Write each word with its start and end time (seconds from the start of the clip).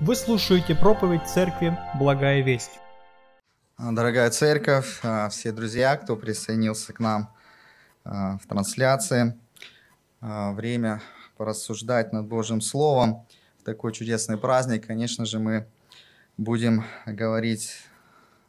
Вы 0.00 0.14
слушаете 0.14 0.76
проповедь 0.76 1.26
церкви 1.26 1.76
«Благая 1.98 2.40
весть». 2.40 2.78
Дорогая 3.78 4.30
церковь, 4.30 5.00
а, 5.02 5.28
все 5.28 5.50
друзья, 5.50 5.96
кто 5.96 6.14
присоединился 6.14 6.92
к 6.92 7.00
нам 7.00 7.34
а, 8.04 8.38
в 8.38 8.46
трансляции, 8.46 9.36
а, 10.20 10.52
время 10.52 11.02
порассуждать 11.36 12.12
над 12.12 12.26
Божьим 12.26 12.60
Словом 12.60 13.26
в 13.58 13.64
такой 13.64 13.92
чудесный 13.92 14.38
праздник, 14.38 14.86
конечно 14.86 15.24
же, 15.24 15.40
мы 15.40 15.66
будем 16.36 16.84
говорить 17.04 17.78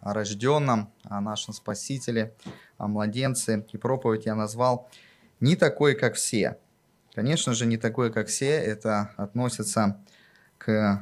о 0.02 0.14
рожденном, 0.14 0.94
о 1.04 1.20
нашем 1.20 1.56
Спасителе, 1.56 2.32
о 2.78 2.88
младенце. 2.88 3.66
И 3.74 3.78
проповедь 3.78 4.28
я 4.28 4.36
назвал 4.36 4.88
«Не 5.40 5.56
такой, 5.56 5.96
как 5.96 6.14
все». 6.14 6.60
Конечно 7.16 7.56
же, 7.56 7.66
не 7.66 7.78
такой, 7.78 8.14
как 8.14 8.28
все, 8.28 8.52
это 8.52 9.10
относится 9.18 10.00
к 10.60 11.02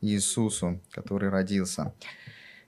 Иисусу, 0.00 0.80
который 0.90 1.30
родился. 1.30 1.92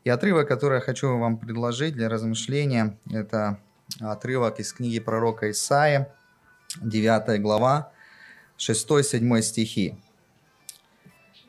И 0.05 0.11
отрывок, 0.11 0.49
который 0.49 0.77
я 0.77 0.81
хочу 0.81 1.19
вам 1.19 1.39
предложить 1.39 1.95
для 1.95 2.09
размышления, 2.09 2.99
это 3.11 3.61
отрывок 4.01 4.61
из 4.61 4.73
книги 4.73 4.99
пророка 4.99 5.51
Исаия, 5.51 6.15
9 6.81 7.41
глава, 7.41 7.93
6-7 8.59 9.43
стихи. 9.43 9.99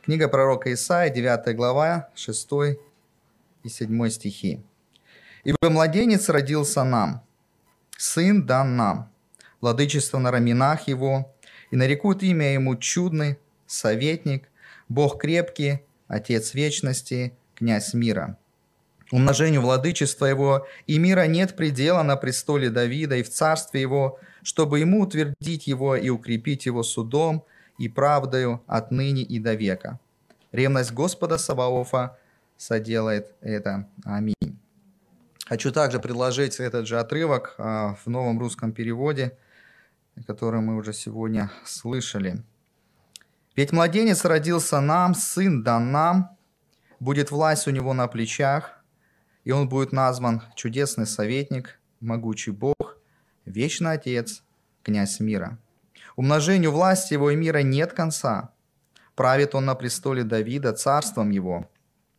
Книга 0.04 0.28
пророка 0.28 0.74
Исаия, 0.74 1.14
9 1.14 1.56
глава, 1.56 2.10
6 2.16 2.50
и 3.64 3.70
7 3.70 4.10
стихи. 4.10 4.62
«Ибо 5.44 5.70
младенец 5.70 6.30
родился 6.30 6.84
нам, 6.84 7.24
сын 7.98 8.46
дан 8.46 8.76
нам, 8.76 9.12
владычество 9.62 10.20
на 10.20 10.32
раменах 10.32 10.88
его, 10.88 11.34
и 11.72 11.76
нарекут 11.76 12.24
имя 12.24 12.54
ему 12.54 12.76
чудный, 12.76 13.38
советник, 13.68 14.49
Бог 14.90 15.22
крепкий, 15.22 15.84
Отец 16.08 16.56
вечности, 16.56 17.34
князь 17.54 17.94
мира. 17.94 18.36
Умножению 19.12 19.62
владычества 19.62 20.26
его 20.26 20.68
и 20.88 20.98
мира 20.98 21.28
нет 21.28 21.56
предела 21.56 22.02
на 22.02 22.16
престоле 22.16 22.72
Давида 22.72 23.18
и 23.18 23.24
в 23.24 23.30
царстве 23.30 23.82
его, 23.82 24.20
чтобы 24.42 24.80
ему 24.80 25.02
утвердить 25.02 25.68
его 25.68 25.96
и 25.96 26.10
укрепить 26.10 26.66
его 26.66 26.82
судом 26.82 27.46
и 27.78 27.88
правдою 27.88 28.62
отныне 28.66 29.22
и 29.22 29.40
до 29.40 29.54
века. 29.54 30.00
Ревность 30.52 30.94
Господа 30.94 31.38
Саваофа 31.38 32.18
соделает 32.58 33.34
это. 33.42 33.88
Аминь. 34.04 34.60
Хочу 35.46 35.72
также 35.72 36.00
предложить 36.00 36.60
этот 36.60 36.88
же 36.88 37.00
отрывок 37.00 37.56
а, 37.58 37.96
в 38.04 38.08
новом 38.08 38.40
русском 38.40 38.72
переводе, 38.72 39.38
который 40.28 40.62
мы 40.62 40.76
уже 40.76 40.94
сегодня 40.94 41.52
слышали. 41.66 42.44
Ведь 43.60 43.74
младенец 43.74 44.24
родился 44.24 44.80
нам, 44.80 45.14
сын 45.14 45.64
дан 45.64 45.92
нам, 45.92 46.38
будет 47.02 47.30
власть 47.30 47.68
у 47.68 47.72
него 47.72 47.94
на 47.94 48.08
плечах, 48.08 48.82
и 49.44 49.52
он 49.52 49.68
будет 49.68 49.92
назван 49.92 50.44
чудесный 50.56 51.06
советник, 51.06 51.78
могучий 52.00 52.52
Бог, 52.52 52.98
вечный 53.44 53.92
Отец, 53.92 54.44
князь 54.82 55.20
мира. 55.20 55.60
Умножению 56.16 56.72
власти 56.72 57.12
его 57.12 57.32
и 57.32 57.36
мира 57.36 57.58
нет 57.58 57.92
конца. 57.92 58.54
Правит 59.14 59.54
он 59.54 59.66
на 59.66 59.76
престоле 59.76 60.24
Давида 60.24 60.72
царством 60.72 61.30
его, 61.30 61.70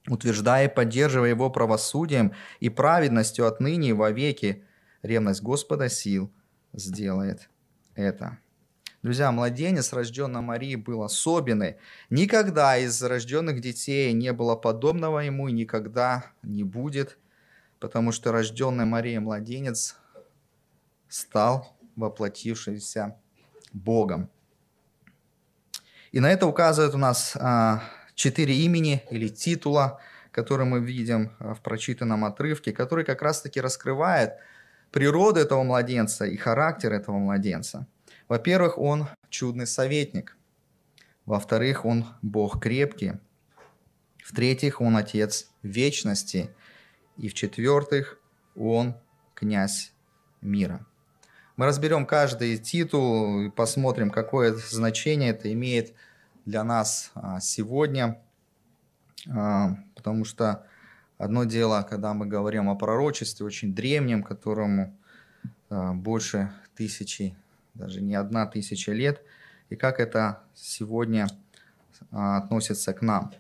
утверждая 0.09 0.69
и 0.69 0.75
поддерживая 0.75 1.31
его 1.31 1.49
правосудием 1.49 2.35
и 2.59 2.69
праведностью 2.69 3.47
отныне 3.47 3.89
и 3.89 3.95
вовеки. 3.95 4.63
Ревность 5.01 5.41
Господа 5.41 5.89
сил 5.89 6.31
сделает 6.75 7.49
это. 7.95 8.37
Друзья, 9.03 9.33
младенец, 9.33 9.95
рожденный 9.95 10.43
Марией, 10.43 10.77
был 10.77 11.03
особенный. 11.03 11.77
Никогда 12.11 12.77
из 12.77 13.03
рожденных 13.03 13.63
детей 13.63 14.13
не 14.13 14.31
было 14.35 14.57
подобного 14.57 15.21
ему 15.21 15.49
и 15.49 15.53
никогда 15.53 16.27
не 16.43 16.65
будет, 16.65 17.17
потому 17.79 18.13
что 18.13 18.31
рожденный 18.31 18.85
Марией 18.85 19.19
младенец 19.19 19.97
стал 21.09 21.75
воплотившимся 21.97 23.17
Богом. 23.73 24.29
И 26.13 26.21
на 26.21 26.31
это 26.31 26.47
указывает 26.47 26.95
у 26.95 26.99
нас 26.99 27.39
а, 27.41 27.83
четыре 28.15 28.55
имени 28.55 29.03
или 29.11 29.29
титула, 29.29 29.99
которые 30.31 30.67
мы 30.67 30.81
видим 30.81 31.33
а, 31.39 31.55
в 31.55 31.63
прочитанном 31.63 32.27
отрывке, 32.27 32.73
который 32.73 33.07
как 33.07 33.23
раз-таки 33.23 33.63
раскрывает 33.63 34.35
природу 34.91 35.41
этого 35.41 35.63
младенца 35.63 36.27
и 36.27 36.37
характер 36.37 36.93
этого 36.93 37.17
младенца– 37.17 37.87
во-первых, 38.31 38.79
он 38.79 39.09
чудный 39.29 39.67
советник. 39.67 40.37
Во-вторых, 41.27 41.85
он 41.85 42.07
Бог 42.23 42.63
крепкий. 42.63 43.15
В-третьих, 44.25 44.81
он 44.81 44.97
Отец 44.97 45.51
вечности. 45.65 46.55
И 47.17 47.27
в-четвертых, 47.27 48.21
он 48.55 48.95
князь 49.35 49.93
мира. 50.41 50.87
Мы 51.57 51.67
разберем 51.67 52.07
каждый 52.07 52.57
титул 52.59 53.41
и 53.41 53.51
посмотрим, 53.51 54.11
какое 54.13 54.55
значение 54.55 55.31
это 55.31 55.53
имеет 55.53 55.93
для 56.47 56.63
нас 56.63 57.11
а, 57.17 57.41
сегодня. 57.41 58.23
А, 59.29 59.77
потому 59.97 60.25
что 60.25 60.69
одно 61.19 61.43
дело, 61.43 61.83
когда 61.83 62.15
мы 62.15 62.27
говорим 62.27 62.71
о 62.71 62.77
пророчестве, 62.77 63.45
очень 63.45 63.75
древнем, 63.75 64.23
которому 64.23 64.97
а, 65.69 65.95
больше 65.95 66.53
тысячи 66.77 67.37
даже 67.75 68.01
не 68.01 68.15
одна 68.15 68.47
тысяча 68.47 68.93
лет, 68.93 69.23
и 69.69 69.77
как 69.77 70.01
это 70.01 70.41
сегодня 70.55 71.29
а, 72.11 72.39
относится 72.39 72.93
к 72.93 73.03
нам. 73.03 73.33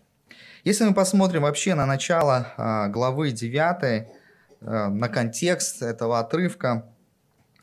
Если 0.64 0.84
мы 0.84 0.94
посмотрим 0.94 1.42
вообще 1.42 1.74
на 1.74 1.86
начало 1.86 2.52
а, 2.56 2.88
главы 2.88 3.32
9, 3.32 4.08
а, 4.60 4.88
на 4.88 5.08
контекст 5.08 5.82
этого 5.82 6.19
отрывка, 6.19 6.86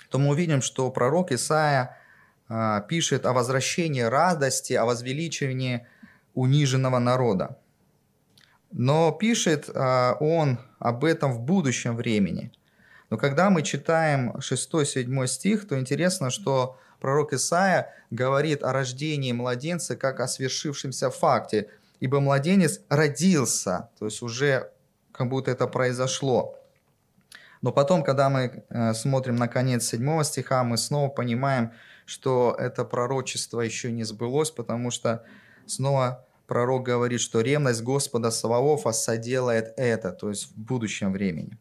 то 0.09 0.19
мы 0.19 0.29
увидим, 0.29 0.61
что 0.61 0.89
пророк 0.91 1.31
Исаия 1.31 1.97
пишет 2.87 3.25
о 3.25 3.33
возвращении 3.33 3.99
радости, 3.99 4.71
о 4.71 4.85
возвеличивании 4.85 5.85
униженного 6.33 6.97
народа. 6.97 7.57
Но 8.71 9.11
пишет 9.11 9.69
он 9.69 10.57
об 10.79 11.03
этом 11.03 11.33
в 11.33 11.41
будущем 11.41 11.97
времени– 11.97 12.53
но 13.09 13.17
когда 13.17 13.49
мы 13.49 13.61
читаем 13.61 14.35
6-7 14.37 15.27
стих, 15.27 15.67
то 15.67 15.79
интересно, 15.79 16.29
что 16.29 16.77
пророк 16.99 17.33
Исаия 17.33 17.93
говорит 18.11 18.63
о 18.63 18.73
рождении 18.73 19.31
младенца 19.31 19.95
как 19.95 20.19
о 20.19 20.27
свершившемся 20.27 21.09
факте, 21.09 21.69
ибо 21.99 22.19
младенец 22.19 22.81
родился, 22.89 23.89
то 23.97 24.05
есть 24.05 24.21
уже 24.21 24.71
как 25.11 25.29
будто 25.29 25.51
это 25.51 25.67
произошло. 25.67 26.55
Но 27.61 27.71
потом, 27.71 28.03
когда 28.03 28.29
мы 28.29 28.63
э, 28.69 28.93
смотрим 28.93 29.35
на 29.35 29.47
конец 29.47 29.85
7 29.87 30.23
стиха, 30.23 30.63
мы 30.63 30.77
снова 30.77 31.09
понимаем, 31.09 31.71
что 32.05 32.55
это 32.57 32.85
пророчество 32.85 33.61
еще 33.61 33.91
не 33.91 34.03
сбылось, 34.03 34.51
потому 34.51 34.91
что 34.91 35.23
снова 35.65 36.25
пророк 36.45 36.83
говорит, 36.83 37.19
что 37.19 37.41
ревность 37.41 37.81
Господа 37.81 38.31
Саваофа 38.31 38.91
соделает 38.91 39.73
это, 39.75 40.11
то 40.11 40.29
есть 40.29 40.51
в 40.51 40.57
будущем 40.57 41.11
времени. 41.11 41.57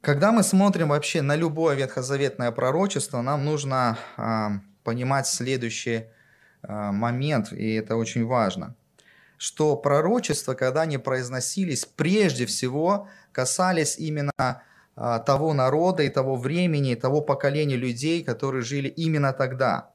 Когда 0.00 0.32
мы 0.32 0.42
смотрим 0.42 0.88
вообще 0.88 1.20
на 1.20 1.36
любое 1.36 1.76
ветхозаветное 1.76 2.50
пророчество, 2.52 3.20
нам 3.20 3.44
нужно 3.44 3.98
э, 4.16 4.48
понимать 4.82 5.26
следующий 5.26 6.06
э, 6.62 6.90
момент, 6.90 7.52
и 7.52 7.74
это 7.74 7.96
очень 7.96 8.24
важно, 8.24 8.74
что 9.36 9.76
пророчества, 9.76 10.54
когда 10.54 10.82
они 10.82 10.96
произносились, 10.96 11.84
прежде 11.84 12.46
всего 12.46 13.08
касались 13.32 13.98
именно 13.98 14.62
э, 14.96 15.18
того 15.26 15.52
народа 15.52 16.02
и 16.02 16.08
того 16.08 16.36
времени, 16.36 16.92
и 16.92 16.96
того 16.96 17.20
поколения 17.20 17.76
людей, 17.76 18.24
которые 18.24 18.62
жили 18.62 18.88
именно 18.88 19.34
тогда. 19.34 19.90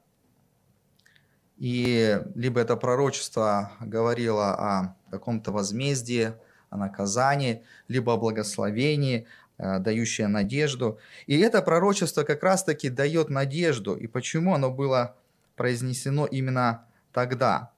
И 1.58 2.22
либо 2.36 2.60
это 2.60 2.76
пророчество 2.76 3.72
говорило 3.80 4.54
о 4.54 4.96
каком-то 5.10 5.50
возмездии, 5.50 6.34
о 6.70 6.76
наказании, 6.76 7.64
либо 7.88 8.12
о 8.12 8.18
благословении, 8.18 9.26
дающее 9.58 10.28
надежду. 10.28 10.98
И 11.26 11.38
это 11.38 11.62
пророчество 11.62 12.24
как 12.24 12.42
раз-таки 12.42 12.90
дает 12.90 13.30
надежду. 13.30 13.94
И 13.94 14.06
почему 14.06 14.54
оно 14.54 14.70
было 14.70 15.16
произнесено 15.56 16.26
именно 16.26 16.86
тогда? 17.12 17.72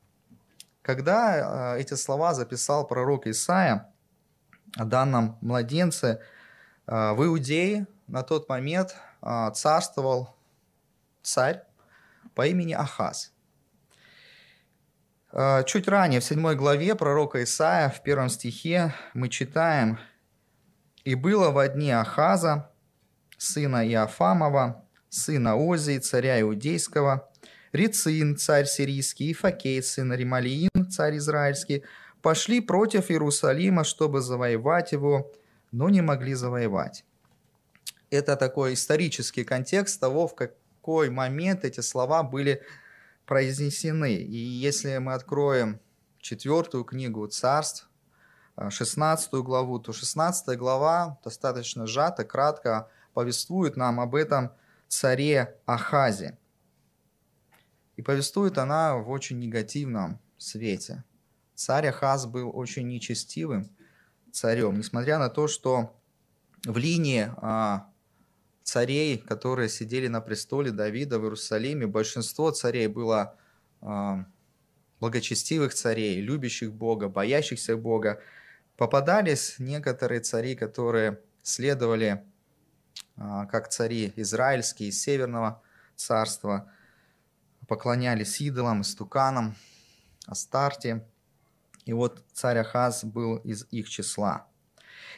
Когда 0.83 1.75
э, 1.77 1.81
эти 1.81 1.95
слова 1.95 2.35
записал 2.35 2.87
пророк 2.87 3.27
Исаия 3.27 3.93
о 4.77 4.85
данном 4.85 5.39
младенце, 5.41 6.21
э, 6.87 7.13
в 7.13 7.25
Иудее 7.25 7.87
на 8.07 8.23
тот 8.23 8.49
момент 8.49 8.97
царствовал 9.55 10.37
царь 11.23 11.65
по 12.35 12.47
имени 12.47 12.73
Ахаз. 12.73 13.33
Чуть 15.67 15.89
ранее, 15.89 16.21
в 16.21 16.25
7 16.25 16.55
главе 16.55 16.95
пророка 16.95 17.43
Исаия, 17.43 17.91
в 17.91 18.01
первом 18.03 18.29
стихе, 18.29 18.95
мы 19.13 19.29
читаем 19.29 19.99
и 21.05 21.15
было 21.15 21.51
во 21.51 21.69
дни 21.69 21.91
Ахаза, 21.91 22.71
сына 23.37 23.87
Иофамова, 23.89 24.85
сына 25.09 25.57
Озии, 25.57 25.99
царя 25.99 26.41
Иудейского, 26.41 27.31
Рицин, 27.73 28.37
царь 28.37 28.67
сирийский, 28.67 29.31
и 29.31 29.35
Факей, 29.35 29.83
сын 29.83 30.13
Рималиин, 30.13 30.91
царь 30.91 31.19
израильский, 31.19 31.85
пошли 32.23 32.61
против 32.61 33.11
Иерусалима, 33.11 33.85
чтобы 33.85 34.21
завоевать 34.21 34.93
его, 34.93 35.31
но 35.71 35.89
не 35.89 36.01
могли 36.01 36.35
завоевать. 36.35 37.05
Это 38.11 38.37
такой 38.37 38.75
исторический 38.75 39.45
контекст 39.45 40.01
того, 40.01 40.27
в 40.27 40.35
какой 40.35 41.11
момент 41.11 41.65
эти 41.65 41.81
слова 41.81 42.23
были 42.23 42.63
произнесены. 43.27 44.15
И 44.15 44.37
если 44.37 44.97
мы 44.99 45.13
откроем 45.13 45.79
четвертую 46.21 46.85
книгу 46.85 47.27
царств, 47.27 47.88
16 48.71 49.33
главу, 49.35 49.79
то 49.79 49.93
16 49.93 50.59
глава 50.59 51.19
достаточно 51.25 51.87
сжато, 51.87 52.25
кратко 52.25 52.89
повествует 53.15 53.77
нам 53.77 54.01
об 54.01 54.15
этом 54.15 54.51
царе 54.89 55.57
Ахазе. 55.67 56.39
И 57.97 58.03
повествует 58.03 58.59
она 58.59 58.97
в 58.97 59.11
очень 59.11 59.39
негативном 59.39 60.21
свете. 60.37 61.05
Царь 61.55 61.89
Ахаз 61.89 62.27
был 62.27 62.51
очень 62.55 62.87
нечестивым 62.89 63.69
царем, 64.31 64.79
несмотря 64.79 65.19
на 65.19 65.29
то, 65.29 65.49
что 65.49 65.97
в 66.65 66.77
линии 66.77 67.33
а, 67.37 67.91
царей, 68.63 69.19
которые 69.19 69.69
сидели 69.69 70.07
на 70.09 70.21
престоле 70.21 70.71
Давида 70.71 71.19
в 71.19 71.25
Иерусалиме, 71.25 71.87
большинство 71.87 72.51
царей 72.51 72.87
было 72.87 73.37
а, 73.81 74.25
благочестивых 75.01 75.75
царей, 75.75 76.21
любящих 76.21 76.73
Бога, 76.73 77.09
боящихся 77.09 77.77
Бога. 77.77 78.21
Попадались 78.79 79.57
некоторые 79.59 80.21
цари, 80.21 80.55
которые 80.55 81.21
следовали 81.43 82.25
а, 83.17 83.45
как 83.47 83.69
цари 83.71 84.13
израильские 84.15 84.91
из 84.91 85.03
Северного 85.03 85.61
царства, 85.97 86.71
поклонялись 87.67 88.41
идолам, 88.41 88.83
истуканам, 88.83 89.57
Астарте. 90.27 91.05
И 91.87 91.93
вот 91.93 92.25
царь 92.33 92.59
Ахаз 92.59 93.03
был 93.03 93.39
из 93.39 93.67
их 93.73 93.89
числа. 93.89 94.47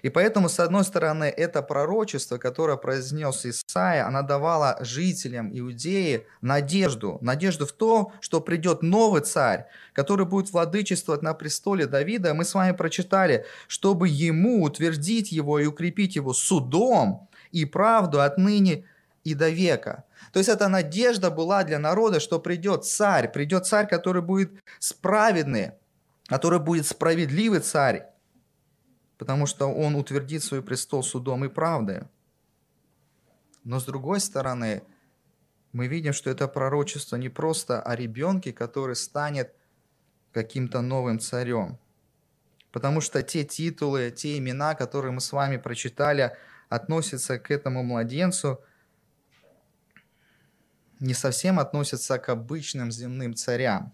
И 0.02 0.08
поэтому, 0.08 0.48
с 0.48 0.60
одной 0.60 0.84
стороны, 0.84 1.24
это 1.24 1.62
пророчество, 1.62 2.38
которое 2.38 2.76
произнес 2.76 3.44
Исаия, 3.46 4.06
она 4.06 4.22
давала 4.22 4.78
жителям 4.80 5.50
Иудеи 5.52 6.26
надежду. 6.40 7.18
Надежду 7.20 7.66
в 7.66 7.72
то, 7.72 8.12
что 8.20 8.40
придет 8.40 8.82
новый 8.82 9.22
царь, 9.22 9.66
который 9.92 10.26
будет 10.26 10.52
владычествовать 10.52 11.22
на 11.22 11.34
престоле 11.34 11.86
Давида. 11.86 12.34
Мы 12.34 12.44
с 12.44 12.54
вами 12.54 12.72
прочитали, 12.72 13.44
чтобы 13.68 14.08
ему 14.08 14.62
утвердить 14.62 15.32
его 15.32 15.58
и 15.58 15.66
укрепить 15.66 16.16
его 16.16 16.32
судом 16.32 17.28
и 17.52 17.64
правду 17.64 18.20
отныне 18.20 18.84
и 19.24 19.34
до 19.34 19.50
века. 19.50 20.04
То 20.32 20.38
есть 20.38 20.48
эта 20.48 20.68
надежда 20.68 21.30
была 21.30 21.64
для 21.64 21.78
народа, 21.78 22.20
что 22.20 22.38
придет 22.38 22.84
царь, 22.84 23.30
придет 23.30 23.66
царь, 23.66 23.88
который 23.88 24.22
будет 24.22 24.52
справедный, 24.78 25.72
который 26.26 26.60
будет 26.60 26.86
справедливый 26.86 27.60
царь, 27.60 28.06
потому 29.20 29.44
что 29.44 29.66
он 29.66 29.96
утвердит 29.96 30.42
свой 30.42 30.62
престол 30.62 31.02
судом 31.02 31.44
и 31.44 31.48
правдой. 31.48 32.04
Но 33.64 33.78
с 33.78 33.84
другой 33.84 34.18
стороны, 34.18 34.82
мы 35.72 35.88
видим, 35.88 36.14
что 36.14 36.30
это 36.30 36.48
пророчество 36.48 37.16
не 37.16 37.28
просто 37.28 37.82
о 37.82 37.94
ребенке, 37.96 38.54
который 38.54 38.96
станет 38.96 39.54
каким-то 40.32 40.80
новым 40.80 41.20
царем. 41.20 41.78
Потому 42.72 43.02
что 43.02 43.22
те 43.22 43.44
титулы, 43.44 44.10
те 44.10 44.38
имена, 44.38 44.74
которые 44.74 45.12
мы 45.12 45.20
с 45.20 45.32
вами 45.32 45.58
прочитали, 45.58 46.34
относятся 46.70 47.38
к 47.38 47.50
этому 47.50 47.82
младенцу, 47.82 48.64
не 50.98 51.12
совсем 51.12 51.58
относятся 51.58 52.18
к 52.18 52.30
обычным 52.30 52.90
земным 52.90 53.34
царям 53.34 53.92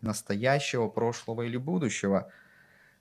настоящего, 0.00 0.88
прошлого 0.88 1.42
или 1.42 1.56
будущего. 1.56 2.32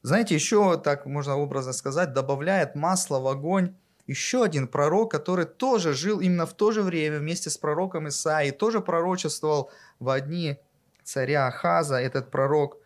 Знаете, 0.01 0.35
еще, 0.35 0.77
так 0.77 1.05
можно 1.05 1.35
образно 1.35 1.73
сказать, 1.73 2.13
добавляет 2.13 2.75
масло 2.75 3.19
в 3.19 3.27
огонь 3.27 3.73
еще 4.07 4.44
один 4.44 4.67
пророк, 4.67 5.11
который 5.11 5.45
тоже 5.45 5.94
жил 5.94 6.21
именно 6.21 6.45
в 6.45 6.53
то 6.53 6.71
же 6.71 6.81
время 6.81 7.19
вместе 7.19 7.49
с 7.49 7.57
пророком 7.57 8.07
Исаией, 8.07 8.51
тоже 8.51 8.79
пророчествовал 8.79 9.69
в 9.99 10.09
одни 10.09 10.57
царя 11.03 11.47
Ахаза, 11.47 11.97
этот 11.97 12.31
пророк 12.31 12.77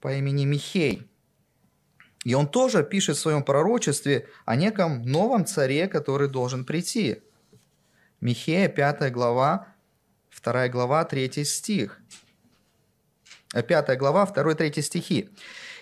по 0.00 0.12
имени 0.12 0.46
Михей. 0.46 1.06
И 2.24 2.34
он 2.34 2.48
тоже 2.48 2.82
пишет 2.82 3.16
в 3.16 3.20
своем 3.20 3.42
пророчестве 3.42 4.28
о 4.44 4.56
неком 4.56 5.02
новом 5.02 5.44
царе, 5.44 5.86
который 5.86 6.28
должен 6.28 6.64
прийти. 6.64 7.20
Михея, 8.20 8.68
5 8.68 9.12
глава, 9.12 9.66
2 10.42 10.68
глава, 10.68 11.04
3 11.04 11.44
стих. 11.44 12.00
5 13.52 13.88
э, 13.88 13.96
глава, 13.96 14.24
2-3 14.24 14.80
стихи. 14.80 15.28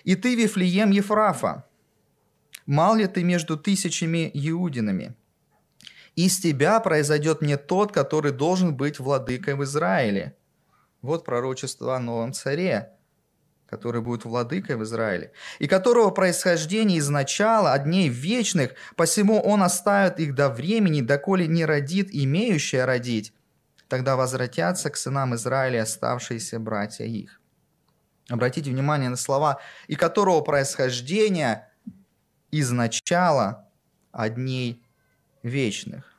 «И 0.03 0.15
ты, 0.15 0.35
Вифлеем 0.35 0.91
Ефрафа, 0.91 1.65
мал 2.65 2.95
ли 2.95 3.07
ты 3.07 3.23
между 3.23 3.57
тысячами 3.57 4.29
иудинами? 4.33 5.15
Из 6.15 6.39
тебя 6.39 6.79
произойдет 6.79 7.41
мне 7.41 7.57
тот, 7.57 7.91
который 7.91 8.31
должен 8.31 8.75
быть 8.75 8.99
владыкой 8.99 9.55
в 9.55 9.63
Израиле». 9.63 10.35
Вот 11.01 11.25
пророчество 11.25 11.95
о 11.95 11.99
новом 11.99 12.31
царе, 12.31 12.91
который 13.71 14.01
будет 14.01 14.25
владыкой 14.25 14.75
в 14.75 14.83
Израиле, 14.83 15.31
и 15.57 15.67
которого 15.67 16.11
происхождение 16.11 16.99
изначала 16.99 17.73
от 17.73 17.85
дней 17.85 18.07
вечных, 18.07 18.75
посему 18.95 19.39
он 19.41 19.63
оставит 19.63 20.19
их 20.19 20.35
до 20.35 20.49
времени, 20.49 21.01
доколе 21.01 21.47
не 21.47 21.65
родит 21.65 22.09
имеющая 22.11 22.85
родить, 22.85 23.33
тогда 23.87 24.15
возвратятся 24.15 24.89
к 24.89 24.97
сынам 24.97 25.33
Израиля 25.35 25.83
оставшиеся 25.83 26.59
братья 26.59 27.05
их. 27.05 27.40
Обратите 28.31 28.71
внимание 28.71 29.09
на 29.09 29.17
слова, 29.17 29.59
и 29.87 29.95
которого 29.95 30.41
происхождение 30.41 31.69
изначала 32.51 33.67
от 34.11 34.35
дней 34.35 34.83
вечных 35.43 36.11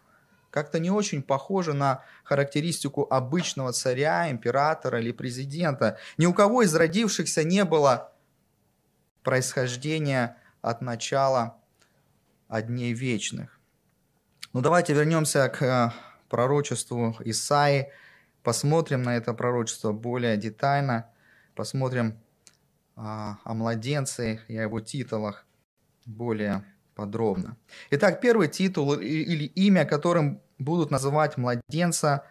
как-то 0.53 0.79
не 0.79 0.91
очень 0.91 1.23
похоже 1.23 1.73
на 1.73 2.05
характеристику 2.25 3.07
обычного 3.11 3.73
царя, 3.73 4.31
императора 4.31 5.01
или 5.01 5.11
президента. 5.11 5.99
Ни 6.19 6.27
у 6.27 6.35
кого 6.35 6.63
из 6.63 6.75
родившихся 6.75 7.43
не 7.43 7.65
было 7.65 8.13
происхождения 9.23 10.37
от 10.61 10.83
начала 10.83 11.57
от 12.49 12.67
дней 12.67 12.93
вечных. 12.93 13.59
Ну 14.53 14.61
давайте 14.61 14.93
вернемся 14.93 15.49
к 15.49 15.63
э, 15.63 15.91
пророчеству 16.29 17.17
Исаи, 17.21 17.91
посмотрим 18.43 19.03
на 19.03 19.17
это 19.17 19.33
пророчество 19.33 19.93
более 19.93 20.37
детально, 20.37 21.11
посмотрим 21.55 22.19
а, 22.97 23.39
о 23.45 23.55
младенце 23.55 24.41
и 24.49 24.57
о 24.57 24.63
его 24.63 24.81
титулах 24.81 25.47
более 26.05 26.65
подробно. 26.95 27.57
Итак, 27.91 28.21
первый 28.21 28.49
титул 28.49 28.95
или 28.95 29.45
имя, 29.45 29.85
которым 29.85 30.41
будут 30.59 30.91
называть 30.91 31.37
младенца, 31.37 32.27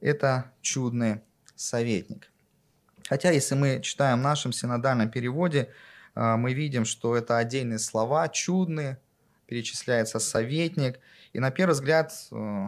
это 0.00 0.52
чудный 0.60 1.20
советник. 1.54 2.30
Хотя, 3.08 3.30
если 3.30 3.54
мы 3.54 3.80
читаем 3.82 4.20
в 4.20 4.22
нашем 4.22 4.52
синодальном 4.52 5.10
переводе, 5.10 5.70
а, 6.14 6.36
мы 6.36 6.52
видим, 6.52 6.84
что 6.84 7.16
это 7.16 7.38
отдельные 7.38 7.78
слова, 7.78 8.28
чудный, 8.28 8.96
перечисляется 9.46 10.18
советник. 10.18 10.98
И 11.32 11.40
на 11.40 11.50
первый 11.50 11.72
взгляд 11.72 12.12
э, 12.30 12.66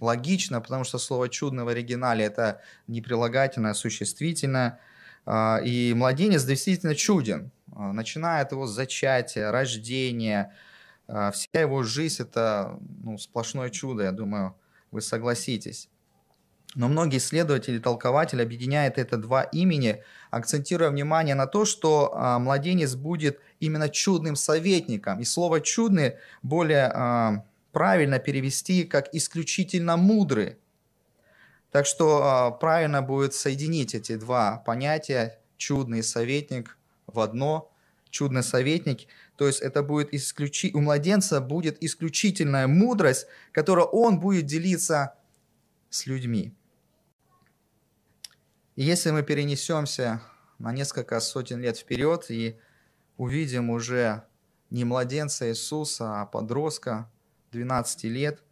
логично, 0.00 0.60
потому 0.60 0.84
что 0.84 0.98
слово 0.98 1.28
чудный 1.28 1.64
в 1.64 1.68
оригинале 1.68 2.24
это 2.24 2.60
не 2.86 3.00
прилагательное, 3.00 3.70
а 3.70 3.74
существительное. 3.74 4.78
А, 5.24 5.60
и 5.64 5.94
младенец 5.94 6.44
действительно 6.44 6.94
чуден. 6.94 7.50
А, 7.74 7.92
начиная 7.92 8.42
от 8.42 8.52
его 8.52 8.66
зачатия, 8.66 9.50
рождения, 9.50 10.54
а, 11.08 11.30
вся 11.30 11.60
его 11.60 11.82
жизнь– 11.82 12.16
это 12.22 12.78
ну, 13.02 13.18
сплошное 13.18 13.70
чудо, 13.70 14.04
я 14.04 14.12
думаю, 14.12 14.56
вы 14.90 15.00
согласитесь. 15.00 15.88
Но 16.74 16.88
многие 16.88 17.18
исследователи, 17.18 17.78
толкователи 17.78 18.40
объединяют 18.40 18.96
это 18.96 19.18
два 19.18 19.42
имени, 19.42 20.02
акцентируя 20.30 20.88
внимание 20.88 21.34
на 21.34 21.46
то, 21.46 21.66
что 21.66 22.38
младенец 22.40 22.94
будет 22.94 23.40
именно 23.60 23.90
чудным 23.90 24.36
советником. 24.36 25.20
И 25.20 25.24
слово 25.24 25.60
«чудный» 25.60 26.14
более 26.42 27.44
правильно 27.72 28.18
перевести 28.18 28.84
как 28.84 29.14
«исключительно 29.14 29.98
мудрый». 29.98 30.56
Так 31.72 31.86
что 31.86 32.22
а, 32.22 32.50
правильно 32.52 33.02
будет 33.02 33.34
соединить 33.34 33.96
эти 33.96 34.14
два 34.16 34.58
понятия 34.58 35.40
«чудный 35.56 36.04
советник» 36.04 36.78
в 37.06 37.18
одно. 37.18 37.72
Чудный 38.10 38.42
советник– 38.42 39.08
то 39.42 39.48
есть 39.48 39.60
это 39.60 39.82
будет 39.82 40.14
исключи... 40.14 40.70
у 40.72 40.80
младенца 40.80 41.40
будет 41.40 41.82
исключительная 41.82 42.68
мудрость, 42.68 43.26
которую 43.50 43.88
он 43.88 44.20
будет 44.20 44.46
делиться 44.46 45.14
с 45.90 46.06
людьми. 46.06 46.54
И 48.76 48.84
если 48.84 49.10
мы 49.10 49.24
перенесемся 49.24 50.22
на 50.60 50.72
несколько 50.72 51.18
сотен 51.18 51.60
лет 51.60 51.76
вперед 51.76 52.30
и 52.30 52.56
увидим 53.16 53.70
уже 53.70 54.22
не 54.70 54.84
младенца 54.84 55.48
Иисуса, 55.50 56.20
а 56.22 56.26
подростка 56.26 57.10
12 57.50 58.04
лет, 58.04 58.44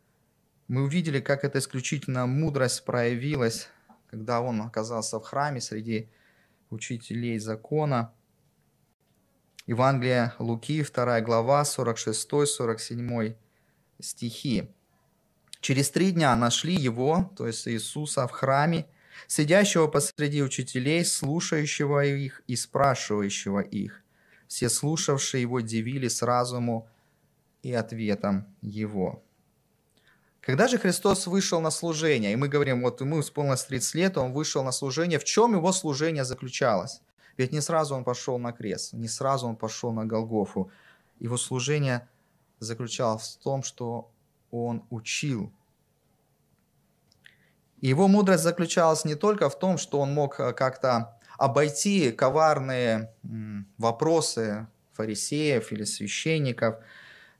Мы 0.70 0.84
увидели, 0.84 1.18
как 1.18 1.42
эта 1.42 1.58
исключительно 1.58 2.26
мудрость 2.26 2.84
проявилась, 2.84 3.68
когда 4.08 4.40
он 4.40 4.62
оказался 4.62 5.18
в 5.18 5.24
храме 5.24 5.60
среди 5.60 6.08
учителей 6.70 7.40
закона. 7.40 8.12
Евангелие 9.66 10.32
Луки, 10.38 10.84
2 10.84 11.22
глава, 11.22 11.62
46-47 11.62 13.34
стихи. 13.98 14.70
Через 15.60 15.90
три 15.90 16.12
дня 16.12 16.36
нашли 16.36 16.76
его, 16.76 17.32
то 17.36 17.48
есть 17.48 17.66
Иисуса, 17.66 18.28
в 18.28 18.30
храме, 18.30 18.86
сидящего 19.26 19.88
посреди 19.88 20.40
учителей, 20.40 21.04
слушающего 21.04 22.04
их 22.04 22.44
и 22.46 22.54
спрашивающего 22.54 23.58
их. 23.58 24.04
Все 24.46 24.68
слушавшие 24.68 25.42
его 25.42 25.58
дивились 25.58 26.22
разуму 26.22 26.88
и 27.64 27.72
ответом 27.72 28.46
его. 28.62 29.20
Когда 30.40 30.68
же 30.68 30.78
Христос 30.78 31.26
вышел 31.26 31.60
на 31.60 31.70
служение, 31.70 32.32
и 32.32 32.36
мы 32.36 32.48
говорим, 32.48 32.82
вот 32.82 33.00
ему 33.00 33.20
исполнилось 33.20 33.64
30 33.64 33.94
лет, 33.94 34.16
он 34.16 34.32
вышел 34.32 34.64
на 34.64 34.72
служение, 34.72 35.18
в 35.18 35.24
чем 35.24 35.54
его 35.54 35.72
служение 35.72 36.24
заключалось? 36.24 37.02
Ведь 37.36 37.52
не 37.52 37.60
сразу 37.60 37.94
он 37.94 38.04
пошел 38.04 38.38
на 38.38 38.52
крест, 38.52 38.92
не 38.92 39.08
сразу 39.08 39.46
он 39.46 39.56
пошел 39.56 39.92
на 39.92 40.06
Голгофу. 40.06 40.70
Его 41.18 41.36
служение 41.36 42.08
заключалось 42.58 43.36
в 43.38 43.42
том, 43.42 43.62
что 43.62 44.10
он 44.50 44.84
учил. 44.90 45.52
Его 47.80 48.08
мудрость 48.08 48.42
заключалась 48.42 49.04
не 49.04 49.14
только 49.14 49.48
в 49.48 49.58
том, 49.58 49.78
что 49.78 50.00
он 50.00 50.12
мог 50.12 50.38
э, 50.38 50.52
как-то 50.52 51.18
обойти 51.38 52.12
коварные 52.12 53.10
вопросы 53.78 54.66
фарисеев 54.92 55.72
или 55.72 55.84
священников. 55.84 56.76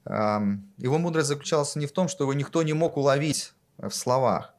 Его 0.05 0.97
мудрость 0.97 1.27
заключалась 1.27 1.75
не 1.75 1.85
в 1.85 1.91
том, 1.91 2.07
что 2.07 2.23
его 2.23 2.33
никто 2.33 2.63
не 2.63 2.73
мог 2.73 2.97
уловить 2.97 3.53
в 3.77 3.91
словах. 3.91 4.53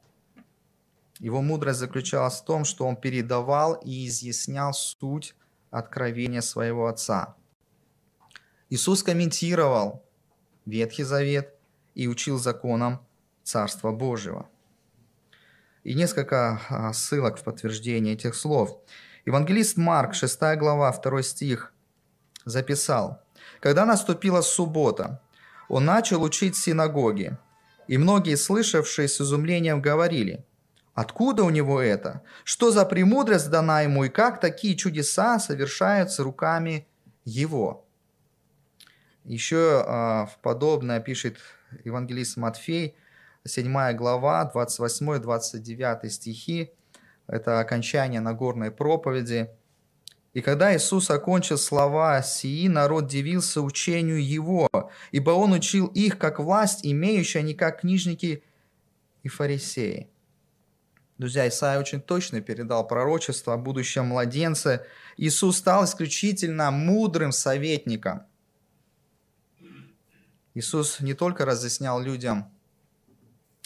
Его 1.18 1.42
мудрость 1.42 1.78
заключалась 1.78 2.40
в 2.40 2.44
том, 2.44 2.64
что 2.64 2.86
он 2.86 2.96
передавал 2.96 3.74
и 3.74 4.06
изъяснял 4.06 4.72
суть 4.72 5.34
откровения 5.70 6.40
своего 6.40 6.86
Отца. 6.86 7.36
Иисус 8.70 9.02
комментировал 9.02 10.04
Ветхий 10.64 11.02
Завет 11.02 11.54
и 11.94 12.08
учил 12.08 12.38
законам 12.38 13.04
Царства 13.42 13.90
Божьего. 13.92 14.48
И 15.84 15.94
несколько 15.94 16.60
а, 16.68 16.92
ссылок 16.92 17.38
в 17.38 17.44
подтверждение 17.44 18.14
этих 18.14 18.34
слов. 18.34 18.78
Евангелист 19.26 19.76
Марк, 19.76 20.14
6 20.14 20.40
глава, 20.56 20.92
2 20.92 21.22
стих, 21.22 21.72
записал. 22.44 23.20
«Когда 23.60 23.84
наступила 23.84 24.40
суббота, 24.40 25.20
он 25.68 25.84
начал 25.84 26.22
учить 26.22 26.54
в 26.54 26.62
синагоге, 26.62 27.38
и 27.88 27.98
многие, 27.98 28.36
слышавшие 28.36 29.08
с 29.08 29.20
изумлением, 29.20 29.80
говорили, 29.80 30.44
«Откуда 30.94 31.44
у 31.44 31.50
него 31.50 31.80
это? 31.80 32.22
Что 32.44 32.70
за 32.70 32.84
премудрость 32.84 33.50
дана 33.50 33.82
ему, 33.82 34.04
и 34.04 34.08
как 34.08 34.40
такие 34.40 34.76
чудеса 34.76 35.38
совершаются 35.38 36.22
руками 36.22 36.86
его?» 37.24 37.86
Еще 39.24 39.84
э, 39.86 40.26
подобное 40.42 41.00
пишет 41.00 41.38
евангелист 41.84 42.36
Матфей, 42.36 42.96
7 43.44 43.92
глава, 43.96 44.50
28-29 44.54 46.08
стихи. 46.08 46.72
Это 47.26 47.60
окончание 47.60 48.20
Нагорной 48.20 48.70
проповеди. 48.70 49.50
«И 50.32 50.40
когда 50.40 50.74
Иисус 50.74 51.10
окончил 51.10 51.58
слова 51.58 52.22
сии, 52.22 52.68
народ 52.68 53.06
дивился 53.06 53.60
учению 53.60 54.26
Его, 54.26 54.68
ибо 55.10 55.30
Он 55.30 55.52
учил 55.52 55.86
их 55.88 56.18
как 56.18 56.38
власть, 56.38 56.80
имеющая, 56.84 57.42
не 57.42 57.54
как 57.54 57.80
книжники 57.80 58.42
и 59.22 59.28
фарисеи». 59.28 60.08
Друзья, 61.18 61.46
Исаия 61.46 61.78
очень 61.78 62.00
точно 62.00 62.40
передал 62.40 62.86
пророчество 62.86 63.54
о 63.54 63.58
будущем 63.58 64.06
младенце. 64.06 64.86
Иисус 65.16 65.58
стал 65.58 65.84
исключительно 65.84 66.70
мудрым 66.70 67.32
советником– 67.32 68.22
Иисус 70.54 71.00
не 71.00 71.14
только 71.14 71.44
разъяснял 71.44 72.00
людям 72.00 72.50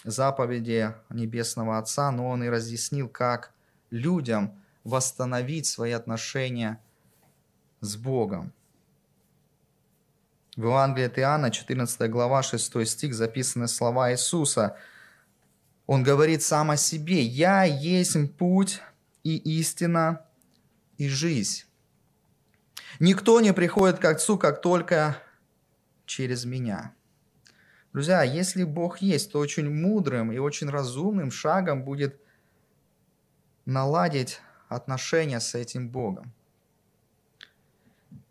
заповеди 0.04 0.94
Небесного 1.10 1.78
Отца, 1.78 2.12
но 2.12 2.28
Он 2.28 2.44
и 2.44 2.48
разъяснил, 2.48 3.08
как 3.08 3.52
людям 3.90 4.62
восстановить 4.86 5.66
свои 5.66 5.90
отношения 5.90 6.80
с 7.80 7.96
Богом. 7.96 8.52
В 10.56 10.62
Евангелии 10.62 11.06
от 11.06 11.18
Иоанна, 11.18 11.50
14 11.50 12.08
глава, 12.08 12.42
6 12.42 12.86
стих, 12.86 13.14
записаны 13.14 13.68
слова 13.68 14.12
Иисуса. 14.12 14.76
Он 15.86 16.02
говорит 16.02 16.42
сам 16.42 16.70
о 16.70 16.76
себе. 16.76 17.20
«Я 17.22 17.64
есть 17.64 18.16
путь 18.36 18.80
и 19.24 19.36
истина 19.58 20.24
и 20.98 21.08
жизнь. 21.08 21.64
Никто 23.00 23.40
не 23.40 23.52
приходит 23.52 23.98
к 23.98 24.04
Отцу, 24.04 24.38
как 24.38 24.62
только 24.62 25.18
через 26.06 26.44
меня. 26.44 26.94
Друзья, 27.92 28.22
если 28.22 28.62
Бог 28.62 28.98
есть, 28.98 29.32
то 29.32 29.40
очень 29.40 29.68
мудрым 29.68 30.32
и 30.32 30.38
очень 30.38 30.70
разумным 30.70 31.30
шагом 31.30 31.82
будет 31.82 32.20
наладить 33.64 34.40
отношения 34.68 35.40
с 35.40 35.54
этим 35.54 35.88
Богом. 35.88 36.32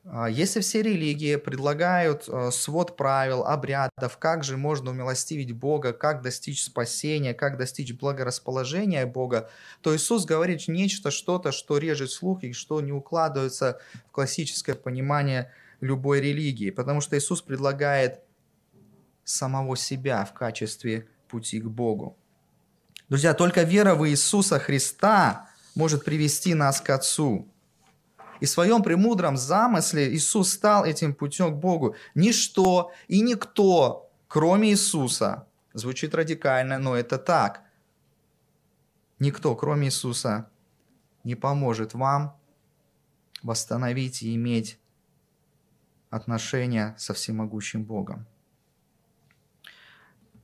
А 0.08 0.30
если 0.30 0.60
все 0.60 0.84
религии 0.84 1.36
предлагают 1.36 2.25
э, 2.27 2.51
свод 2.51 2.96
правил, 2.96 3.44
обрядов, 3.44 4.18
как 4.20 4.44
же 4.44 4.56
можно 4.56 4.92
умилостивить 4.92 5.51
Бога, 5.51 5.94
как 5.94 6.22
достичь 6.22 6.63
спасения, 6.63 7.34
как 7.34 7.58
достичь 7.58 7.92
благорасположения 7.92 9.08
Бога, 9.08 9.50
то 9.82 9.96
Иисус 9.96 10.25
говорит 10.25 10.68
нечто, 10.68 11.10
что-то, 11.10 11.51
что 11.51 11.80
режет 11.80 12.12
слух 12.12 12.44
и 12.44 12.54
что 12.54 12.82
не 12.82 12.92
укладывается 12.92 13.80
в 14.08 14.12
классическое 14.12 14.75
понимание 14.75 15.51
любой 15.82 16.22
религии, 16.22 16.70
потому 16.70 17.01
что 17.01 17.18
Иисус 17.18 17.42
предлагает 17.42 18.20
самого 19.24 19.75
себя 19.75 20.24
в 20.24 20.34
качестве 20.34 21.08
пути 21.27 21.60
к 21.60 21.65
Богу. 21.65 22.15
Друзья, 23.10 23.34
только 23.34 23.63
вера 23.63 23.96
в 23.96 24.08
Иисуса 24.08 24.60
Христа 24.60 25.50
может 25.75 26.03
привести 26.03 26.53
нас 26.53 26.82
к 26.82 26.89
Отцу. 26.89 27.48
И 28.39 28.46
в 28.46 28.50
своем 28.50 28.84
премудром 28.84 29.38
замысле 29.38 30.13
Иисус 30.13 30.51
стал 30.51 30.86
этим 30.86 31.13
путем 31.13 31.53
к 31.53 31.60
Богу. 31.60 31.96
Ничто 32.15 32.91
и 33.08 33.22
никто, 33.22 34.10
кроме 34.27 34.70
Иисуса, 34.72 35.48
звучит 35.74 36.15
радикально, 36.15 36.79
но 36.79 36.96
это 36.96 37.17
так. 37.17 37.62
Никто, 39.20 39.55
кроме 39.55 39.88
Иисуса, 39.88 40.50
не 41.24 41.36
поможет 41.36 41.94
вам 41.94 42.38
восстановить 43.41 44.22
и 44.22 44.36
иметь 44.36 44.79
отношения 46.10 46.96
со 46.98 47.13
всемогущим 47.13 47.84
Богом. 47.84 48.25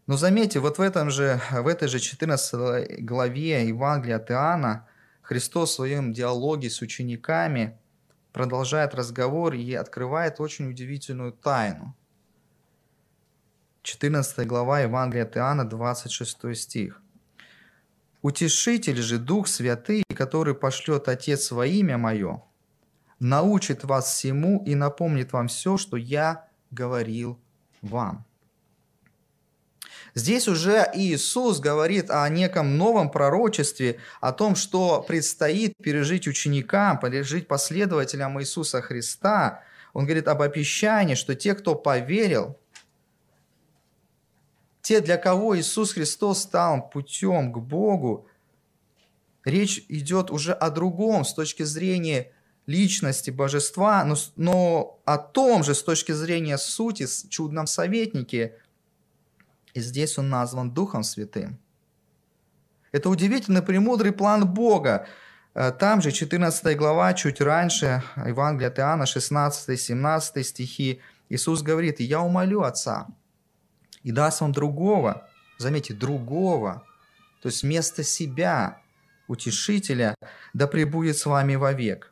Но 0.07 0.17
заметьте, 0.17 0.59
вот 0.59 0.77
в, 0.77 0.81
этом 0.81 1.09
же, 1.09 1.39
в 1.51 1.67
этой 1.67 1.87
же 1.87 1.99
14 1.99 3.05
главе 3.05 3.67
Евангелия 3.67 4.17
от 4.17 4.31
Иоанна 4.31 4.87
Христос 5.31 5.69
в 5.69 5.75
своем 5.75 6.11
диалоге 6.11 6.69
с 6.69 6.81
учениками 6.81 7.79
продолжает 8.33 8.93
разговор 8.93 9.53
и 9.53 9.73
открывает 9.75 10.41
очень 10.41 10.69
удивительную 10.69 11.31
тайну. 11.31 11.95
14 13.81 14.45
глава 14.45 14.81
Евангелия 14.81 15.23
от 15.23 15.37
Иоанна, 15.37 15.63
26 15.63 16.53
стих. 16.53 17.01
«Утешитель 18.21 18.97
же, 18.97 19.19
Дух 19.19 19.47
Святый, 19.47 20.03
который 20.13 20.53
пошлет 20.53 21.07
Отец 21.07 21.51
во 21.51 21.65
имя 21.65 21.97
Мое, 21.97 22.43
научит 23.19 23.85
вас 23.85 24.13
всему 24.13 24.61
и 24.65 24.75
напомнит 24.75 25.31
вам 25.31 25.47
все, 25.47 25.77
что 25.77 25.95
я 25.95 26.49
говорил 26.71 27.39
вам. 27.81 28.25
Здесь 30.13 30.47
уже 30.47 30.89
Иисус 30.93 31.59
говорит 31.59 32.09
о 32.09 32.27
неком 32.27 32.77
новом 32.77 33.09
пророчестве, 33.09 33.99
о 34.19 34.33
том, 34.33 34.55
что 34.55 35.01
предстоит 35.01 35.73
пережить 35.81 36.27
ученикам, 36.27 36.99
пережить 36.99 37.47
последователям 37.47 38.39
Иисуса 38.41 38.81
Христа. 38.81 39.63
Он 39.93 40.05
говорит 40.05 40.27
об 40.27 40.41
обещании, 40.41 41.15
что 41.15 41.35
те, 41.35 41.55
кто 41.55 41.75
поверил, 41.75 42.57
те, 44.81 44.99
для 44.99 45.17
кого 45.17 45.57
Иисус 45.57 45.93
Христос 45.93 46.41
стал 46.41 46.89
путем 46.89 47.53
к 47.53 47.59
Богу, 47.59 48.27
речь 49.45 49.85
идет 49.87 50.31
уже 50.31 50.53
о 50.53 50.69
другом 50.69 51.23
с 51.23 51.33
точки 51.33 51.63
зрения 51.63 52.31
личности 52.65 53.29
божества, 53.31 54.03
но, 54.03 54.15
но 54.35 54.99
о 55.05 55.17
том 55.17 55.63
же 55.63 55.75
с 55.75 55.83
точки 55.83 56.11
зрения 56.11 56.57
сути, 56.57 57.07
чудном 57.29 57.67
советнике. 57.67 58.57
И 59.73 59.81
здесь 59.81 60.17
он 60.17 60.29
назван 60.29 60.71
Духом 60.71 61.03
Святым. 61.03 61.59
Это 62.91 63.09
удивительный 63.09 63.61
премудрый 63.61 64.11
план 64.11 64.45
Бога. 64.47 65.07
Э, 65.53 65.71
там 65.71 66.01
же 66.01 66.11
14 66.11 66.77
глава, 66.77 67.13
чуть 67.13 67.41
раньше, 67.41 68.03
Евангелие 68.15 68.67
от 68.67 68.79
Иоанна, 68.79 69.03
16-17 69.03 70.43
стихи, 70.43 71.01
Иисус 71.29 71.61
говорит, 71.61 72.01
«Я 72.01 72.21
умолю 72.21 72.63
Отца, 72.63 73.07
и 74.03 74.11
даст 74.11 74.41
вам 74.41 74.51
другого, 74.51 75.27
заметьте, 75.57 75.93
другого, 75.93 76.83
то 77.41 77.47
есть 77.47 77.63
вместо 77.63 78.03
себя, 78.03 78.81
утешителя, 79.27 80.15
да 80.53 80.67
пребудет 80.67 81.17
с 81.17 81.25
вами 81.25 81.55
вовек. 81.55 82.10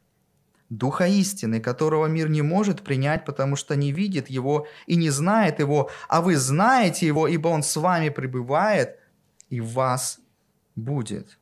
Духа 0.70 1.08
истины, 1.08 1.60
которого 1.60 2.06
мир 2.06 2.30
не 2.30 2.44
может 2.44 2.84
принять, 2.84 3.26
потому 3.26 3.56
что 3.56 3.76
не 3.76 3.92
видит 3.92 4.30
его 4.30 4.68
и 4.86 4.96
не 4.96 5.10
знает 5.10 5.60
его, 5.60 5.90
а 6.08 6.22
вы 6.22 6.38
знаете 6.38 7.08
его, 7.08 7.28
ибо 7.28 7.48
он 7.48 7.64
с 7.64 7.76
вами 7.76 8.10
пребывает 8.10 9.00
и 9.50 9.62
в 9.62 9.74
вас 9.74 10.20
будет. 10.76 11.40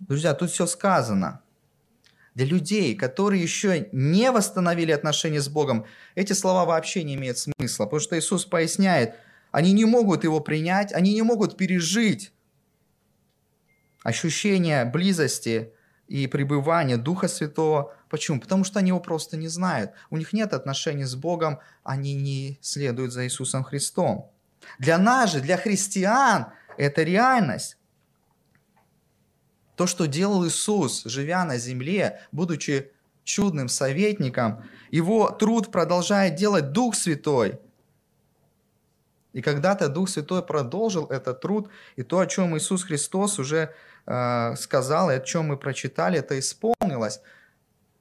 Друзья, 0.00 0.32
тут 0.32 0.50
все 0.50 0.66
сказано. 0.66 1.42
Для 2.34 2.46
людей, 2.46 2.94
которые 2.94 3.42
еще 3.42 3.88
не 3.92 4.30
восстановили 4.30 4.92
отношения 4.92 5.40
с 5.40 5.48
Богом, 5.48 5.86
эти 6.14 6.32
слова 6.32 6.64
вообще 6.64 7.02
не 7.02 7.14
имеют 7.14 7.36
смысла, 7.38 7.84
потому 7.84 8.00
что 8.00 8.18
Иисус 8.18 8.44
поясняет, 8.44 9.16
они 9.50 9.72
не 9.72 9.84
могут 9.84 10.24
его 10.24 10.40
принять, 10.40 10.92
они 10.92 11.14
не 11.14 11.22
могут 11.22 11.56
пережить 11.56 12.32
ощущение 14.02 14.84
близости 14.84 15.72
и 16.06 16.26
пребывания 16.26 16.96
Духа 16.96 17.28
Святого. 17.28 17.94
Почему? 18.08 18.40
Потому 18.40 18.64
что 18.64 18.78
они 18.78 18.88
его 18.88 19.00
просто 19.00 19.36
не 19.36 19.48
знают. 19.48 19.92
У 20.10 20.16
них 20.16 20.32
нет 20.32 20.52
отношений 20.52 21.04
с 21.04 21.14
Богом, 21.14 21.60
они 21.84 22.14
не 22.14 22.58
следуют 22.62 23.12
за 23.12 23.24
Иисусом 23.24 23.64
Христом. 23.64 24.30
Для 24.78 24.98
нас 24.98 25.32
же, 25.32 25.40
для 25.40 25.56
христиан, 25.56 26.46
это 26.76 27.02
реальность. 27.02 27.76
То, 29.76 29.86
что 29.86 30.06
делал 30.06 30.46
Иисус, 30.46 31.02
живя 31.04 31.44
на 31.44 31.58
земле, 31.58 32.20
будучи 32.32 32.90
чудным 33.24 33.68
советником, 33.68 34.64
его 34.90 35.30
труд 35.30 35.70
продолжает 35.70 36.34
делать 36.34 36.72
Дух 36.72 36.94
Святой. 36.96 37.60
И 39.32 39.42
когда-то 39.42 39.88
Дух 39.88 40.08
Святой 40.08 40.42
продолжил 40.42 41.06
этот 41.06 41.40
труд, 41.40 41.68
и 41.96 42.02
то, 42.02 42.18
о 42.18 42.26
чем 42.26 42.56
Иисус 42.56 42.82
Христос 42.82 43.38
уже 43.38 43.72
э, 44.06 44.56
сказал, 44.56 45.10
и 45.10 45.14
о 45.14 45.20
чем 45.20 45.48
мы 45.48 45.56
прочитали, 45.56 46.18
это 46.18 46.38
исполнилось. 46.38 47.20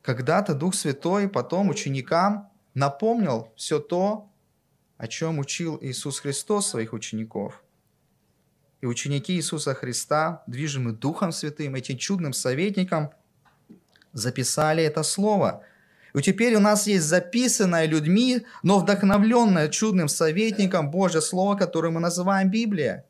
Когда-то 0.07 0.53
Дух 0.53 0.73
Святой 0.73 1.27
потом 1.27 1.67
ученикам 1.67 2.49
напомнил 2.73 3.51
все 3.57 3.77
то, 3.77 4.31
о 4.97 5.05
чем 5.05 5.37
учил 5.37 5.77
Иисус 5.81 6.21
Христос 6.21 6.69
своих 6.69 6.93
учеников. 6.93 7.61
И 8.79 8.85
ученики 8.85 9.33
Иисуса 9.33 9.73
Христа, 9.73 10.43
движимы 10.47 10.93
Духом 10.93 11.33
Святым, 11.33 11.75
этим 11.75 11.97
чудным 11.97 12.31
советником, 12.31 13.09
записали 14.13 14.81
это 14.81 15.03
слово. 15.03 15.65
И 16.15 16.21
теперь 16.21 16.55
у 16.55 16.61
нас 16.61 16.87
есть 16.87 17.03
записанное 17.03 17.85
людьми, 17.85 18.45
но 18.63 18.79
вдохновленное 18.79 19.67
чудным 19.67 20.07
советником 20.07 20.89
Божье 20.89 21.19
Слово, 21.19 21.57
которое 21.57 21.89
мы 21.89 21.99
называем 21.99 22.49
Библия. 22.49 23.03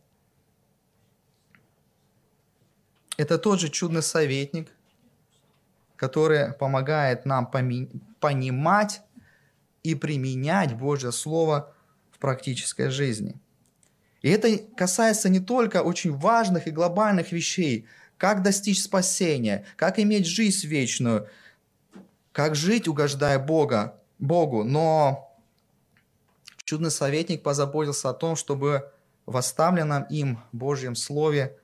Это 3.17 3.37
тот 3.37 3.59
же 3.59 3.69
чудный 3.69 4.01
советник, 4.01 4.71
который 5.97 6.53
помогает 6.53 7.25
нам 7.25 7.51
понимать 8.19 9.01
и 9.83 9.95
применять 9.95 10.75
Божье 10.75 11.11
Слово 11.11 11.73
в 12.11 12.19
практической 12.19 12.89
жизни. 12.89 13.35
И 14.21 14.29
это 14.29 14.57
касается 14.75 15.29
не 15.29 15.39
только 15.39 15.83
очень 15.83 16.15
важных 16.15 16.67
и 16.67 16.71
глобальных 16.71 17.31
вещей, 17.31 17.85
как 18.17 18.41
достичь 18.41 18.81
спасения, 18.81 19.65
как 19.75 19.99
иметь 19.99 20.25
жизнь 20.25 20.65
вечную, 20.67 21.27
как 22.31 22.55
жить, 22.55 22.87
угождая 22.87 23.39
Бога, 23.39 23.99
Богу, 24.19 24.63
но 24.63 25.37
чудный 26.63 26.91
советник 26.91 27.43
позаботился 27.43 28.09
о 28.09 28.13
том, 28.13 28.35
чтобы 28.35 28.91
в 29.25 29.37
оставленном 29.37 30.03
им 30.03 30.39
Божьем 30.51 30.95
Слове 30.95 31.57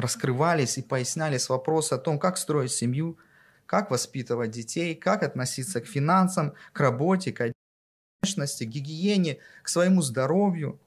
раскрывались 0.00 0.78
и 0.78 0.82
пояснялись 0.82 1.48
вопросы 1.48 1.94
о 1.94 1.98
том, 1.98 2.18
как 2.18 2.36
строить 2.38 2.72
семью, 2.72 3.18
как 3.66 3.90
воспитывать 3.90 4.50
детей, 4.50 4.94
как 4.94 5.22
относиться 5.22 5.80
к 5.80 5.86
финансам, 5.86 6.54
к 6.72 6.80
работе, 6.80 7.32
к 7.32 7.52
внешности, 8.22 8.64
к 8.64 8.68
гигиене, 8.68 9.38
к 9.62 9.68
своему 9.68 10.02
здоровью. 10.02 10.80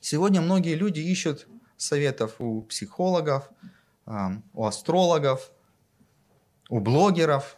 Сегодня 0.00 0.40
многие 0.40 0.74
люди 0.74 1.00
ищут 1.00 1.46
советов 1.76 2.40
у 2.40 2.62
психологов, 2.62 3.50
у 4.52 4.64
астрологов, 4.66 5.50
у 6.68 6.80
блогеров. 6.80 7.56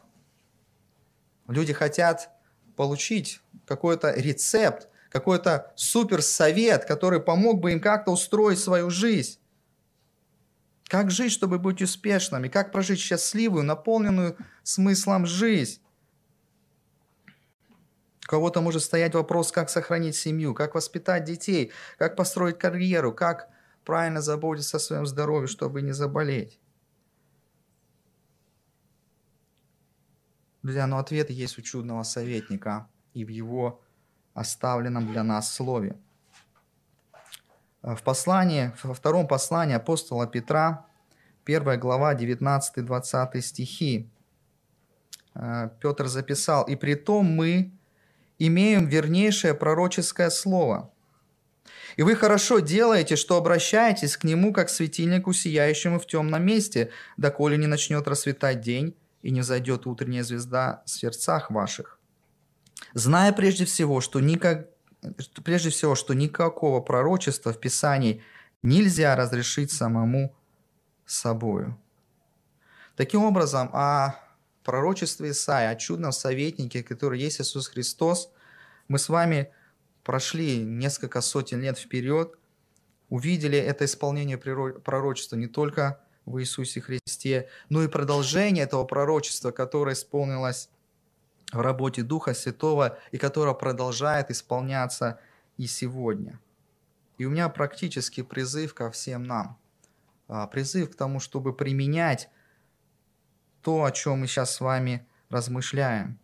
Люди 1.48 1.72
хотят 1.72 2.30
получить 2.76 3.40
какой-то 3.66 4.12
рецепт, 4.12 4.88
какой-то 5.11 5.72
суперсовет, 5.76 6.85
который 6.85 7.20
помог 7.20 7.61
бы 7.61 7.72
им 7.72 7.80
как-то 7.80 8.11
устроить 8.11 8.59
свою 8.59 8.90
жизнь. 8.90 9.38
Как 10.88 11.11
жить, 11.11 11.33
чтобы 11.33 11.59
быть 11.59 11.83
успешными? 11.83 12.49
Как 12.49 12.73
прожить 12.73 13.01
счастливую, 13.01 13.64
наполненную 13.64 14.37
смыслом 14.62 15.27
жизнь? 15.27 15.81
У 18.25 18.27
кого-то 18.27 18.61
может 18.61 18.83
стоять 18.83 19.14
вопрос, 19.14 19.53
как 19.53 19.68
сохранить 19.68 20.16
семью, 20.16 20.55
как 20.55 20.75
воспитать 20.75 21.25
детей, 21.25 21.73
как 21.99 22.16
построить 22.16 22.59
карьеру, 22.59 23.12
как 23.12 23.51
правильно 23.85 24.23
заботиться 24.23 24.79
о 24.79 24.81
своем 24.81 25.07
здоровье, 25.07 25.47
чтобы 25.47 25.83
не 25.83 25.92
заболеть. 25.92 26.59
Друзья, 30.62 30.87
но 30.87 30.99
ответ 30.99 31.29
есть 31.29 31.59
у 31.59 31.62
чудного 31.62 32.03
советника 32.05 32.88
и 33.12 33.27
в 33.27 33.29
его 33.29 33.83
оставленном 34.33 35.12
для 35.12 35.23
нас 35.23 35.53
слове. 35.53 35.99
В 37.85 38.03
послании, 38.03 38.73
во 38.83 38.94
втором 38.94 39.29
послании 39.29 39.77
апостола 39.77 40.27
Петра, 40.27 40.87
1 41.44 41.79
глава, 41.79 42.14
19-20 42.14 43.40
стихи, 43.42 44.09
э, 45.35 45.68
Петр 45.81 46.07
записал, 46.07 46.64
«И 46.64 46.77
при 46.77 46.94
том 46.94 47.27
мы, 47.27 47.73
имеем 48.38 48.87
вернейшее 48.87 49.55
пророческое 49.55 50.31
слово. 50.31 50.90
И 51.97 52.03
вы 52.03 52.16
хорошо 52.16 52.59
делаете, 52.59 53.16
что 53.16 53.37
обращаетесь 53.37 54.16
к 54.16 54.25
нему, 54.25 54.53
как 54.53 54.66
к 54.68 54.70
светильнику, 54.70 55.33
сияющему 55.33 56.01
в 56.01 56.07
темном 56.07 56.44
месте, 56.44 56.90
доколе 57.16 57.57
не 57.57 57.66
начнет 57.66 58.09
расцветать 58.09 58.61
день 58.61 58.97
и 59.23 59.31
не 59.31 59.42
зайдет 59.42 59.87
утренняя 59.87 60.25
звезда 60.25 60.83
в 60.87 60.90
сердцах 60.90 61.51
ваших. 61.51 61.99
Зная 62.94 63.33
прежде 63.33 63.64
всего, 63.64 64.01
что, 64.01 64.20
никак, 64.20 64.68
прежде 65.43 65.71
всего, 65.71 65.95
что 65.95 66.14
никакого 66.14 66.81
пророчества 66.81 67.53
в 67.53 67.61
Писании 67.61 68.23
нельзя 68.62 69.17
разрешить 69.17 69.71
самому 69.71 70.35
собою. 71.05 71.79
Таким 72.97 73.25
образом, 73.25 73.71
а 73.73 74.21
пророчестве 74.64 75.31
Исаия, 75.31 75.71
о 75.71 75.77
чудном 75.77 76.12
советнике, 76.12 76.83
который 76.83 77.21
есть 77.21 77.40
Иисус 77.40 77.69
Христос, 77.69 78.31
мы 78.88 78.99
с 78.99 79.09
вами 79.09 79.53
прошли 80.03 80.59
несколько 80.59 81.21
сотен 81.21 81.61
лет 81.61 81.79
вперед, 81.79 82.37
увидели 83.09 83.59
это 83.59 83.85
исполнение 83.85 84.38
пророчества 84.38 85.37
не 85.37 85.47
только 85.47 86.01
в 86.27 86.40
Иисусе 86.40 86.81
Христе, 86.81 87.49
но 87.69 87.83
и 87.83 87.88
продолжение 87.88 88.64
этого 88.64 88.85
пророчества, 88.85 89.51
которое 89.51 89.95
исполнилось 89.95 90.71
в 91.55 91.61
работе 91.61 92.03
Духа 92.03 92.35
Святого 92.35 92.99
и 93.12 93.19
которое 93.19 93.55
продолжает 93.55 94.31
исполняться 94.31 95.21
и 95.57 95.67
сегодня. 95.67 96.40
И 97.19 97.25
у 97.25 97.31
меня 97.31 97.49
практически 97.49 98.23
призыв 98.23 98.75
ко 98.75 98.90
всем 98.90 99.25
нам. 99.25 99.59
А, 100.27 100.47
призыв 100.47 100.90
к 100.90 100.97
тому, 100.97 101.21
чтобы 101.21 101.55
применять 101.55 102.29
то, 103.62 103.85
о 103.85 103.93
чем 103.93 104.21
мы 104.21 104.27
сейчас 104.27 104.55
с 104.55 104.61
вами 104.61 105.07
размышляем. 105.29 106.19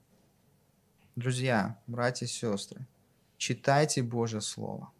Друзья, 1.16 1.78
братья 1.86 2.26
и 2.26 2.28
сестры, 2.28 2.86
читайте 3.36 4.02
Божье 4.02 4.40
Слово. 4.40 4.90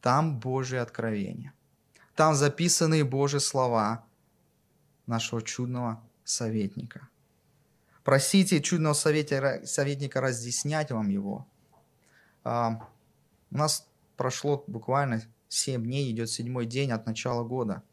Там 0.00 0.38
Божье 0.40 0.80
откровение. 0.80 1.52
Там 2.14 2.34
записаны 2.34 3.04
Божьи 3.04 3.38
слова 3.38 4.04
нашего 5.06 5.42
чудного 5.42 6.02
советника. 6.24 7.08
Просите 8.04 8.60
чудного 8.60 8.94
советника 8.94 10.20
разъяснять 10.20 10.90
вам 10.90 11.08
его. 11.08 11.46
А, 12.44 12.88
у 13.50 13.56
нас 13.56 13.88
прошло 14.16 14.64
буквально 14.66 15.22
7 15.48 15.82
дней, 15.82 16.10
идет 16.10 16.30
седьмой 16.30 16.66
день 16.66 16.90
от 16.90 17.06
начала 17.06 17.44
года– 17.44 17.82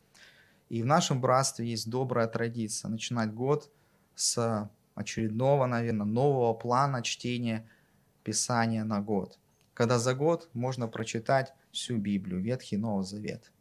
и 0.69 0.83
в 0.83 0.85
нашем 0.85 1.19
братстве 1.19 1.67
есть 1.67 1.89
добрая 1.89 2.27
традиция 2.27 2.89
начинать 2.89 3.33
год 3.33 3.69
с 4.15 4.69
очередного, 4.95 5.65
наверное, 5.65 6.05
нового 6.05 6.53
плана 6.53 7.01
чтения 7.01 7.67
Писания 8.23 8.83
на 8.83 9.01
год. 9.01 9.39
Когда 9.73 9.97
за 9.97 10.13
год 10.13 10.49
можно 10.53 10.87
прочитать 10.87 11.53
всю 11.71 11.97
Библию, 11.97 12.41
Ветхий 12.41 12.77
Новый 12.77 13.03
Завет. 13.03 13.51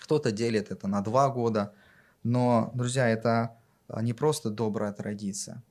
Кто-то 0.00 0.32
делит 0.32 0.70
это 0.70 0.88
на 0.88 1.02
два 1.02 1.28
года, 1.28 1.74
но, 2.22 2.70
друзья, 2.74 3.08
это 3.08 3.56
не 3.88 4.12
просто 4.12 4.50
добрая 4.50 4.92
традиция, 4.92 5.62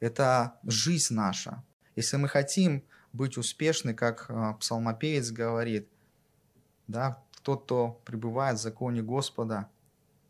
это 0.00 0.58
жизнь 0.64 1.14
наша. 1.14 1.62
Если 1.94 2.16
мы 2.16 2.28
хотим 2.28 2.82
быть 3.12 3.36
успешны, 3.36 3.94
как 3.94 4.26
а, 4.28 4.54
псалмопевец 4.54 5.30
говорит, 5.30 5.88
да, 6.88 7.22
тот, 7.42 7.64
кто 7.64 8.00
пребывает 8.04 8.58
в 8.58 8.62
законе 8.62 9.02
Господа, 9.02 9.68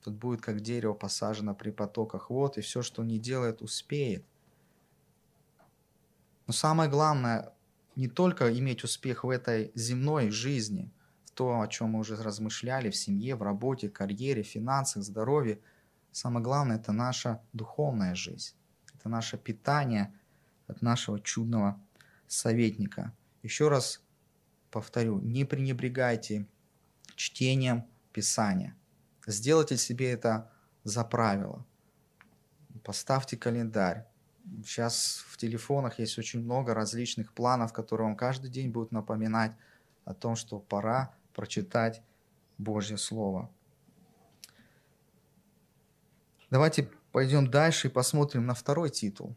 тот 0.03 0.14
будет 0.14 0.40
как 0.40 0.61
дерево 0.61 0.95
посажено 0.95 1.55
при 1.55 1.71
потоках 1.71 2.31
вод, 2.31 2.59
и 2.59 2.61
все, 2.61 2.83
что 2.83 3.03
он 3.03 3.09
не 3.09 3.18
делает, 3.18 3.62
успеет. 3.62 4.25
Но 6.47 6.53
самое 6.53 6.90
главное, 6.90 7.53
не 7.95 8.09
только 8.09 8.53
иметь 8.59 8.85
успех 8.85 9.25
в 9.25 9.31
этой 9.31 9.71
земной 9.75 10.31
жизни, 10.31 10.90
в 11.25 11.31
то, 11.31 11.61
о 11.61 11.68
чем 11.68 11.90
мы 11.90 12.01
уже 12.01 12.16
размышляли, 12.16 12.90
в 12.90 12.97
семье, 12.97 13.37
в 13.37 13.42
работе, 13.42 13.88
карьере, 13.88 14.42
финансах, 14.42 15.03
здоровье. 15.03 15.61
Самое 16.12 16.44
главное– 16.44 16.77
это 16.79 16.92
наша 16.92 17.42
духовная 17.53 18.14
жизнь. 18.14 18.55
Это 18.94 19.09
наше 19.09 19.38
питание 19.38 20.14
от 20.66 20.83
нашего 20.83 21.18
чудного 21.18 21.81
советника. 22.29 23.12
Еще 23.42 23.68
раз 23.68 24.03
повторю, 24.70 25.20
не 25.20 25.44
пренебрегайте 25.44 26.46
чтением 27.16 27.87
Писания. 28.12 28.77
Сделайте 29.27 29.77
себе 29.77 30.12
это 30.12 30.51
за 30.85 31.03
правило. 31.03 31.64
Поставьте 32.85 33.37
календарь. 33.37 34.07
Сейчас 34.64 35.25
в 35.29 35.37
телефонах 35.37 35.98
есть 35.98 36.18
очень 36.18 36.40
много 36.40 36.75
различных 36.75 37.33
планов, 37.33 37.72
которые 37.72 38.09
вам 38.09 38.16
каждый 38.16 38.51
день 38.51 38.70
будут 38.70 38.92
напоминать 38.92 39.53
о 40.05 40.14
том, 40.14 40.37
что 40.37 40.59
пора 40.59 41.14
прочитать 41.33 42.03
Божье 42.59 42.98
Слово. 42.98 43.51
Давайте 46.53 46.91
пойдем 47.12 47.51
дальше 47.51 47.88
и 47.88 47.91
посмотрим 47.91 48.45
на 48.45 48.53
второй 48.53 48.91
титул. 48.91 49.35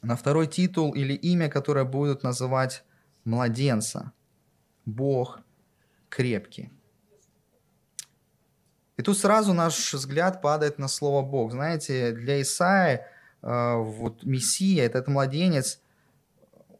На 0.00 0.16
второй 0.16 0.46
титул 0.46 0.94
или 0.94 1.12
имя, 1.12 1.50
которое 1.50 1.84
будут 1.84 2.22
называть 2.22 2.82
младенца. 3.26 4.10
Бог 4.86 5.40
крепкий. 6.08 6.72
И 8.96 9.02
тут 9.02 9.18
сразу 9.18 9.52
наш 9.52 9.92
взгляд 9.92 10.40
падает 10.40 10.78
на 10.78 10.88
слово 10.88 11.20
Бог. 11.20 11.52
Знаете, 11.52 12.12
для 12.12 12.40
Исаия 12.40 13.06
э, 13.42 13.74
вот 13.76 14.24
Мессия, 14.24 14.82
этот 14.86 15.08
младенец, 15.08 15.82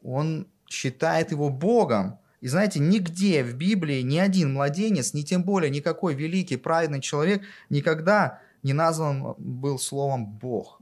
он 0.01 0.47
считает 0.67 1.29
его 1.29 1.51
Богом. 1.51 2.17
И 2.41 2.47
знаете, 2.47 2.79
нигде 2.79 3.43
в 3.43 3.53
Библии 3.53 4.01
ни 4.01 4.17
один 4.17 4.53
младенец, 4.53 5.13
ни 5.13 5.21
тем 5.21 5.43
более 5.43 5.69
никакой 5.69 6.15
великий, 6.15 6.57
праведный 6.57 6.99
человек 6.99 7.43
никогда 7.69 8.41
не 8.65 8.73
назван 8.73 9.35
был 9.37 9.79
словом 9.79 10.25
Бог. 10.25 10.81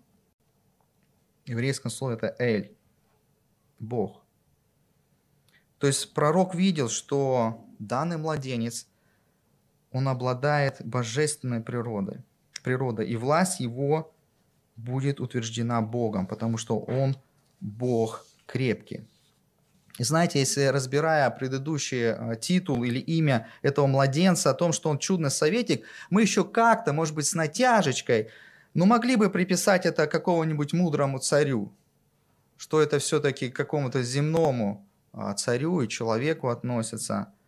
В 1.46 1.50
еврейском 1.50 1.92
слове 1.92 2.16
это 2.16 2.36
Эль, 2.40 2.76
Бог. 3.80 4.24
То 5.78 5.88
есть 5.88 6.14
пророк 6.14 6.56
видел, 6.56 6.90
что 6.90 7.66
данный 7.80 8.18
младенец– 8.18 8.88
он 9.94 10.08
обладает 10.08 10.82
божественной 10.84 11.62
природой, 11.62 12.24
природой, 12.64 13.08
и 13.08 13.16
власть 13.16 13.60
его 13.60 14.12
будет 14.76 15.22
утверждена 15.22 15.82
Богом, 15.82 16.26
потому 16.26 16.58
что 16.58 16.80
он 16.80 17.16
Бог 17.62 18.26
крепкий. 18.48 19.08
И 20.00 20.04
знаете, 20.04 20.40
если 20.40 20.64
разбирая 20.66 21.30
предыдущий 21.30 22.02
э, 22.02 22.36
титул 22.40 22.84
или 22.84 23.00
имя 23.00 23.48
этого 23.62 23.86
младенца, 23.88 24.50
о 24.50 24.54
том, 24.54 24.74
что 24.74 24.90
он 24.90 24.98
чудный 24.98 25.30
советник, 25.30 25.86
мы 26.10 26.22
еще 26.22 26.44
как-то, 26.44 26.94
может 26.94 27.14
быть, 27.14 27.28
с 27.28 27.36
натяжечкой, 27.36 28.30
но 28.74 28.86
могли 28.86 29.16
бы 29.16 29.30
приписать 29.30 29.86
это 29.86 30.08
какому-нибудь 30.08 30.74
мудрому 30.74 31.20
царю, 31.20 31.72
что 32.58 32.82
это 32.82 32.98
все-таки 32.98 33.50
к 33.50 33.56
какому-то 33.56 34.02
земному 34.02 34.88
а, 35.12 35.34
царю 35.36 35.82
и 35.82 35.88
человеку 35.88 36.50
относится– 36.50 37.32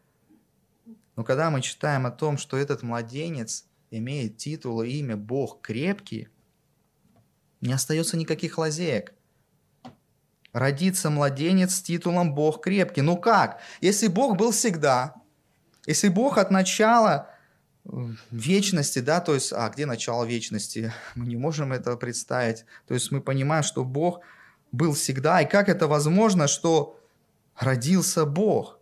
но 1.15 1.23
когда 1.23 1.49
мы 1.49 1.61
читаем 1.61 2.05
о 2.05 2.11
том, 2.11 2.37
что 2.37 2.57
этот 2.57 2.83
младенец 2.83 3.65
имеет 3.89 4.37
титул 4.37 4.81
и 4.81 4.89
имя 4.89 5.15
Бог 5.15 5.61
крепкий, 5.61 6.27
не 7.61 7.73
остается 7.73 8.17
никаких 8.17 8.57
лазеек. 8.57 9.13
Родится 10.55 11.09
младенец 11.09 11.75
с 11.75 11.81
титулом 11.81 12.33
Бог 12.33 12.63
крепкий. 12.63 13.01
Ну 13.01 13.17
как? 13.17 13.59
Если 13.81 14.07
Бог 14.07 14.37
был 14.37 14.51
всегда, 14.51 15.13
если 15.85 16.07
Бог 16.07 16.37
от 16.37 16.49
начала 16.49 17.29
вечности, 18.31 18.99
да, 18.99 19.19
то 19.19 19.33
есть, 19.33 19.51
а 19.51 19.67
где 19.67 19.85
начало 19.85 20.23
вечности? 20.23 20.93
Мы 21.15 21.25
не 21.25 21.35
можем 21.35 21.73
этого 21.73 21.97
представить. 21.97 22.63
То 22.87 22.93
есть 22.93 23.11
мы 23.11 23.19
понимаем, 23.19 23.63
что 23.63 23.83
Бог 23.83 24.21
был 24.71 24.93
всегда, 24.93 25.41
и 25.41 25.49
как 25.49 25.67
это 25.67 25.87
возможно, 25.87 26.47
что 26.47 27.01
родился 27.57 28.25
Бог? 28.25 28.79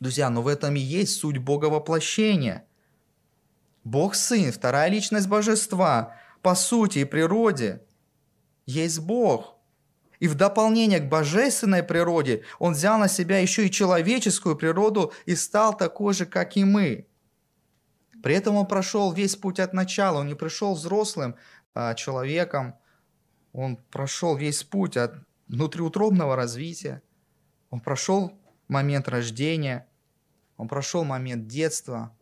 Друзья, 0.00 0.28
но 0.28 0.42
в 0.42 0.48
этом 0.48 0.76
и 0.76 0.80
есть 0.80 1.18
суть 1.18 1.38
Бога 1.38 1.70
воплощения. 1.70 2.66
Бог 3.84 4.14
Сын, 4.14 4.52
вторая 4.52 4.90
личность 4.90 5.28
Божества, 5.28 6.14
по 6.42 6.54
сути 6.54 6.98
и 6.98 7.04
природе, 7.06 7.80
есть 8.66 8.98
Бог. 8.98 9.57
И 10.20 10.28
в 10.28 10.34
дополнение 10.34 11.00
к 11.00 11.08
божественной 11.08 11.82
природе 11.82 12.44
Он 12.58 12.72
взял 12.72 12.98
на 12.98 13.08
себя 13.08 13.38
еще 13.38 13.66
и 13.66 13.70
человеческую 13.70 14.56
природу 14.56 15.12
и 15.26 15.36
стал 15.36 15.76
такой 15.76 16.14
же, 16.14 16.26
как 16.26 16.56
и 16.56 16.64
мы. 16.64 17.06
При 18.22 18.34
этом 18.34 18.56
Он 18.56 18.66
прошел 18.66 19.12
весь 19.12 19.36
путь 19.36 19.60
от 19.60 19.72
начала. 19.72 20.18
Он 20.20 20.26
не 20.26 20.34
пришел 20.34 20.74
взрослым 20.74 21.36
а, 21.74 21.94
человеком. 21.94 22.74
Он 23.52 23.76
прошел 23.76 24.36
весь 24.36 24.64
путь 24.64 24.96
от 24.96 25.14
внутриутробного 25.46 26.36
развития. 26.36 27.02
Он 27.70 27.80
прошел 27.80 28.32
момент 28.66 29.08
рождения, 29.08 29.86
он 30.56 30.68
прошел 30.68 31.04
момент 31.04 31.46
детства, 31.46 32.14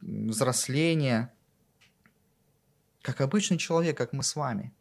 взросления, 0.00 1.32
как 3.02 3.20
обычный 3.20 3.58
человек, 3.58 3.96
как 3.96 4.12
мы 4.12 4.22
с 4.22 4.36
вами. 4.36 4.72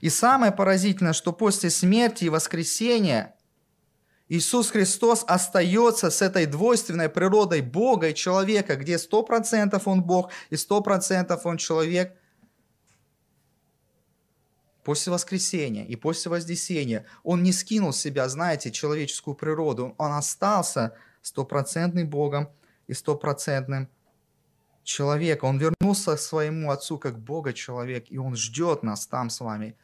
И 0.00 0.08
самое 0.10 0.52
поразительное, 0.52 1.12
что 1.12 1.32
после 1.32 1.70
смерти 1.70 2.24
и 2.24 2.28
воскресения 2.28 3.34
Иисус 4.28 4.70
Христос 4.70 5.24
остается 5.26 6.10
с 6.10 6.20
этой 6.20 6.46
двойственной 6.46 7.08
природой 7.08 7.62
Бога 7.62 8.10
и 8.10 8.14
человека, 8.14 8.76
где 8.76 8.98
сто 8.98 9.22
процентов 9.22 9.88
Он 9.88 10.02
Бог 10.02 10.30
и 10.50 10.56
сто 10.56 10.80
процентов 10.80 11.46
Он 11.46 11.56
человек– 11.56 12.14
после 14.88 15.12
воскресения 15.12 15.84
и 15.84 15.96
после 15.96 16.30
вознесения, 16.30 17.04
он 17.22 17.42
не 17.42 17.52
скинул 17.52 17.92
с 17.92 18.00
себя, 18.00 18.26
знаете, 18.26 18.70
человеческую 18.70 19.34
природу, 19.34 19.94
он 19.98 20.12
остался 20.12 20.96
стопроцентным 21.20 22.08
Богом 22.08 22.48
и 22.86 22.94
стопроцентным 22.94 23.90
человеком. 24.84 25.50
Он 25.50 25.58
вернулся 25.58 26.16
к 26.16 26.18
своему 26.18 26.70
Отцу 26.70 26.98
как 26.98 27.18
Бога 27.18 27.52
человек, 27.52 28.06
и 28.08 28.16
Он 28.16 28.34
ждет 28.34 28.82
нас 28.82 29.06
там 29.06 29.28
с 29.28 29.40
вами 29.40 29.76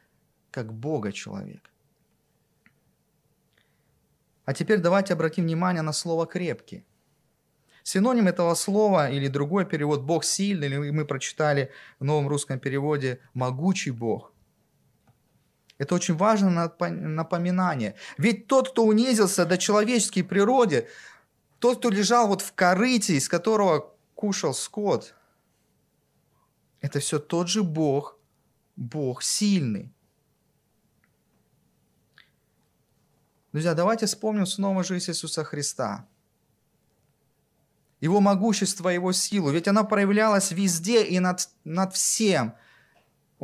как 0.55 0.73
Бога 0.73 1.11
человек. 1.13 1.71
А 4.45 4.53
теперь 4.53 4.79
давайте 4.79 5.15
обратим 5.15 5.45
внимание 5.45 5.83
на 5.83 5.93
слово 5.93 6.27
«крепкий». 6.27 6.85
Синоним 7.83 8.29
этого 8.29 8.55
слова 8.55 9.11
или 9.11 9.29
другой 9.29 9.65
перевод 9.65 10.03
«Бог 10.03 10.25
сильный», 10.25 10.69
или 10.69 10.91
мы 10.91 11.05
прочитали 11.07 11.71
в 11.99 12.05
новом 12.05 12.29
русском 12.29 12.61
переводе 12.61 13.19
«могучий 13.35 13.91
Бог». 13.91 14.33
Это 15.79 15.97
очень 15.97 16.15
важное 16.15 16.71
напоминание. 16.91 17.95
Ведь 18.19 18.47
тот, 18.47 18.69
кто 18.71 18.85
унизился 18.85 19.45
до 19.45 19.59
человеческой 19.59 20.23
природы, 20.23 20.87
тот, 21.59 21.79
кто 21.79 21.91
лежал 21.91 22.29
вот 22.29 22.43
в 22.43 22.53
корыте, 22.53 23.15
из 23.15 23.29
которого 23.29 23.93
кушал 24.15 24.55
скот, 24.55 25.15
это 26.81 27.01
все 27.01 27.19
тот 27.19 27.49
же 27.49 27.63
Бог, 27.63 28.19
Бог 28.77 29.23
сильный. 29.23 29.94
Друзья, 33.55 33.73
давайте 33.73 34.05
вспомним 34.05 34.45
снова 34.45 34.85
жизнь 34.85 35.11
Иисуса 35.11 35.45
Христа. 35.45 36.07
Его 38.01 38.21
могущество, 38.21 38.91
его 38.91 39.13
силу. 39.13 39.51
Ведь 39.51 39.69
она 39.69 39.85
проявлялась 39.85 40.51
везде 40.51 41.03
и 41.05 41.19
над, 41.21 41.49
над 41.65 41.95
всем– 41.95 42.55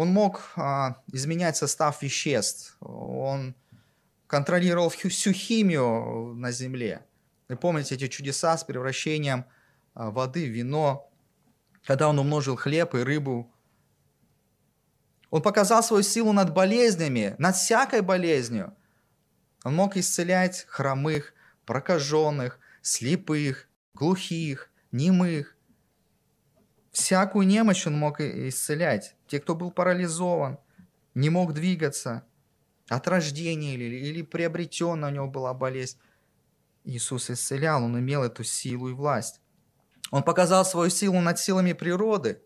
он 0.00 0.08
мог 0.08 0.52
а, 0.56 0.96
изменять 1.12 1.58
состав 1.58 2.00
веществ, 2.02 2.74
он 2.80 3.54
контролировал 4.26 4.88
всю 4.88 5.32
химию 5.32 6.32
на 6.36 6.52
Земле. 6.52 7.04
Вы 7.50 7.56
помните 7.56 7.96
эти 7.96 8.08
чудеса 8.08 8.56
с 8.56 8.64
превращением 8.64 9.44
а, 9.92 10.10
воды 10.10 10.46
в 10.46 10.50
вино, 10.50 11.10
когда 11.84 12.08
он 12.08 12.18
умножил 12.18 12.56
хлеб 12.56 12.94
и 12.94 13.02
рыбу. 13.02 13.52
Он 15.28 15.42
показал 15.42 15.82
свою 15.82 16.02
силу 16.02 16.32
над 16.32 16.54
болезнями, 16.54 17.34
над 17.36 17.56
всякой 17.56 18.00
болезнью. 18.00 18.74
Он 19.64 19.74
мог 19.74 19.96
исцелять 19.96 20.64
хромых, 20.68 21.34
прокаженных, 21.66 22.58
слепых, 22.82 23.68
глухих, 23.94 24.70
немых, 24.90 25.56
Всякую 26.92 27.46
немощь 27.46 27.86
он 27.86 27.96
мог 27.96 28.20
исцелять. 28.20 29.14
Те, 29.28 29.40
кто 29.40 29.54
был 29.54 29.70
парализован, 29.70 30.58
не 31.14 31.30
мог 31.30 31.54
двигаться. 31.54 32.26
от 32.88 33.06
рождения 33.06 33.74
или, 33.74 33.84
или 33.84 34.22
приобретенная 34.22 35.10
у 35.10 35.12
него 35.12 35.28
была 35.28 35.54
болезнь. 35.54 35.96
Иисус 36.82 37.30
исцелял, 37.30 37.84
он 37.84 37.96
имел 38.00 38.24
эту 38.24 38.42
силу 38.42 38.88
и 38.88 38.92
власть. 38.92 39.40
Он 40.10 40.24
показал 40.24 40.64
свою 40.64 40.90
силу 40.90 41.20
над 41.20 41.38
силами 41.38 41.72
природы. 41.72 42.42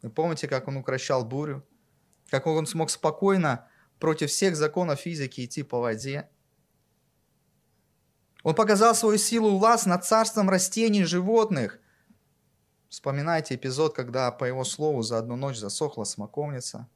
Вы 0.00 0.08
помните, 0.08 0.48
как 0.48 0.66
он 0.68 0.78
укращал 0.78 1.26
бурю? 1.26 1.62
Как 2.30 2.46
он 2.46 2.66
смог 2.66 2.88
спокойно 2.88 3.68
против 4.00 4.30
всех 4.30 4.56
законов 4.56 5.00
физики 5.00 5.44
идти 5.44 5.62
по 5.62 5.78
воде? 5.78 6.28
Он 8.42 8.54
показал 8.54 8.94
свою 8.94 9.18
силу 9.18 9.50
и 9.50 9.58
власть 9.58 9.86
над 9.86 10.04
царством 10.04 10.48
растений 10.48 11.02
и 11.02 11.04
животных. 11.04 11.78
Вспоминайте 12.88 13.54
эпизод, 13.54 13.94
когда 13.94 14.32
по 14.32 14.44
его 14.44 14.64
слову 14.64 15.02
за 15.02 15.18
одну 15.18 15.36
ночь 15.36 15.58
засохла 15.58 16.04
смоковница. 16.04 16.88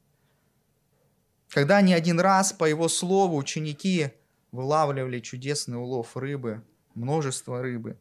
Когда 1.49 1.81
не 1.81 1.93
один 1.93 2.19
раз 2.19 2.51
по 2.51 2.65
его 2.65 2.89
слову 2.89 3.37
ученики 3.37 4.11
вылавливали 4.51 5.19
чудесный 5.19 5.77
улов 5.77 6.17
рыбы, 6.17 6.63
множество 6.95 7.61
рыбы. 7.61 7.97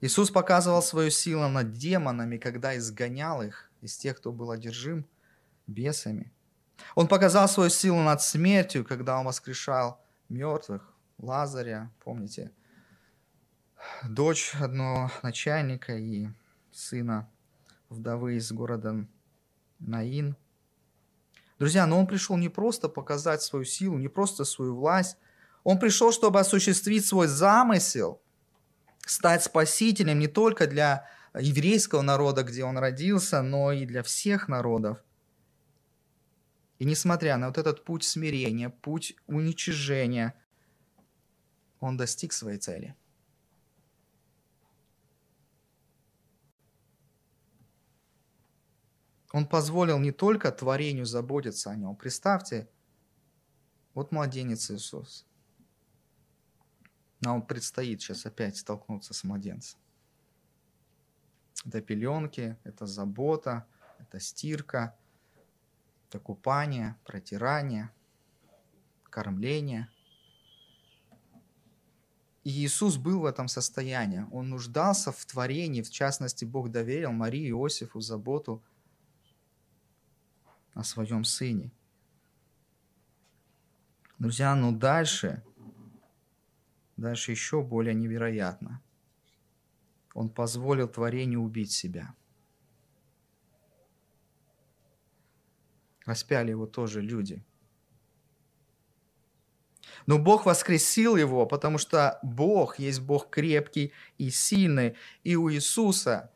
Иисус 0.00 0.30
показывал 0.30 0.82
свою 0.82 1.10
силу 1.10 1.48
над 1.48 1.72
демонами, 1.72 2.36
когда 2.36 2.76
изгонял 2.76 3.42
их 3.42 3.72
из 3.80 3.96
тех, 3.96 4.18
кто 4.18 4.30
был 4.30 4.50
одержим 4.50 5.06
бесами. 5.66 6.30
Он 6.94 7.08
показал 7.08 7.48
свою 7.48 7.70
силу 7.70 8.00
над 8.02 8.22
смертью, 8.22 8.84
когда 8.84 9.18
он 9.18 9.26
воскрешал 9.26 10.00
мертвых, 10.28 10.94
Лазаря, 11.18 11.90
помните, 12.04 12.52
дочь 14.04 14.54
одного 14.60 15.10
начальника 15.22 15.96
и 15.96 16.28
сына 16.72 17.28
вдовы 17.88 18.36
из 18.36 18.52
города 18.52 19.06
Наин. 19.78 20.36
Друзья, 21.58 21.86
но 21.86 21.98
он 21.98 22.06
пришел 22.06 22.36
не 22.36 22.48
просто 22.48 22.88
показать 22.88 23.42
свою 23.42 23.64
силу, 23.64 23.98
не 23.98 24.08
просто 24.08 24.44
свою 24.44 24.76
власть. 24.76 25.16
Он 25.64 25.78
пришел, 25.78 26.12
чтобы 26.12 26.38
осуществить 26.38 27.04
свой 27.04 27.26
замысел, 27.26 28.22
стать 29.04 29.42
спасителем 29.42 30.18
не 30.20 30.28
только 30.28 30.66
для 30.66 31.08
еврейского 31.36 32.02
народа, 32.02 32.44
где 32.44 32.64
он 32.64 32.78
родился, 32.78 33.42
но 33.42 33.72
и 33.72 33.86
для 33.86 34.02
всех 34.02 34.48
народов. 34.48 34.98
И 36.78 36.84
несмотря 36.84 37.36
на 37.36 37.48
вот 37.48 37.58
этот 37.58 37.84
путь 37.84 38.04
смирения, 38.04 38.70
путь 38.70 39.16
уничижения– 39.26 40.34
он 41.80 41.96
достиг 41.96 42.32
своей 42.32 42.58
цели. 42.58 42.96
Он 49.32 49.46
позволил 49.46 49.98
не 49.98 50.10
только 50.10 50.50
творению 50.50 51.04
заботиться 51.04 51.70
о 51.70 51.76
нем. 51.76 51.94
Представьте, 51.94 52.68
вот 53.94 54.10
младенец 54.10 54.70
Иисус. 54.70 55.26
Нам 57.20 57.46
предстоит 57.46 58.00
сейчас 58.00 58.26
опять 58.26 58.56
столкнуться 58.56 59.12
с 59.12 59.24
младенцем. 59.24 59.78
Это 61.64 61.82
пеленки, 61.82 62.56
это 62.64 62.86
забота, 62.86 63.66
это 63.98 64.18
стирка, 64.18 64.96
это 66.08 66.18
купание, 66.18 66.96
протирание, 67.04 67.90
кормление– 69.10 69.88
и 72.48 72.50
Иисус 72.50 72.96
был 72.96 73.20
в 73.20 73.26
этом 73.26 73.46
состоянии. 73.46 74.24
Он 74.32 74.48
нуждался 74.48 75.12
в 75.12 75.26
творении, 75.26 75.82
в 75.82 75.90
частности, 75.90 76.46
Бог 76.46 76.70
доверил 76.70 77.12
Марии 77.12 77.50
Иосифу 77.50 78.00
заботу 78.00 78.64
о 80.72 80.82
своем 80.82 81.24
сыне. 81.24 81.70
Друзья, 84.18 84.54
ну 84.54 84.72
дальше, 84.72 85.44
дальше 86.96 87.32
еще 87.32 87.62
более 87.62 87.94
невероятно. 87.94 88.80
Он 90.14 90.30
позволил 90.30 90.88
творению 90.88 91.42
убить 91.42 91.72
себя. 91.72 92.14
Распяли 96.08 96.50
его 96.50 96.66
тоже 96.66 97.02
люди– 97.02 97.44
но 100.06 100.18
Бог 100.18 100.46
воскресил 100.46 101.16
его, 101.16 101.44
потому 101.44 101.76
что 101.76 102.18
Бог 102.22 102.78
есть 102.78 103.00
Бог 103.00 103.28
крепкий 103.28 103.92
и 104.16 104.30
сильный. 104.30 104.96
И 105.22 105.36
у 105.36 105.50
Иисуса 105.50 106.30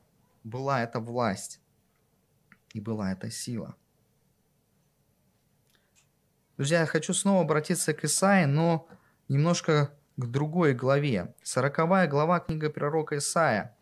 была 0.44 0.82
эта 0.82 1.00
власть 1.00 1.58
и 2.74 2.80
была 2.80 3.12
эта 3.12 3.30
сила. 3.30 3.74
Друзья, 6.58 6.80
я 6.80 6.86
хочу 6.86 7.14
снова 7.14 7.40
обратиться 7.42 7.94
к 7.94 8.04
Исаии, 8.04 8.44
но 8.44 8.88
немножко 9.28 9.96
к 10.18 10.26
другой 10.26 10.74
главе. 10.74 11.34
Сороковая 11.42 12.06
глава 12.06 12.40
книга 12.40 12.68
пророка 12.68 13.16
Исаия. 13.16 13.74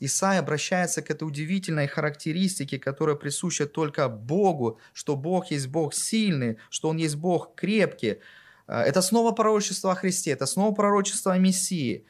Исаия 0.00 0.40
обращается 0.40 1.02
к 1.02 1.10
этой 1.10 1.24
удивительной 1.24 1.88
характеристике, 1.88 2.78
которая 2.78 3.16
присуща 3.16 3.66
только 3.66 4.08
Богу, 4.08 4.78
что 4.92 5.16
Бог 5.16 5.50
есть 5.50 5.68
Бог 5.68 5.92
сильный, 5.94 6.58
что 6.70 6.88
Он 6.88 6.96
есть 6.96 7.16
Бог 7.16 7.54
крепкий. 7.56 8.18
А, 8.66 8.82
это 8.82 9.02
снова 9.02 9.32
пророчество 9.32 9.92
о 9.92 9.94
Христе, 9.96 10.30
это 10.30 10.46
снова 10.46 10.74
пророчество 10.74 11.32
о 11.32 11.38
Мессии, 11.38 12.04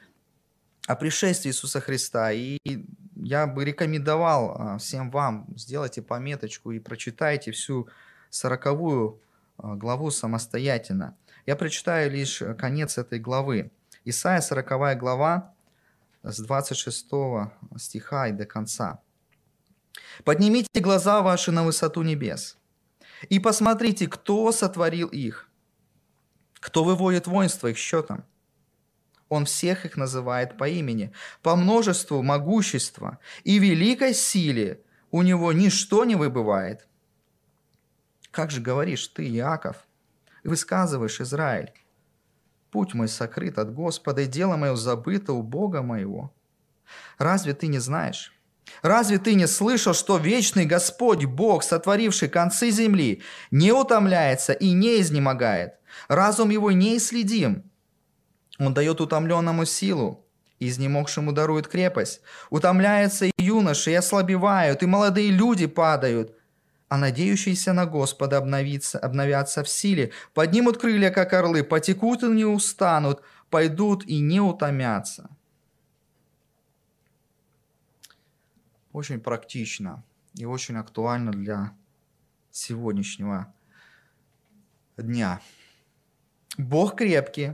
о 0.87 0.97
пришествии 0.97 1.49
Иисуса 1.51 1.81
Христа. 1.81 2.31
И 2.33 2.59
я 3.17 3.47
бы 3.47 3.65
рекомендовал 3.65 4.57
а, 4.59 4.79
всем 4.79 5.11
вам, 5.11 5.47
сделайте 5.57 6.03
пометочку 6.03 6.73
и 6.73 6.81
прочитайте 6.81 7.53
всю 7.53 7.89
сороковую 8.29 9.21
а, 9.57 9.77
главу 9.77 10.11
самостоятельно. 10.11 11.17
Я 11.47 11.57
прочитаю 11.57 12.11
лишь 12.11 12.43
конец 12.59 12.99
этой 12.99 13.19
главы. 13.19 13.71
Исайя, 14.05 14.43
40 14.43 14.99
глава, 14.99 15.55
с 16.23 16.41
26 16.41 17.07
стиха 17.77 18.29
и 18.29 18.33
до 18.33 18.47
конца. 18.47 19.01
«Поднимите 20.25 20.81
глаза 20.81 21.23
ваши 21.23 21.53
на 21.53 21.65
высоту 21.65 22.03
небес, 22.03 22.59
и 23.29 23.39
посмотрите, 23.39 24.07
кто 24.07 24.53
сотворил 24.53 25.09
их, 25.09 25.49
кто 26.61 26.85
выводит 26.85 27.27
воинство 27.27 27.69
их 27.69 27.77
счетом. 27.77 28.25
Он 29.29 29.45
всех 29.45 29.85
их 29.85 29.97
называет 29.97 30.57
по 30.57 30.69
имени, 30.69 31.13
по 31.43 31.55
множеству 31.55 32.23
могущества 32.23 33.19
и 33.45 33.59
великой 33.59 34.15
силе 34.15 34.83
у 35.11 35.23
него 35.23 35.53
ничто 35.53 36.05
не 36.05 36.17
выбывает. 36.17 36.87
Как 38.31 38.51
же 38.51 38.61
говоришь 38.61 39.09
ты, 39.09 39.29
Иаков, 39.29 39.87
высказываешь 40.45 41.21
Израиль, 41.21 41.73
Путь 42.71 42.95
мой 42.95 43.09
сокрыт 43.09 43.59
от 43.59 43.73
Господа, 43.73 44.23
и 44.23 44.27
дело 44.27 44.57
мое 44.57 44.77
забыто 44.77 45.33
у 45.33 45.43
Бога 45.43 45.83
моего. 45.83 46.33
Разве 47.19 47.55
ты 47.55 47.67
не 47.67 47.79
знаешь? 47.79 48.33
Разве 48.83 49.19
ты 49.19 49.35
не 49.35 49.47
слышал, 49.47 49.95
что 49.95 50.19
вечный 50.19 50.67
Господь, 50.67 51.25
Бог, 51.25 51.63
сотворивший 51.63 52.29
концы 52.29 52.71
земли, 52.71 53.23
не 53.51 53.73
утомляется 53.73 54.53
и 54.53 54.73
не 54.73 55.01
изнемогает? 55.01 55.75
Разум 56.09 56.51
его 56.51 56.71
не 56.71 56.99
исследим. 56.99 57.65
Он 58.59 58.75
дает 58.75 59.01
утомленному 59.01 59.65
силу, 59.65 60.27
изнемогшему 60.61 61.33
дарует 61.33 61.69
крепость. 61.69 62.21
Утомляются 62.51 63.27
и 63.27 63.33
юноши, 63.39 63.93
и 63.93 63.95
ослабевают, 63.95 64.83
и 64.83 64.87
молодые 64.87 65.31
люди 65.31 65.67
падают 65.67 66.38
а 66.89 66.97
надеющиеся 66.97 67.73
на 67.73 67.87
Господа 67.87 68.39
обновиться, 68.39 68.99
обновятся 68.99 69.63
в 69.63 69.69
силе, 69.69 70.13
поднимут 70.35 70.79
крылья, 70.79 71.11
как 71.11 71.33
орлы, 71.33 71.63
потекут 71.63 72.23
и 72.23 72.29
не 72.29 72.45
устанут, 72.45 73.23
пойдут 73.51 74.05
и 74.07 74.21
не 74.21 74.41
утомятся. 74.41 75.31
Очень 78.93 79.21
практично 79.21 80.03
и 80.35 80.47
очень 80.47 80.77
актуально 80.77 81.33
для 81.33 81.77
сегодняшнего 82.51 83.53
дня. 84.97 85.41
Бог 86.57 86.97
крепкий, 86.97 87.53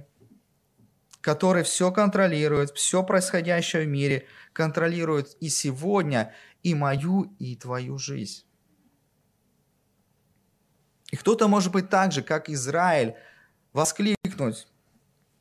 который 1.21 1.65
все 1.65 1.91
контролирует, 1.91 2.71
все 2.71 3.03
происходящее 3.03 3.85
в 3.85 3.89
мире, 3.89 4.27
контролирует 4.53 5.37
и 5.41 5.49
сегодня, 5.49 6.33
и 6.63 6.75
мою, 6.75 7.35
и 7.39 7.57
твою 7.57 7.99
жизнь. 7.99 8.45
И 11.15 11.17
кто-то 11.17 11.47
может 11.47 11.71
быть 11.71 11.91
так 11.91 12.11
же, 12.11 12.23
как 12.23 12.51
Израиль, 12.51 13.15
воскликнуть, 13.73 14.67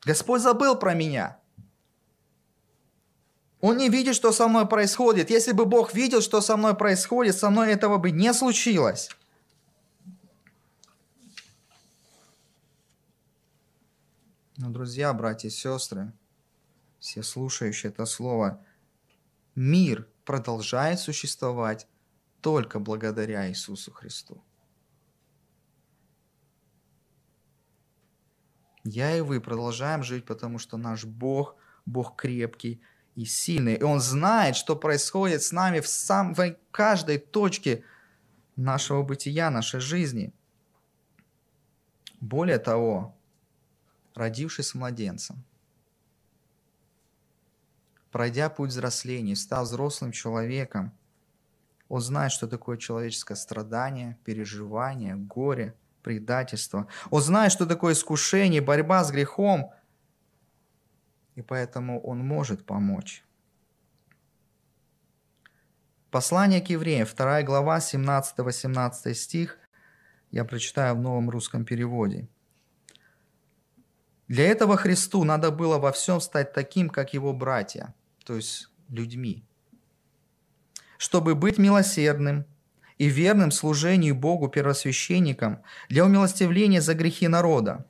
Господь 0.04 0.40
забыл 0.40 0.78
про 0.78 0.94
меня. 0.94 1.36
Он 3.60 3.76
не 3.76 3.88
видит, 3.88 4.14
что 4.14 4.30
со 4.30 4.46
мной 4.46 4.68
происходит. 4.68 5.30
Если 5.30 5.50
бы 5.50 5.66
Бог 5.66 5.92
видел, 5.92 6.20
что 6.20 6.40
со 6.40 6.56
мной 6.56 6.76
происходит, 6.76 7.36
со 7.36 7.50
мной 7.50 7.72
этого 7.72 7.98
бы 7.98 8.12
не 8.12 8.32
случилось. 8.32 9.10
Но, 14.56 14.70
друзья, 14.70 15.12
братья 15.12 15.48
и 15.48 15.50
сестры, 15.50 16.12
все 17.00 17.24
слушающие 17.24 17.90
это 17.90 18.06
слово, 18.06 18.64
мир 19.56 20.06
продолжает 20.24 21.00
существовать 21.00 21.88
только 22.42 22.78
благодаря 22.78 23.48
Иисусу 23.48 23.90
Христу. 23.90 24.40
Я 28.84 29.16
и 29.16 29.22
вы 29.22 29.40
продолжаем 29.40 30.02
жить, 30.02 30.26
потому 30.26 30.58
что 30.58 30.76
наш 30.76 31.04
Бог, 31.04 31.56
Бог 31.86 32.16
крепкий 32.16 32.82
и 33.14 33.24
сильный. 33.24 33.76
И 33.76 33.82
Он 33.82 34.00
знает, 34.00 34.56
что 34.56 34.76
происходит 34.76 35.42
с 35.42 35.52
нами 35.52 35.80
в, 35.80 35.88
сам, 35.88 36.34
в 36.34 36.56
каждой 36.70 37.18
точке 37.18 37.82
нашего 38.56 39.02
бытия, 39.02 39.50
нашей 39.50 39.80
жизни. 39.80 40.32
Более 42.20 42.58
того, 42.58 43.16
родившись 44.14 44.74
младенцем, 44.74 45.42
пройдя 48.10 48.48
путь 48.50 48.70
взросления, 48.70 49.34
став 49.34 49.66
взрослым 49.66 50.12
человеком, 50.12 50.92
он 51.88 52.00
знает, 52.00 52.32
что 52.32 52.46
такое 52.46 52.76
человеческое 52.76 53.34
страдание, 53.34 54.18
переживание, 54.24 55.16
горе, 55.16 55.74
предательство. 56.04 56.86
Он 57.10 57.20
знает, 57.20 57.50
что 57.50 57.66
такое 57.66 57.94
искушение, 57.94 58.60
борьба 58.60 59.02
с 59.02 59.10
грехом, 59.10 59.72
и 61.34 61.42
поэтому 61.42 62.00
он 62.00 62.18
может 62.18 62.64
помочь. 62.64 63.24
Послание 66.10 66.60
к 66.60 66.68
евреям, 66.68 67.08
2 67.08 67.42
глава, 67.42 67.78
17-18 67.78 69.14
стих, 69.14 69.58
я 70.30 70.44
прочитаю 70.44 70.94
в 70.94 71.00
новом 71.00 71.28
русском 71.30 71.64
переводе. 71.64 72.28
Для 74.28 74.44
этого 74.44 74.76
Христу 74.76 75.24
надо 75.24 75.50
было 75.50 75.78
во 75.78 75.90
всем 75.90 76.20
стать 76.20 76.52
таким, 76.52 76.88
как 76.88 77.14
его 77.14 77.32
братья, 77.32 77.94
то 78.24 78.36
есть 78.36 78.70
людьми, 78.88 79.44
чтобы 80.98 81.34
быть 81.34 81.58
милосердным 81.58 82.46
и 82.98 83.06
верным 83.06 83.50
служению 83.50 84.14
Богу 84.14 84.48
первосвященником 84.48 85.62
для 85.88 86.04
умилостивления 86.04 86.80
за 86.80 86.94
грехи 86.94 87.28
народа. 87.28 87.86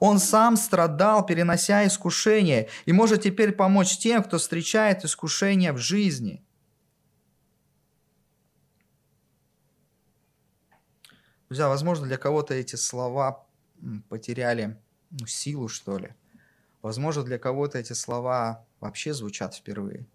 Он 0.00 0.18
сам 0.18 0.56
страдал, 0.56 1.24
перенося 1.24 1.86
искушения, 1.86 2.68
и 2.84 2.92
может 2.92 3.22
теперь 3.22 3.52
помочь 3.52 3.98
тем, 3.98 4.22
кто 4.22 4.38
встречает 4.38 5.04
искушения 5.04 5.72
в 5.72 5.78
жизни– 5.78 6.42
Друзья, 11.48 11.68
возможно, 11.68 12.06
для 12.06 12.16
кого-то 12.16 12.54
эти 12.54 12.74
слова 12.74 13.46
потеряли 14.08 14.76
ну, 15.10 15.26
силу, 15.26 15.68
что 15.68 15.98
ли. 15.98 16.14
Возможно, 16.82 17.22
для 17.22 17.38
кого-то 17.38 17.78
эти 17.78 17.92
слова 17.92 18.66
вообще 18.80 19.14
звучат 19.14 19.54
впервые. 19.54 20.06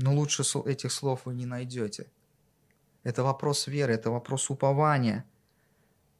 Но 0.00 0.14
лучше 0.14 0.44
этих 0.64 0.92
слов 0.92 1.22
вы 1.24 1.34
не 1.34 1.44
найдете. 1.44 2.06
Это 3.02 3.24
вопрос 3.24 3.66
веры, 3.66 3.94
это 3.94 4.12
вопрос 4.12 4.48
упования. 4.48 5.24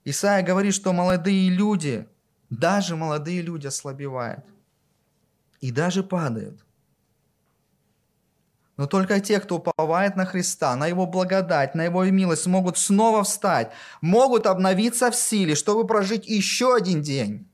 Исайя 0.04 0.44
говорит, 0.44 0.74
что 0.74 0.92
молодые 0.92 1.48
люди, 1.48 2.08
даже 2.50 2.96
молодые 2.96 3.40
люди 3.40 3.68
ослабевают 3.68 4.44
и 5.60 5.70
даже 5.70 6.02
падают. 6.02 6.64
Но 8.76 8.88
только 8.88 9.20
те, 9.20 9.38
кто 9.38 9.58
уповает 9.58 10.16
на 10.16 10.26
Христа, 10.26 10.74
на 10.74 10.88
Его 10.88 11.06
благодать, 11.06 11.76
на 11.76 11.84
Его 11.84 12.04
милость, 12.06 12.46
могут 12.46 12.78
снова 12.78 13.22
встать, 13.22 13.70
могут 14.00 14.46
обновиться 14.46 15.12
в 15.12 15.14
силе, 15.14 15.54
чтобы 15.54 15.86
прожить 15.86 16.26
еще 16.26 16.74
один 16.74 17.00
день. 17.00 17.48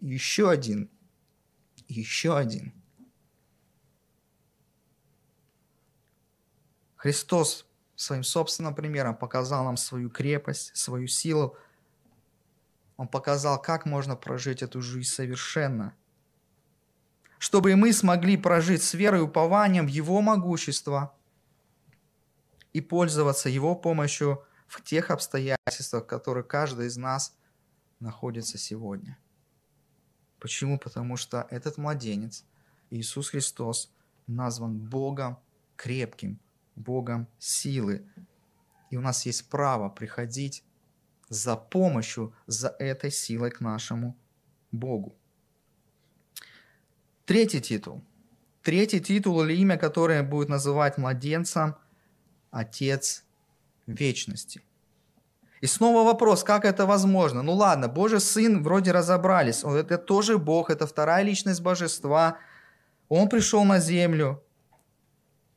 Еще 0.00 0.50
один. 0.50 0.90
Еще 1.86 2.36
один. 2.36 2.72
Христос 6.98 7.66
своим 7.96 8.22
собственным 8.22 8.74
примером 8.74 9.16
показал 9.16 9.64
нам 9.64 9.78
свою 9.78 10.10
крепость, 10.10 10.76
свою 10.76 11.06
силу. 11.06 11.56
Он 12.98 13.08
показал, 13.08 13.60
как 13.60 13.86
можно 13.86 14.14
прожить 14.14 14.62
эту 14.62 14.82
жизнь 14.82 15.08
совершенно– 15.08 15.94
чтобы 17.38 17.72
и 17.72 17.74
мы 17.74 17.92
смогли 17.92 18.36
прожить 18.36 18.82
с 18.82 18.94
верой 18.94 19.20
и 19.20 19.22
упованием 19.22 19.86
Его 19.86 20.20
могущество 20.20 21.14
и 22.72 22.80
пользоваться 22.80 23.48
Его 23.48 23.74
помощью 23.74 24.44
в 24.66 24.82
тех 24.82 25.10
обстоятельствах, 25.10 26.04
в 26.04 26.06
которых 26.06 26.48
каждый 26.48 26.88
из 26.88 26.96
нас 26.96 27.36
находится 28.00 28.58
сегодня. 28.58 29.18
Почему? 30.40 30.78
Потому 30.78 31.16
что 31.16 31.46
этот 31.50 31.78
младенец, 31.78 32.44
Иисус 32.90 33.30
Христос, 33.30 33.92
назван 34.26 34.76
Богом 34.78 35.38
крепким, 35.76 36.38
Богом 36.78 37.26
силы. 37.38 38.06
И 38.90 38.96
у 38.96 39.00
нас 39.00 39.26
есть 39.26 39.48
право 39.48 39.88
приходить 39.88 40.64
за 41.28 41.56
помощью, 41.56 42.32
за 42.46 42.68
этой 42.78 43.10
силой 43.10 43.50
к 43.50 43.60
нашему 43.60 44.16
Богу. 44.72 45.14
Третий 47.26 47.60
титул. 47.60 48.02
Третий 48.62 49.00
титул 49.00 49.42
или 49.42 49.54
имя, 49.54 49.76
которое 49.76 50.22
будет 50.22 50.48
называть 50.48 50.98
младенцем 50.98 51.76
Отец 52.50 53.24
Вечности. 53.86 54.62
И 55.60 55.66
снова 55.66 56.04
вопрос, 56.04 56.44
как 56.44 56.64
это 56.64 56.86
возможно? 56.86 57.42
Ну 57.42 57.54
ладно, 57.54 57.88
Божий 57.88 58.20
Сын 58.20 58.62
вроде 58.62 58.92
разобрались, 58.92 59.64
он, 59.64 59.74
это 59.74 59.98
тоже 59.98 60.38
Бог, 60.38 60.70
это 60.70 60.86
вторая 60.86 61.24
личность 61.24 61.62
Божества. 61.62 62.38
Он 63.08 63.28
пришел 63.28 63.64
на 63.64 63.80
землю. 63.80 64.42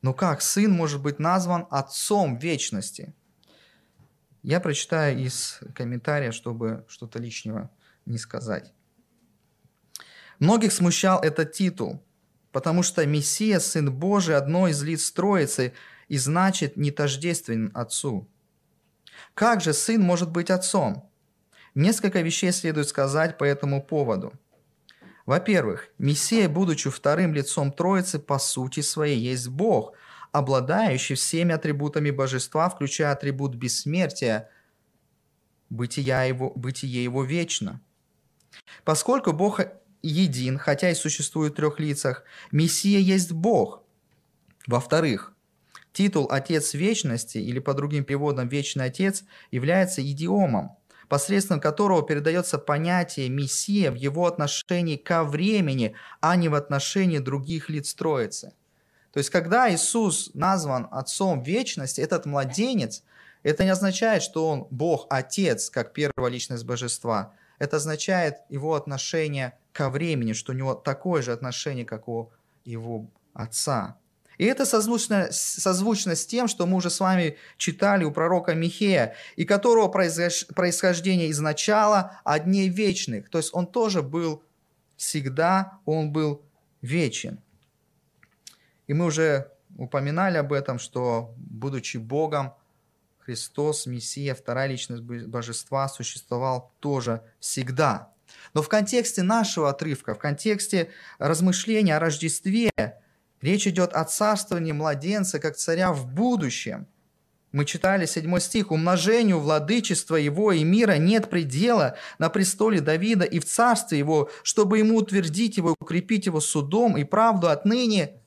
Но 0.02 0.12
как 0.12 0.42
Сын 0.42 0.70
может 0.72 1.00
быть 1.00 1.20
назван 1.20 1.66
Отцом 1.70 2.36
Вечности? 2.36 3.14
Я 4.42 4.58
прочитаю 4.58 5.18
из 5.18 5.60
комментария, 5.74 6.32
чтобы 6.32 6.84
что-то 6.88 7.20
лишнего 7.20 7.70
не 8.04 8.18
сказать. 8.18 8.72
Многих 10.40 10.72
смущал 10.72 11.22
этот 11.22 11.52
титул, 11.52 12.02
потому 12.50 12.82
что 12.82 13.06
Мессия, 13.06 13.60
Сын 13.60 13.92
Божий, 13.92 14.36
одно 14.36 14.66
из 14.66 14.82
лиц 14.82 15.12
Троицы, 15.12 15.72
и 16.08 16.18
значит 16.18 16.76
не 16.76 16.90
тождествен 16.90 17.70
Отцу. 17.72 18.28
Как 19.34 19.60
же 19.60 19.72
Сын 19.72 20.02
может 20.02 20.30
быть 20.30 20.50
Отцом? 20.50 21.08
Несколько 21.76 22.20
вещей 22.20 22.50
следует 22.50 22.88
сказать 22.88 23.38
по 23.38 23.44
этому 23.44 23.80
поводу. 23.80 24.32
Во-первых, 25.26 25.88
Мессия, 25.98 26.48
будучи 26.48 26.90
вторым 26.90 27.34
лицом 27.34 27.72
Троицы, 27.72 28.18
по 28.18 28.38
сути 28.38 28.80
своей 28.80 29.18
есть 29.18 29.48
Бог, 29.48 29.92
обладающий 30.32 31.14
всеми 31.14 31.54
атрибутами 31.54 32.10
божества, 32.10 32.68
включая 32.68 33.12
атрибут 33.12 33.54
бессмертия, 33.54 34.48
бытия 35.70 36.24
его, 36.24 36.50
бытие 36.54 37.04
его 37.04 37.24
вечно. 37.24 37.80
Поскольку 38.84 39.32
Бог 39.32 39.60
един, 40.02 40.58
хотя 40.58 40.90
и 40.90 40.94
существует 40.94 41.52
в 41.52 41.56
трех 41.56 41.80
лицах. 41.80 42.24
Мессия 42.50 42.98
есть 42.98 43.32
Бог. 43.32 43.82
Во-вторых, 44.66 45.32
титул 45.92 46.26
«Отец 46.30 46.74
Вечности» 46.74 47.38
или 47.38 47.58
по 47.58 47.74
другим 47.74 48.04
переводам 48.04 48.48
«Вечный 48.48 48.86
Отец» 48.86 49.24
является 49.50 50.02
идиомом, 50.02 50.76
посредством 51.08 51.60
которого 51.60 52.02
передается 52.02 52.58
понятие 52.58 53.28
Мессия 53.28 53.90
в 53.90 53.94
его 53.94 54.26
отношении 54.26 54.96
ко 54.96 55.24
времени, 55.24 55.94
а 56.20 56.36
не 56.36 56.48
в 56.48 56.54
отношении 56.54 57.18
других 57.18 57.68
лиц 57.68 57.94
Троицы. 57.94 58.52
То 59.12 59.18
есть, 59.18 59.30
когда 59.30 59.72
Иисус 59.72 60.30
назван 60.34 60.88
Отцом 60.90 61.42
Вечности, 61.42 62.00
этот 62.00 62.24
младенец, 62.24 63.02
это 63.42 63.64
не 63.64 63.70
означает, 63.70 64.22
что 64.22 64.48
Он 64.48 64.66
Бог 64.70 65.06
Отец, 65.10 65.68
как 65.68 65.92
первая 65.92 66.30
личность 66.30 66.64
Божества. 66.64 67.34
Это 67.58 67.76
означает 67.76 68.36
его 68.48 68.74
отношение 68.74 69.58
ко 69.72 69.90
времени, 69.90 70.32
что 70.32 70.52
у 70.52 70.54
него 70.54 70.74
такое 70.74 71.22
же 71.22 71.32
отношение, 71.32 71.84
как 71.84 72.08
у 72.08 72.30
его 72.64 73.06
отца. 73.34 73.96
И 74.38 74.44
это 74.44 74.64
созвучно, 74.66 75.28
созвучно 75.30 76.14
с 76.14 76.26
тем, 76.26 76.48
что 76.48 76.66
мы 76.66 76.76
уже 76.76 76.90
с 76.90 77.00
вами 77.00 77.36
читали 77.56 78.04
у 78.04 78.10
пророка 78.10 78.54
Михея, 78.54 79.14
и 79.36 79.44
которого 79.44 79.88
происхождение 79.88 81.30
изначала 81.30 82.20
от 82.24 82.44
дней 82.44 82.68
вечных. 82.68 83.30
То 83.30 83.38
есть 83.38 83.50
он 83.52 83.66
тоже 83.66 84.02
был 84.02 84.42
всегда, 84.96 85.78
он 85.84 86.12
был 86.12 86.42
вечен. 86.80 87.40
И 88.86 88.94
мы 88.94 89.06
уже 89.06 89.50
упоминали 89.76 90.36
об 90.36 90.52
этом, 90.52 90.78
что, 90.78 91.34
будучи 91.36 91.96
Богом, 91.96 92.54
Христос, 93.20 93.86
Мессия, 93.86 94.34
вторая 94.34 94.66
личность 94.68 95.02
Божества, 95.02 95.88
существовал 95.88 96.72
тоже 96.80 97.22
всегда. 97.38 98.12
Но 98.54 98.62
в 98.62 98.68
контексте 98.68 99.22
нашего 99.22 99.70
отрывка, 99.70 100.14
в 100.14 100.18
контексте 100.18 100.90
размышления 101.18 101.96
о 101.96 102.00
Рождестве, 102.00 102.70
речь 103.42 103.66
идет 103.66 103.92
о 103.92 104.04
царствовании 104.04 104.72
младенца 104.72 105.38
как 105.38 105.56
царя 105.56 105.92
в 105.92 106.06
будущем. 106.06 106.86
Мы 107.52 107.66
читали 107.66 108.06
7 108.06 108.38
стих. 108.38 108.70
«Умножению 108.70 109.38
владычества 109.38 110.16
его 110.16 110.52
и 110.52 110.64
мира 110.64 110.96
нет 110.96 111.28
предела 111.28 111.96
на 112.18 112.30
престоле 112.30 112.80
Давида 112.80 113.26
и 113.26 113.40
в 113.40 113.44
царстве 113.44 113.98
его, 113.98 114.30
чтобы 114.42 114.78
ему 114.78 114.96
утвердить 114.96 115.58
его, 115.58 115.76
укрепить 115.78 116.24
его 116.24 116.40
судом 116.40 116.96
и 116.96 117.04
правду 117.04 117.48
отныне». 117.48 118.18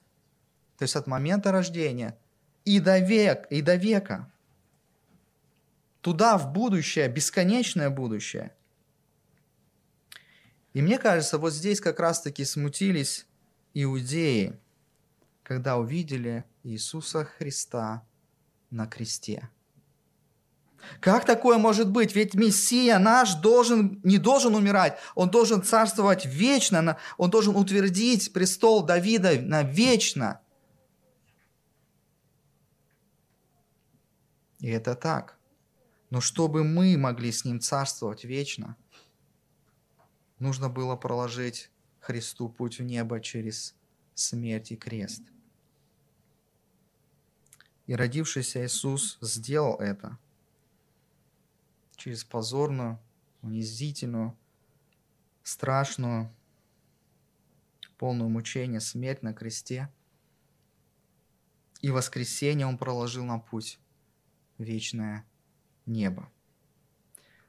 То 0.78 0.84
есть 0.84 0.96
от 0.96 1.08
момента 1.08 1.52
рождения 1.52 2.16
и 2.66 2.80
до, 2.80 3.00
век, 3.00 3.48
и 3.50 3.62
до 3.62 3.76
века. 3.76 4.32
туда, 6.06 6.38
в 6.38 6.54
будущее, 6.54 7.08
бесконечное 7.08 7.90
будущее. 7.90 8.52
И 10.74 10.84
мне 10.84 11.00
кажется, 11.00 11.40
вот 11.40 11.52
здесь 11.52 11.82
как 11.82 12.00
раз-таки 12.00 12.46
смутились 12.46 13.26
иудеи, 13.74 14.54
когда 15.46 15.78
увидели 15.78 16.44
Иисуса 16.64 17.24
Христа 17.24 18.04
на 18.72 18.88
кресте. 18.88 19.50
Как 21.00 21.24
такое 21.26 21.58
может 21.58 21.90
быть? 21.90 22.16
Ведь 22.16 22.34
Мессия 22.34 22.98
наш 22.98 23.36
должен, 23.36 24.02
не 24.04 24.18
должен 24.18 24.56
умирать, 24.56 24.98
он 25.14 25.30
должен 25.30 25.64
царствовать 25.64 26.26
вечно, 26.26 26.98
он 27.18 27.30
должен 27.30 27.56
утвердить 27.56 28.34
престол 28.34 28.84
Давида 28.84 29.40
навечно. 29.40 30.42
И 34.60 34.68
это 34.68 34.96
так. 34.96 35.38
Но 36.10 36.22
чтобы 36.22 36.64
мы 36.64 36.98
могли 36.98 37.32
с 37.32 37.46
Ним 37.46 37.60
царствовать 37.60 38.24
вечно, 38.24 38.78
нужно 40.40 40.70
было 40.70 40.96
проложить 40.96 41.70
Христу 42.00 42.50
путь 42.50 42.80
в 42.80 42.84
небо 42.84 43.20
через 43.20 43.76
смерть 44.16 44.72
и 44.72 44.76
крест. 44.76 45.22
И 47.88 47.96
родившийся 47.96 48.66
Иисус 48.66 49.18
сделал 49.22 49.76
это 49.76 50.18
через 51.96 52.24
позорную, 52.24 53.00
унизительную, 53.42 54.36
страшную, 55.44 56.34
полную 57.98 58.30
мучения 58.30 58.80
смерть 58.80 59.22
на 59.22 59.34
кресте. 59.34 59.92
И 61.82 61.92
воскресенье 61.92 62.66
Он 62.66 62.78
проложил 62.78 63.24
нам 63.26 63.42
путь 63.42 63.80
вечное 64.58 65.26
небо. 65.86 66.30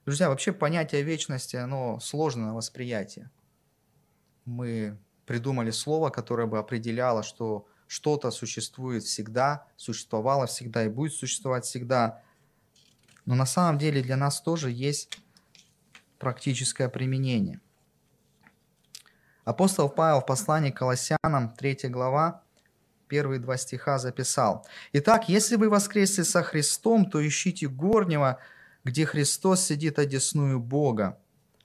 Друзья, 0.05 0.29
вообще 0.29 0.53
понятие 0.53 1.03
вечности, 1.03 1.57
оно 1.57 1.99
сложное 2.01 2.47
на 2.47 2.55
восприятие. 2.55 3.31
Мы 4.45 4.99
придумали 5.25 5.71
слово, 5.71 6.11
которое 6.11 6.47
бы 6.47 6.59
определяло, 6.59 7.23
что 7.23 7.67
что-то 7.87 8.31
существует 8.31 9.05
всегда, 9.05 9.67
существовало 9.77 10.47
всегда 10.47 10.85
и 10.85 10.89
будет 10.89 11.13
существовать 11.13 11.65
всегда. 11.65 12.23
Но 13.25 13.35
на 13.35 13.47
самом 13.47 13.79
деле 13.79 14.03
для 14.03 14.17
нас 14.17 14.41
тоже 14.41 14.71
есть 14.71 15.19
практическое 16.19 16.89
применение. 16.89 17.61
Апостол 19.45 19.89
Павел 19.89 20.21
в 20.21 20.27
послании 20.27 20.71
к 20.71 20.79
Колоссянам, 20.79 21.55
3 21.57 21.79
глава, 21.85 22.43
первые 23.07 23.39
два 23.39 23.57
стиха 23.57 23.99
записал. 23.99 24.67
«Итак, 24.93 25.29
если 25.29 25.57
вы 25.57 25.69
воскресли 25.69 26.23
со 26.23 26.43
Христом, 26.43 27.09
то 27.09 27.27
ищите 27.27 27.69
горнего, 27.69 28.41
где 28.83 29.07
Христос 29.07 29.63
сидит 29.63 29.99
одесную 29.99 30.59
Бога, 30.59 31.19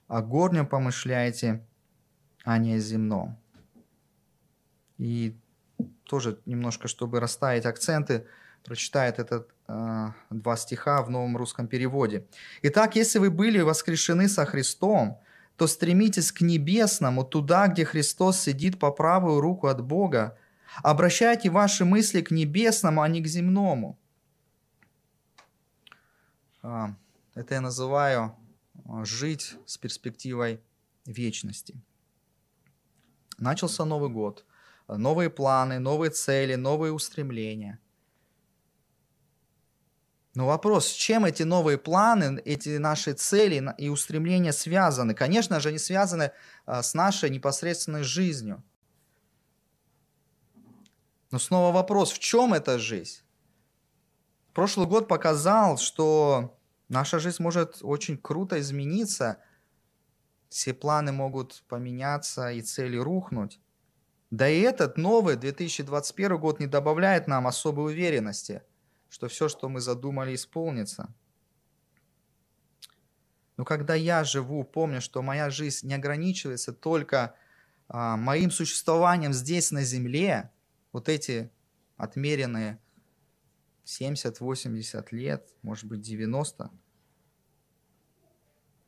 а 0.06 0.22
горнем 0.22 0.66
помышляете, 0.66 1.66
а 2.44 2.58
не 2.58 2.78
земном». 2.78 3.38
И 4.98 5.36
тоже 6.12 6.38
немножко, 6.46 6.88
чтобы 6.88 7.20
расставить 7.20 7.66
акценты, 7.66 8.26
прочитает 8.64 9.18
этот 9.18 9.48
э, 9.68 10.08
два 10.30 10.56
стиха 10.56 11.02
в 11.02 11.10
новом 11.10 11.36
русском 11.36 11.66
переводе. 11.66 12.26
«Итак, 12.62 12.96
если 12.96 13.18
вы 13.18 13.30
были 13.30 13.60
воскрешены 13.60 14.28
со 14.28 14.44
Христом, 14.44 15.18
то 15.56 15.66
стремитесь 15.66 16.32
к 16.32 16.42
небесному, 16.42 17.24
туда, 17.24 17.68
где 17.68 17.84
Христос 17.84 18.40
сидит 18.40 18.78
по 18.78 18.90
правую 18.92 19.40
руку 19.40 19.66
от 19.68 19.80
Бога, 19.80 20.36
Обращайте 20.82 21.50
ваши 21.50 21.84
мысли 21.84 22.22
к 22.22 22.30
небесному, 22.30 23.02
а 23.02 23.08
не 23.08 23.22
к 23.22 23.26
земному. 23.26 23.98
А, 26.62 26.94
это 27.34 27.54
я 27.54 27.60
называю 27.60 28.34
а, 28.86 29.04
жить 29.04 29.56
с 29.66 29.76
перспективой 29.76 30.60
вечности. 31.04 31.74
Начался 33.38 33.84
Новый 33.84 34.08
год. 34.08 34.46
Новые 34.96 35.30
планы, 35.30 35.78
новые 35.78 36.10
цели, 36.10 36.54
новые 36.54 36.92
устремления. 36.92 37.78
Но 40.34 40.46
вопрос, 40.46 40.86
с 40.86 40.92
чем 40.92 41.26
эти 41.26 41.42
новые 41.42 41.76
планы, 41.76 42.40
эти 42.44 42.78
наши 42.78 43.12
цели 43.12 43.62
и 43.76 43.88
устремления 43.88 44.52
связаны? 44.52 45.14
Конечно 45.14 45.60
же, 45.60 45.68
они 45.68 45.78
связаны 45.78 46.32
а, 46.64 46.82
с 46.82 46.94
нашей 46.94 47.30
непосредственной 47.30 48.02
жизнью– 48.02 48.62
но 51.32 51.38
снова 51.38 51.74
вопрос, 51.74 52.12
в 52.12 52.18
чем 52.18 52.52
эта 52.52 52.78
жизнь? 52.78 53.22
Прошлый 54.52 54.86
год 54.86 55.08
показал, 55.08 55.78
что 55.78 56.58
наша 56.90 57.18
жизнь 57.18 57.42
может 57.42 57.78
очень 57.80 58.18
круто 58.18 58.60
измениться. 58.60 59.38
Все 60.50 60.74
планы 60.74 61.10
могут 61.10 61.64
поменяться 61.68 62.50
и 62.50 62.60
цели 62.60 62.98
рухнуть. 62.98 63.58
Да 64.32 64.48
и 64.48 64.60
этот 64.60 64.96
новый 64.96 65.36
2021 65.36 66.38
год 66.38 66.58
не 66.58 66.66
добавляет 66.66 67.26
нам 67.26 67.46
особой 67.46 67.92
уверенности, 67.92 68.62
что 69.10 69.28
все, 69.28 69.46
что 69.50 69.68
мы 69.68 69.80
задумали, 69.80 70.34
исполнится. 70.34 71.14
Но 73.58 73.66
когда 73.66 73.94
я 73.94 74.24
живу, 74.24 74.64
помню, 74.64 75.02
что 75.02 75.20
моя 75.20 75.50
жизнь 75.50 75.86
не 75.86 75.92
ограничивается 75.92 76.72
только 76.72 77.34
а, 77.88 78.16
моим 78.16 78.50
существованием 78.50 79.34
здесь 79.34 79.70
на 79.70 79.82
земле, 79.82 80.50
вот 80.92 81.10
эти 81.10 81.52
отмеренные 81.98 82.80
70-80 83.84 85.08
лет, 85.10 85.46
может 85.60 85.84
быть 85.84 86.00
90, 86.00 86.70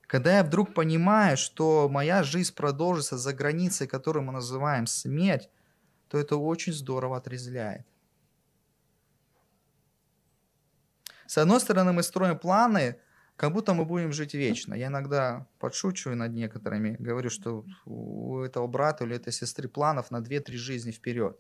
когда 0.07 0.39
я 0.39 0.45
вдруг 0.45 0.75
понимаю, 0.75 1.37
что 1.37 1.89
моя 1.89 2.23
жизнь 2.23 2.55
продолжится 2.55 3.17
за 3.17 3.33
границей, 3.33 3.87
которую 3.87 4.25
мы 4.25 4.33
называем 4.33 4.87
смерть, 4.87 5.49
то 6.09 6.19
это 6.19 6.37
очень 6.37 6.73
здорово 6.73 7.17
отрезляет. 7.17 7.87
С 11.27 11.39
одной 11.39 11.61
стороны, 11.61 11.93
мы 11.93 12.03
строим 12.03 12.39
планы, 12.39 13.01
как 13.37 13.53
будто 13.53 13.75
мы 13.75 13.85
будем 13.85 14.13
жить 14.13 14.35
вечно. 14.35 14.75
Я 14.75 14.87
иногда 14.87 15.49
подшучиваю 15.59 16.17
над 16.17 16.33
некоторыми, 16.33 16.97
говорю, 16.99 17.31
что 17.31 17.65
у 17.85 18.41
этого 18.41 18.67
брата 18.67 19.05
или 19.05 19.17
этой 19.17 19.33
сестры 19.33 19.69
планов 19.69 20.11
на 20.11 20.19
2-3 20.19 20.53
жизни 20.53 20.93
вперед. 20.93 21.39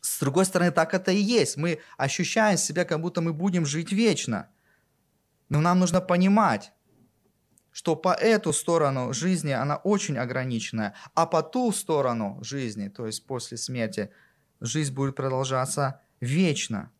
С 0.00 0.20
другой 0.20 0.44
стороны, 0.44 0.72
так 0.72 0.94
это 0.94 1.12
и 1.12 1.20
есть. 1.20 1.56
Мы 1.56 1.80
ощущаем 1.96 2.56
себя, 2.56 2.84
как 2.84 3.00
будто 3.00 3.20
мы 3.20 3.32
будем 3.32 3.64
жить 3.64 3.92
вечно. 3.92 4.50
Но 5.48 5.60
нам 5.60 5.78
нужно 5.78 6.00
понимать, 6.00 6.72
что 7.74 7.96
по 7.96 8.14
эту 8.14 8.52
сторону 8.52 9.12
жизни 9.12 9.50
она 9.50 9.74
очень 9.78 10.16
ограниченная, 10.16 10.94
а 11.12 11.26
по 11.26 11.42
ту 11.42 11.72
сторону 11.72 12.38
жизни, 12.40 12.86
то 12.86 13.04
есть 13.04 13.26
после 13.26 13.56
смерти, 13.56 14.12
жизнь 14.60 14.94
будет 14.94 15.16
продолжаться 15.16 16.00
вечно. 16.20 16.92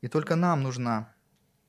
И 0.00 0.08
только 0.08 0.34
нам 0.34 0.64
нужно 0.64 1.14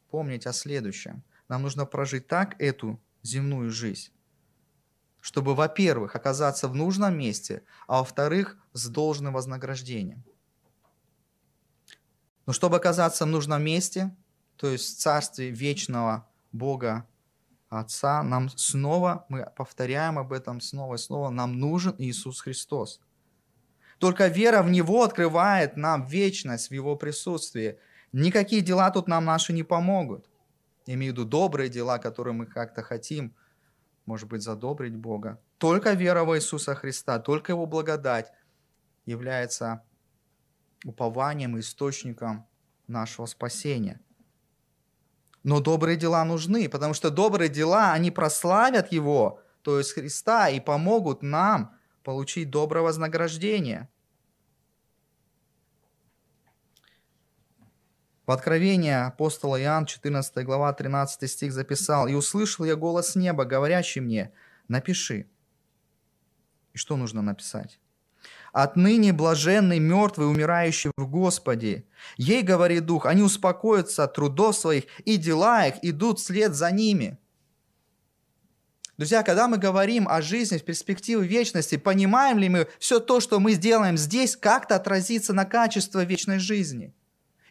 помнить 0.09 0.47
о 0.47 0.53
следующем. 0.53 1.23
Нам 1.47 1.61
нужно 1.61 1.85
прожить 1.85 2.25
так 2.25 2.59
эту 2.59 2.99
земную 3.21 3.69
жизнь, 3.69 4.11
чтобы, 5.21 5.53
во-первых, 5.53 6.15
оказаться 6.15 6.67
в 6.67 6.73
нужном 6.73 7.15
месте, 7.15 7.61
а 7.87 7.99
во-вторых, 7.99 8.57
с 8.73 8.87
должным 8.87 9.35
вознаграждением. 9.35 10.23
Но 12.47 12.53
чтобы 12.53 12.77
оказаться 12.77 13.25
в 13.25 13.29
нужном 13.29 13.61
месте, 13.61 14.15
то 14.59 14.67
есть 14.67 14.97
в 14.97 14.99
царстве 14.99 15.49
вечного 15.49 16.27
Бога 16.51 17.07
Отца, 17.69 18.23
нам 18.23 18.49
снова, 18.49 19.25
мы 19.29 19.47
повторяем 19.55 20.19
об 20.19 20.33
этом 20.33 20.59
снова 20.59 20.95
и 20.95 20.97
снова, 20.97 21.29
нам 21.29 21.59
нужен 21.59 21.95
Иисус 21.97 22.41
Христос. 22.41 22.99
Только 23.99 24.27
вера 24.27 24.61
в 24.61 24.69
Него 24.69 25.03
открывает 25.03 25.77
нам 25.77 26.05
вечность 26.05 26.69
в 26.69 26.73
Его 26.73 26.95
присутствии. 26.95 27.77
Никакие 28.11 28.61
дела 28.61 28.89
тут 28.91 29.07
нам 29.07 29.25
наши 29.25 29.53
не 29.53 29.63
помогут. 29.63 30.29
Я 30.85 30.95
имею 30.95 31.13
в 31.13 31.17
виду 31.17 31.25
добрые 31.25 31.69
дела, 31.69 31.99
которые 31.99 32.33
мы 32.33 32.45
как-то 32.45 32.83
хотим– 32.83 33.33
может 34.09 34.27
быть, 34.27 34.41
задобрить 34.41 34.95
Бога. 34.95 35.39
Только 35.59 35.93
вера 35.93 36.23
в 36.23 36.35
Иисуса 36.35 36.73
Христа, 36.73 37.19
только 37.19 37.51
Его 37.51 37.67
благодать 37.67 38.31
является 39.05 39.83
упованием 40.83 41.59
источником 41.59 42.47
нашего 42.87 43.27
спасения. 43.27 44.01
Но 45.43 45.59
добрые 45.59 45.97
дела 45.97 46.23
нужны, 46.25 46.67
потому 46.69 46.93
что 46.93 47.09
добрые 47.09 47.49
дела, 47.49 47.93
они 47.93 48.11
прославят 48.11 48.91
Его, 48.91 49.41
то 49.61 49.77
есть 49.77 49.93
Христа, 49.93 50.49
и 50.49 50.59
помогут 50.59 51.21
нам 51.21 51.75
получить 52.03 52.49
доброе 52.49 52.81
вознаграждение– 52.81 53.89
В 58.29 58.31
Откровении 58.31 58.91
апостола 58.91 59.59
Иоанн, 59.59 59.87
14 59.87 60.45
глава, 60.45 60.71
13 60.71 61.27
стих 61.27 61.51
записал, 61.51 62.07
«И 62.07 62.13
услышал 62.13 62.63
я 62.63 62.75
голос 62.75 63.15
неба, 63.15 63.43
говорящий 63.43 64.01
мне, 64.01 64.31
напиши». 64.67 65.27
И 66.73 66.77
что 66.77 66.95
нужно 66.95 67.23
написать? 67.23 67.79
Отныне 68.51 69.13
блаженный 69.13 69.79
мертвый, 69.79 70.27
умирающий 70.27 70.91
в 70.97 71.07
Господе. 71.07 71.85
Ей, 72.17 72.41
говорит 72.41 72.85
Дух, 72.85 73.05
они 73.05 73.21
успокоятся 73.21 74.03
от 74.03 74.15
трудов 74.15 74.55
своих, 74.55 74.85
и 75.05 75.17
дела 75.17 75.67
их 75.67 75.75
идут 75.83 76.19
вслед 76.19 76.55
за 76.55 76.71
ними. 76.71 77.17
Друзья, 78.97 79.23
когда 79.23 79.47
мы 79.47 79.57
говорим 79.57 80.09
о 80.09 80.21
жизни 80.21 80.57
в 80.57 80.65
перспективе 80.65 81.25
вечности, 81.25 81.77
понимаем 81.77 82.37
ли 82.37 82.49
мы 82.49 82.67
все 82.79 82.99
то, 82.99 83.21
что 83.21 83.39
мы 83.39 83.53
сделаем 83.53 83.97
здесь, 83.97 84.35
как-то 84.35 84.75
отразится 84.75 85.31
на 85.31 85.45
качество 85.45 86.03
вечной 86.03 86.39
жизни? 86.39 86.93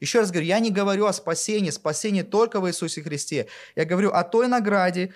Еще 0.00 0.20
раз 0.20 0.30
говорю, 0.30 0.46
я 0.46 0.58
не 0.58 0.70
говорю 0.70 1.06
о 1.06 1.12
спасении, 1.12 1.70
спасение 1.70 2.22
только 2.22 2.60
в 2.60 2.68
Иисусе 2.68 3.02
Христе. 3.02 3.48
Я 3.74 3.84
говорю 3.84 4.10
о 4.10 4.24
той 4.24 4.46
награде 4.46 5.14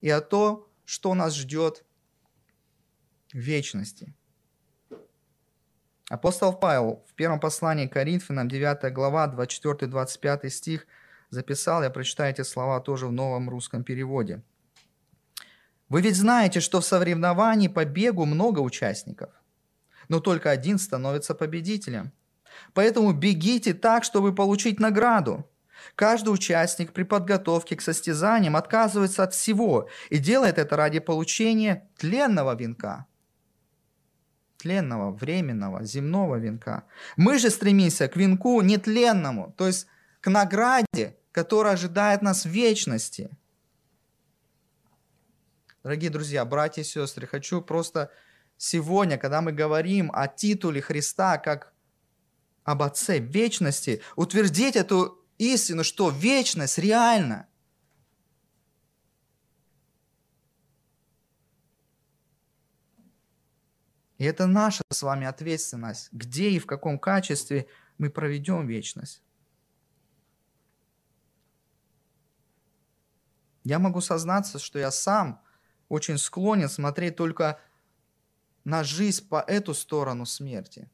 и 0.00 0.10
о 0.10 0.20
том, 0.20 0.66
что 0.84 1.14
нас 1.14 1.34
ждет 1.36 1.84
в 3.32 3.38
вечности. 3.38 4.14
Апостол 6.08 6.54
Павел 6.54 7.04
в 7.06 7.14
первом 7.14 7.38
послании 7.38 7.86
к 7.86 7.92
Коринфянам, 7.92 8.48
9 8.48 8.92
глава, 8.94 9.26
24-25 9.28 10.48
стих, 10.48 10.86
записал, 11.28 11.82
я 11.82 11.90
прочитаю 11.90 12.32
эти 12.32 12.40
слова 12.40 12.80
тоже 12.80 13.06
в 13.06 13.12
новом 13.12 13.50
русском 13.50 13.84
переводе. 13.84 14.42
«Вы 15.90 16.00
ведь 16.00 16.16
знаете, 16.16 16.60
что 16.60 16.80
в 16.80 16.84
соревновании 16.86 17.68
по 17.68 17.84
бегу 17.84 18.24
много 18.24 18.60
участников, 18.60 19.30
но 20.08 20.20
только 20.20 20.50
один 20.50 20.78
становится 20.78 21.34
победителем. 21.34 22.12
Поэтому 22.72 23.12
бегите 23.12 23.74
так, 23.74 24.04
чтобы 24.04 24.34
получить 24.34 24.80
награду. 24.80 25.46
Каждый 25.94 26.30
участник 26.30 26.94
при 26.94 27.02
подготовке 27.02 27.76
к 27.76 27.82
состязаниям 27.82 28.56
отказывается 28.56 29.24
от 29.24 29.34
всего 29.34 29.88
и 30.08 30.16
делает 30.16 30.58
это 30.58 30.74
ради 30.76 31.00
получения 31.00 31.90
тленного 31.98 32.54
венка– 32.56 33.04
тленного, 34.58 35.12
временного, 35.12 35.84
земного 35.84 36.36
венка. 36.36 36.84
Мы 37.16 37.38
же 37.38 37.50
стремимся 37.50 38.08
к 38.08 38.16
венку 38.16 38.60
нетленному, 38.60 39.54
то 39.56 39.66
есть 39.66 39.86
к 40.20 40.28
награде, 40.28 41.16
которая 41.32 41.74
ожидает 41.74 42.22
нас 42.22 42.44
в 42.44 42.48
вечности. 42.48 43.30
Дорогие 45.82 46.10
друзья, 46.10 46.44
братья 46.44 46.82
и 46.82 46.84
сестры, 46.84 47.26
хочу 47.26 47.62
просто 47.62 48.10
сегодня, 48.56 49.16
когда 49.16 49.40
мы 49.40 49.52
говорим 49.52 50.10
о 50.12 50.26
титуле 50.26 50.82
Христа 50.82 51.38
как 51.38 51.72
об 52.64 52.82
Отце 52.82 53.18
вечности, 53.18 54.02
утвердить 54.16 54.76
эту 54.76 55.24
истину, 55.38 55.84
что 55.84 56.10
вечность 56.10 56.78
реальна. 56.78 57.46
И 64.18 64.24
это 64.24 64.46
наша 64.48 64.82
с 64.90 65.02
вами 65.02 65.26
ответственность, 65.26 66.12
где 66.12 66.50
и 66.50 66.58
в 66.58 66.66
каком 66.66 66.98
качестве 66.98 67.68
мы 67.98 68.10
проведем 68.10 68.66
вечность. 68.66 69.22
Я 73.62 73.78
могу 73.78 74.00
сознаться, 74.00 74.58
что 74.58 74.78
я 74.78 74.90
сам 74.90 75.40
очень 75.88 76.18
склонен 76.18 76.68
смотреть 76.68 77.16
только 77.16 77.60
на 78.64 78.82
жизнь 78.82 79.26
по 79.28 79.40
эту 79.40 79.72
сторону 79.72 80.26
смерти. 80.26 80.90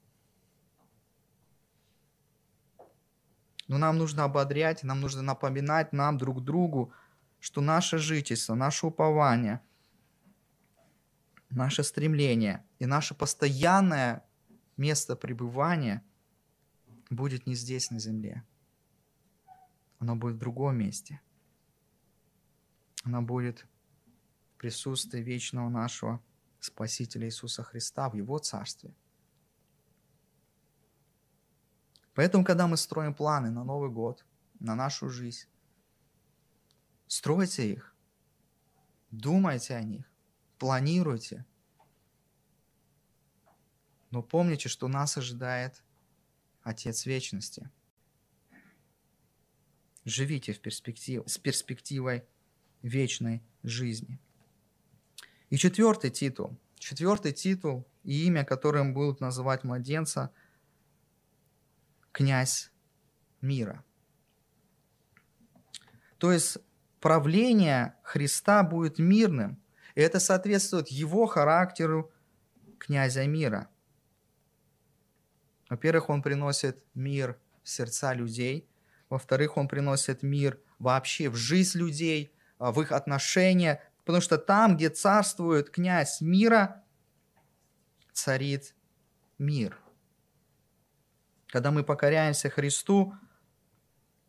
Но 3.69 3.79
нам 3.79 3.97
нужно 3.97 4.25
ободрять, 4.25 4.83
нам 4.83 5.01
нужно 5.01 5.23
напоминать 5.23 5.95
нам 5.95 6.19
друг 6.19 6.45
другу, 6.45 6.93
что 7.41 7.63
наше 7.63 7.97
жительство, 7.97 8.55
наше 8.55 8.87
упование– 8.87 9.63
наше 11.55 11.83
стремление 11.83 12.65
и 12.79 12.87
наше 12.87 13.15
постоянное 13.15 14.25
место 14.77 15.17
пребывания 15.17 16.05
будет 17.11 17.47
не 17.47 17.55
здесь, 17.55 17.91
на 17.91 17.99
земле. 17.99 18.45
Оно 19.99 20.17
будет 20.17 20.37
в 20.37 20.39
другом 20.39 20.77
месте. 20.77 21.21
Оно 23.05 23.23
будет 23.23 23.67
в 24.55 24.59
присутствии 24.59 25.21
вечного 25.21 25.69
нашего 25.69 26.23
Спасителя 26.61 27.27
Иисуса 27.27 27.63
Христа 27.63 28.09
в 28.09 28.15
Его 28.15 28.39
Царстве. 28.39 28.95
Поэтому, 32.15 32.45
когда 32.45 32.67
мы 32.67 32.77
строим 32.77 33.13
планы 33.13 33.51
на 33.51 33.65
Новый 33.65 33.91
год, 33.91 34.25
на 34.61 34.75
нашу 34.75 35.11
жизнь, 35.11 35.47
стройте 37.07 37.73
их, 37.73 37.95
думайте 39.11 39.75
о 39.75 39.83
них, 39.83 40.14
планируйте. 40.59 41.45
Но 44.11 44.23
помните, 44.23 44.69
что 44.69 44.89
нас 44.89 45.17
ожидает 45.17 45.83
Отец 46.63 47.07
Вечности. 47.07 47.71
Живите 50.05 50.53
в 50.53 50.61
перспектив, 50.61 51.23
с 51.27 51.39
перспективой 51.39 52.25
вечной 52.83 53.43
жизни. 53.63 54.19
И 55.51 55.57
четвертый 55.57 56.11
титул. 56.11 56.57
Четвертый 56.79 57.33
титул 57.33 57.87
и 58.03 58.27
имя, 58.27 58.45
которым 58.45 58.95
будут 58.95 59.21
называть 59.21 59.65
младенца– 59.65 60.33
князь 62.13 62.71
мира. 63.41 63.85
То 66.19 66.31
есть 66.31 66.59
правление 67.01 67.97
Христа 68.05 68.63
будет 68.63 68.99
мирным– 68.99 69.61
и 69.95 70.01
это 70.01 70.19
соответствует 70.21 70.89
его 70.89 71.27
характеру 71.27 72.13
князя 72.79 73.27
мира. 73.27 73.69
Во-первых, 75.71 76.11
он 76.11 76.23
приносит 76.23 76.85
мир 76.95 77.39
в 77.63 77.69
сердца 77.69 78.13
людей. 78.13 78.69
Во-вторых, 79.09 79.57
он 79.57 79.69
приносит 79.69 80.23
мир 80.23 80.61
вообще 80.79 81.29
в 81.29 81.37
жизнь 81.37 81.79
людей, 81.79 82.35
а, 82.59 82.73
в 82.73 82.81
их 82.83 82.93
отношения. 82.93 83.83
Потому 84.05 84.21
что 84.21 84.37
там, 84.37 84.77
где 84.77 84.91
царствует 84.91 85.71
князь 85.71 86.21
мира, 86.21 86.85
царит 88.13 88.75
мир. 89.39 89.79
Когда 91.47 91.71
мы 91.71 91.85
покоряемся 91.85 92.51
Христу, 92.51 93.15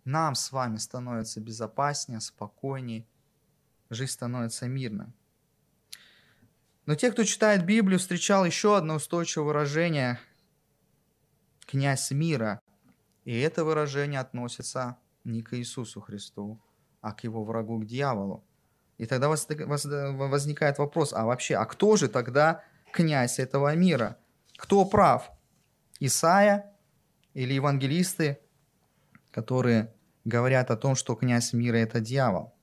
нам 0.06 0.36
с 0.36 0.52
вами 0.52 0.78
становится 0.78 1.42
безопаснее, 1.42 2.22
спокойнее, 2.22 3.08
жизнь 3.90 4.12
становится 4.12 4.68
мирной. 4.68 5.12
Но 6.86 6.96
те, 6.96 7.12
кто 7.12 7.24
читает 7.24 7.66
Библию, 7.66 8.00
встречал 8.00 8.46
еще 8.46 8.78
одно 8.78 8.96
устойчивое 8.96 9.48
выражение– 9.48 10.20
«князь 11.66 12.12
мира». 12.12 12.60
И 13.24 13.40
это 13.40 13.66
выражение 13.66 14.20
относится 14.20 14.98
не 15.24 15.42
к 15.42 15.58
Иисусу 15.58 16.00
Христу, 16.00 16.62
а 17.02 17.12
к 17.12 17.24
его 17.24 17.44
врагу, 17.44 17.80
к 17.80 17.86
дьяволу. 17.86 18.46
И 18.98 19.08
тогда 19.08 19.30
возникает 19.30 20.78
вопрос, 20.78 21.12
а 21.12 21.26
вообще, 21.26 21.56
а 21.56 21.66
кто 21.66 21.96
же 21.96 22.08
тогда 22.08 22.64
князь 22.94 23.40
этого 23.40 23.76
мира? 23.76 24.18
Кто 24.56 24.86
прав? 24.86 25.32
Исаия 26.00 26.72
или 27.34 27.54
евангелисты, 27.54 28.40
которые 29.32 29.94
говорят 30.24 30.70
о 30.70 30.78
том, 30.78 30.96
что 30.96 31.16
князь 31.16 31.52
мира– 31.52 31.78
это 31.78 32.00
дьявол? 32.00 32.54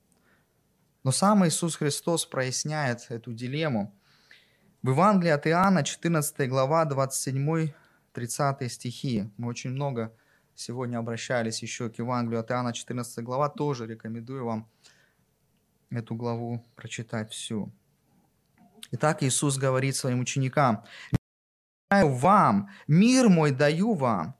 Но 1.02 1.10
сам 1.10 1.44
Иисус 1.46 1.76
Христос 1.76 2.24
проясняет 2.24 3.06
эту 3.10 3.32
дилемму. 3.32 3.98
В 4.82 4.88
Евангелии 4.88 5.30
от 5.30 5.46
Иоанна, 5.46 5.84
14 5.84 6.48
глава, 6.48 6.84
27-30 6.84 7.72
стихи. 8.68 9.30
Мы 9.36 9.46
очень 9.46 9.70
много 9.70 10.12
сегодня 10.56 10.98
обращались 10.98 11.62
еще 11.62 11.88
к 11.88 11.98
Евангелию 11.98 12.40
от 12.40 12.50
Иоанна, 12.50 12.72
14 12.72 13.22
глава. 13.22 13.48
Тоже 13.48 13.86
рекомендую 13.86 14.44
вам 14.44 14.68
эту 15.90 16.16
главу 16.16 16.66
прочитать 16.74 17.30
всю. 17.30 17.72
Итак, 18.90 19.22
Иисус 19.22 19.56
говорит 19.56 19.94
своим 19.94 20.18
ученикам, 20.18 20.84
вам, 21.92 22.68
мир 22.88 23.28
мой 23.28 23.52
даю 23.52 23.94
вам. 23.94 24.34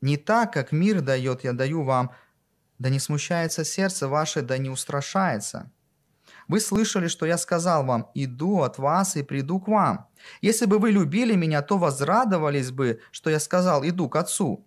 Не 0.00 0.16
так, 0.16 0.54
как 0.54 0.72
мир 0.72 1.02
дает, 1.02 1.44
я 1.44 1.52
даю 1.52 1.82
вам. 1.82 2.12
Да 2.78 2.88
не 2.88 2.98
смущается 2.98 3.62
сердце 3.62 4.08
ваше, 4.08 4.40
да 4.40 4.56
не 4.56 4.70
устрашается. 4.70 5.70
Вы 6.48 6.60
слышали, 6.60 7.08
что 7.08 7.26
я 7.26 7.36
сказал 7.36 7.84
вам, 7.84 8.10
иду 8.14 8.62
от 8.62 8.78
вас 8.78 9.16
и 9.16 9.22
приду 9.22 9.60
к 9.60 9.68
вам. 9.68 10.08
Если 10.40 10.64
бы 10.64 10.78
вы 10.78 10.90
любили 10.90 11.34
меня, 11.34 11.60
то 11.60 11.76
возрадовались 11.76 12.70
бы, 12.70 13.00
что 13.10 13.28
я 13.28 13.38
сказал, 13.38 13.86
иду 13.86 14.08
к 14.08 14.16
Отцу. 14.16 14.66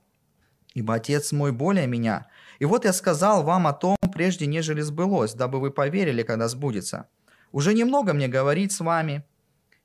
Ибо 0.76 0.94
Отец 0.96 1.32
мой 1.32 1.52
более 1.52 1.88
меня. 1.88 2.28
И 2.60 2.66
вот 2.66 2.86
я 2.86 2.94
сказал 2.94 3.44
вам 3.44 3.66
о 3.66 3.74
том, 3.74 3.98
прежде 4.14 4.46
нежели 4.46 4.82
сбылось, 4.82 5.34
дабы 5.34 5.60
вы 5.60 5.72
поверили, 5.72 6.22
когда 6.22 6.48
сбудется. 6.48 7.10
Уже 7.52 7.74
немного 7.74 8.14
мне 8.14 8.28
говорить 8.28 8.72
с 8.72 8.80
вами, 8.80 9.26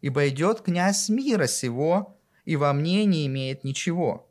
ибо 0.03 0.29
идет 0.29 0.61
князь 0.61 1.09
мира 1.09 1.47
сего, 1.47 2.19
и 2.45 2.57
во 2.57 2.73
мне 2.75 3.07
не 3.07 3.27
имеет 3.27 3.65
ничего. 3.65 4.31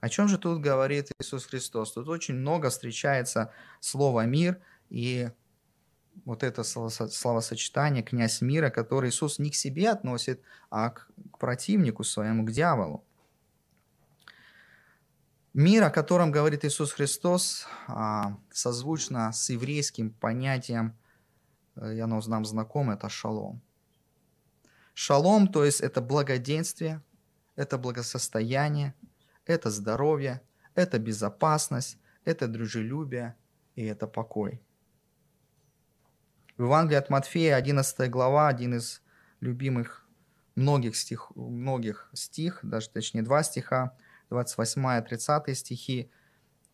О 0.00 0.08
чем 0.08 0.28
же 0.28 0.38
тут 0.38 0.60
говорит 0.60 1.10
Иисус 1.20 1.46
Христос? 1.46 1.92
Тут 1.92 2.08
очень 2.08 2.34
много 2.34 2.70
встречается 2.70 3.52
слово 3.80 4.26
«мир», 4.26 4.60
и 4.90 5.30
вот 6.24 6.42
это 6.42 6.62
словосочетание 6.62 8.02
«князь 8.02 8.40
мира», 8.40 8.70
которое 8.70 9.10
Иисус 9.10 9.38
не 9.38 9.50
к 9.50 9.54
себе 9.54 9.90
относит, 9.90 10.42
а 10.70 10.90
к 10.90 11.10
противнику 11.38 12.04
своему, 12.04 12.44
к 12.44 12.52
дьяволу. 12.52 13.04
Мир, 15.52 15.82
о 15.82 15.90
котором 15.90 16.30
говорит 16.30 16.64
Иисус 16.64 16.92
Христос, 16.92 17.66
а, 17.88 18.36
созвучно 18.52 19.32
с 19.32 19.50
еврейским 19.50 20.12
понятием, 20.12 20.96
э, 21.74 21.96
и 21.96 22.00
оно 22.00 22.20
нам 22.28 22.44
знакомо, 22.44 22.94
это 22.94 23.08
шалом. 23.08 23.60
Шалом, 24.94 25.48
то 25.48 25.64
есть 25.64 25.80
это 25.80 26.00
благоденствие, 26.00 27.02
это 27.56 27.78
благосостояние, 27.78 28.94
это 29.44 29.70
здоровье, 29.70 30.40
это 30.76 31.00
безопасность, 31.00 31.98
это 32.24 32.46
дружелюбие 32.46 33.34
и 33.74 33.84
это 33.84 34.06
покой. 34.06 34.62
В 36.60 36.64
Евангелии 36.64 36.98
от 36.98 37.08
Матфея, 37.08 37.56
11 37.56 38.10
глава, 38.10 38.46
один 38.48 38.74
из 38.74 39.00
любимых 39.40 40.06
многих, 40.56 40.94
стих, 40.94 41.32
многих 41.34 42.10
стих, 42.12 42.60
даже 42.62 42.90
точнее 42.90 43.22
два 43.22 43.42
стиха– 43.42 43.96
28-30 44.30 45.54
стихи, 45.54 46.10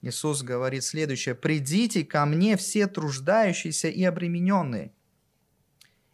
Иисус 0.03 0.43
говорит 0.43 0.83
следующее. 0.83 1.37
«Придите 1.37 2.05
ко 2.05 2.27
мне 2.27 2.57
все 2.57 2.89
труждающиеся 2.89 3.87
и 3.87 4.03
обремененные, 4.03 4.93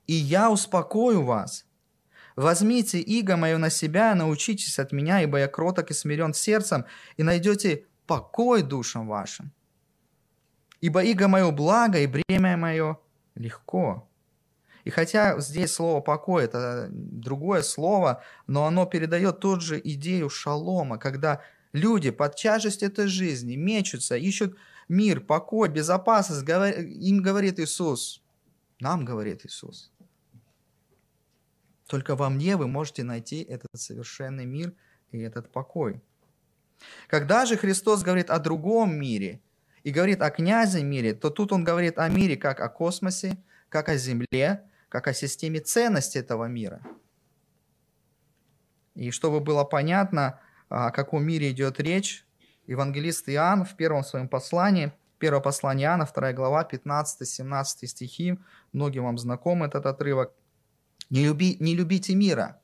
и 0.06 0.12
я 0.12 0.50
успокою 0.50 1.22
вас. 1.22 1.64
Возьмите 2.36 3.00
иго 3.00 3.38
мое 3.38 3.56
на 3.56 3.70
себя 3.70 4.12
и 4.12 4.16
научитесь 4.16 4.78
от 4.78 4.92
меня, 4.92 5.22
ибо 5.22 5.38
я 5.38 5.48
кроток 5.48 5.90
и 5.90 5.94
смирен 5.94 6.34
сердцем, 6.34 6.84
и 7.16 7.22
найдете 7.22 7.86
покой 8.06 8.62
душам 8.62 9.08
вашим. 9.08 9.50
Ибо 10.82 11.02
иго 11.02 11.26
мое 11.26 11.50
благо, 11.50 11.98
и 11.98 12.06
бремя 12.06 12.58
мое 12.58 12.98
легко». 13.34 14.08
И 14.84 14.90
хотя 14.90 15.38
здесь 15.40 15.72
слово 15.72 16.00
«покой»– 16.00 16.44
это 16.44 16.88
другое 16.90 17.62
слово, 17.62 18.22
но 18.46 18.66
оно 18.66 18.84
передает 18.84 19.38
тот 19.38 19.62
же 19.62 19.80
идею 19.82 20.28
шалома, 20.28 20.98
когда 20.98 21.40
люди 21.72 22.10
под 22.10 22.34
тяжестью 22.34 22.88
этой 22.88 23.06
жизни 23.06 23.54
мечутся, 23.56 24.16
ищут 24.16 24.56
мир, 24.88 25.20
покой, 25.20 25.68
безопасность. 25.68 26.48
Им 26.48 27.22
говорит 27.22 27.60
Иисус, 27.60 28.22
нам 28.80 29.04
говорит 29.04 29.46
Иисус. 29.46 29.92
Только 31.86 32.16
во 32.16 32.28
мне 32.28 32.56
вы 32.56 32.66
можете 32.66 33.04
найти 33.04 33.42
этот 33.42 33.68
совершенный 33.76 34.46
мир 34.46 34.74
и 35.12 35.18
этот 35.18 35.52
покой. 35.52 36.02
Когда 37.06 37.46
же 37.46 37.56
Христос 37.56 38.02
говорит 38.02 38.30
о 38.30 38.40
другом 38.40 38.94
мире 38.94 39.40
и 39.84 39.90
говорит 39.90 40.22
о 40.22 40.30
князе 40.30 40.82
мире, 40.82 41.14
то 41.14 41.30
тут 41.30 41.52
он 41.52 41.64
говорит 41.64 41.98
о 41.98 42.08
мире 42.08 42.36
как 42.36 42.60
о 42.60 42.68
космосе, 42.68 43.36
как 43.68 43.88
о 43.88 43.96
земле, 43.96 44.62
как 44.88 45.08
о 45.08 45.14
системе 45.14 45.60
ценностей 45.60 46.18
этого 46.18 46.44
мира. 46.46 46.80
И 48.94 49.10
чтобы 49.10 49.40
было 49.40 49.64
понятно, 49.64 50.40
о 50.68 50.90
каком 50.90 51.24
мире 51.24 51.50
идет 51.50 51.80
речь, 51.80 52.26
евангелист 52.66 53.28
Иоанн 53.28 53.64
в 53.64 53.76
первом 53.76 54.04
своем 54.04 54.28
послании, 54.28 54.92
первое 55.18 55.40
послание 55.40 55.86
Иоанна, 55.86 56.06
2 56.06 56.32
глава, 56.32 56.68
15-17 56.70 57.64
стихи, 57.86 58.38
многим 58.72 59.04
вам 59.04 59.18
знаком 59.18 59.62
этот 59.62 59.86
отрывок. 59.86 60.32
«Не, 61.10 61.24
люби, 61.24 61.56
не 61.60 61.74
любите 61.74 62.14
мира». 62.14 62.60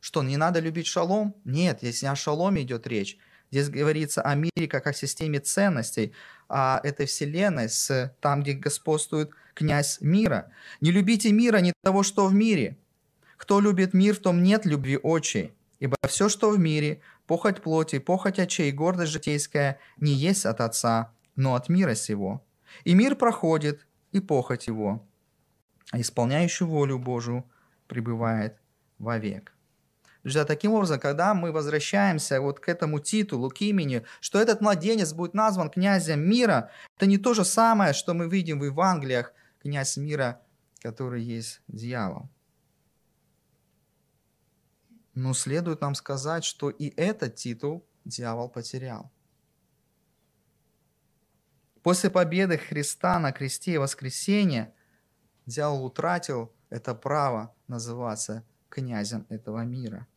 Что, 0.00 0.22
не 0.22 0.36
надо 0.36 0.60
любить 0.60 0.86
шалом? 0.86 1.34
Нет, 1.44 1.82
если 1.82 2.06
о 2.06 2.14
шаломе 2.14 2.62
идет 2.62 2.86
речь. 2.86 3.18
Здесь 3.50 3.68
говорится 3.68 4.22
о 4.22 4.34
мире 4.34 4.68
как 4.68 4.86
о 4.86 4.92
системе 4.92 5.40
ценностей, 5.40 6.12
о 6.48 6.80
этой 6.82 7.06
вселенной, 7.06 7.68
с, 7.68 8.14
там, 8.20 8.42
где 8.42 8.52
господствует 8.52 9.30
князь 9.54 10.00
мира. 10.00 10.50
Не 10.80 10.90
любите 10.90 11.32
мира, 11.32 11.58
не 11.58 11.72
того, 11.82 12.02
что 12.02 12.26
в 12.26 12.34
мире. 12.34 12.76
Кто 13.36 13.60
любит 13.60 13.94
мир, 13.94 14.14
в 14.14 14.20
том 14.20 14.42
нет 14.42 14.66
любви 14.66 14.98
очей. 15.02 15.52
Ибо 15.78 15.96
все, 16.08 16.28
что 16.28 16.50
в 16.50 16.58
мире, 16.58 17.00
похоть 17.26 17.62
плоти, 17.62 17.98
похоть 17.98 18.38
очей, 18.38 18.72
гордость 18.72 19.12
житейская, 19.12 19.78
не 19.98 20.12
есть 20.12 20.46
от 20.46 20.60
Отца, 20.60 21.12
но 21.36 21.54
от 21.54 21.68
мира 21.68 21.94
сего. 21.94 22.44
И 22.84 22.94
мир 22.94 23.14
проходит, 23.14 23.86
и 24.12 24.20
похоть 24.20 24.66
его, 24.66 25.06
а 25.92 26.00
исполняющий 26.00 26.64
волю 26.64 26.98
Божию 26.98 27.44
пребывает 27.86 28.56
вовек. 28.98 29.55
Друзья, 30.26 30.44
таким 30.44 30.72
образом, 30.72 30.98
когда 30.98 31.34
мы 31.34 31.52
возвращаемся 31.52 32.40
вот 32.40 32.58
к 32.58 32.68
этому 32.68 32.98
титулу, 32.98 33.48
к 33.48 33.60
имени, 33.60 34.04
что 34.18 34.40
этот 34.40 34.60
младенец 34.60 35.12
будет 35.12 35.34
назван 35.34 35.70
князем 35.70 36.18
мира, 36.18 36.72
это 36.96 37.06
не 37.06 37.16
то 37.16 37.32
же 37.32 37.44
самое, 37.44 37.92
что 37.92 38.12
мы 38.12 38.28
видим 38.28 38.58
в 38.58 38.64
Евангелиях– 38.64 39.32
князь 39.60 39.96
мира, 39.96 40.42
который 40.80 41.22
есть 41.22 41.60
дьявол. 41.68 42.28
Но 45.14 45.32
следует 45.32 45.80
нам 45.80 45.94
сказать, 45.94 46.42
что 46.42 46.70
и 46.70 46.92
этот 46.96 47.36
титул 47.36 47.86
дьявол 48.04 48.48
потерял. 48.48 49.12
После 51.84 52.10
победы 52.10 52.58
Христа 52.58 53.20
на 53.20 53.30
кресте 53.30 53.74
и 53.74 53.78
воскресения 53.78 54.74
дьявол 55.46 55.84
утратил 55.84 56.52
это 56.68 56.96
право 56.96 57.54
называться 57.68 58.44
князем 58.68 59.24
этого 59.28 59.60
мира– 59.60 60.08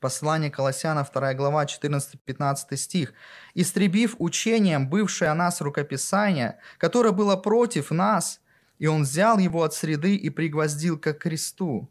Послание 0.00 0.48
Колоссяна, 0.48 1.04
2 1.04 1.34
глава, 1.34 1.64
14-15 1.64 2.76
стих. 2.76 3.12
«Истребив 3.54 4.14
учением 4.18 4.88
бывшее 4.88 5.30
о 5.30 5.34
нас 5.34 5.60
рукописание, 5.60 6.60
которое 6.78 7.10
было 7.10 7.34
против 7.34 7.90
нас, 7.90 8.40
и 8.78 8.86
он 8.86 9.02
взял 9.02 9.38
его 9.38 9.64
от 9.64 9.74
среды 9.74 10.14
и 10.14 10.30
пригвоздил 10.30 11.00
к 11.00 11.12
кресту. 11.14 11.88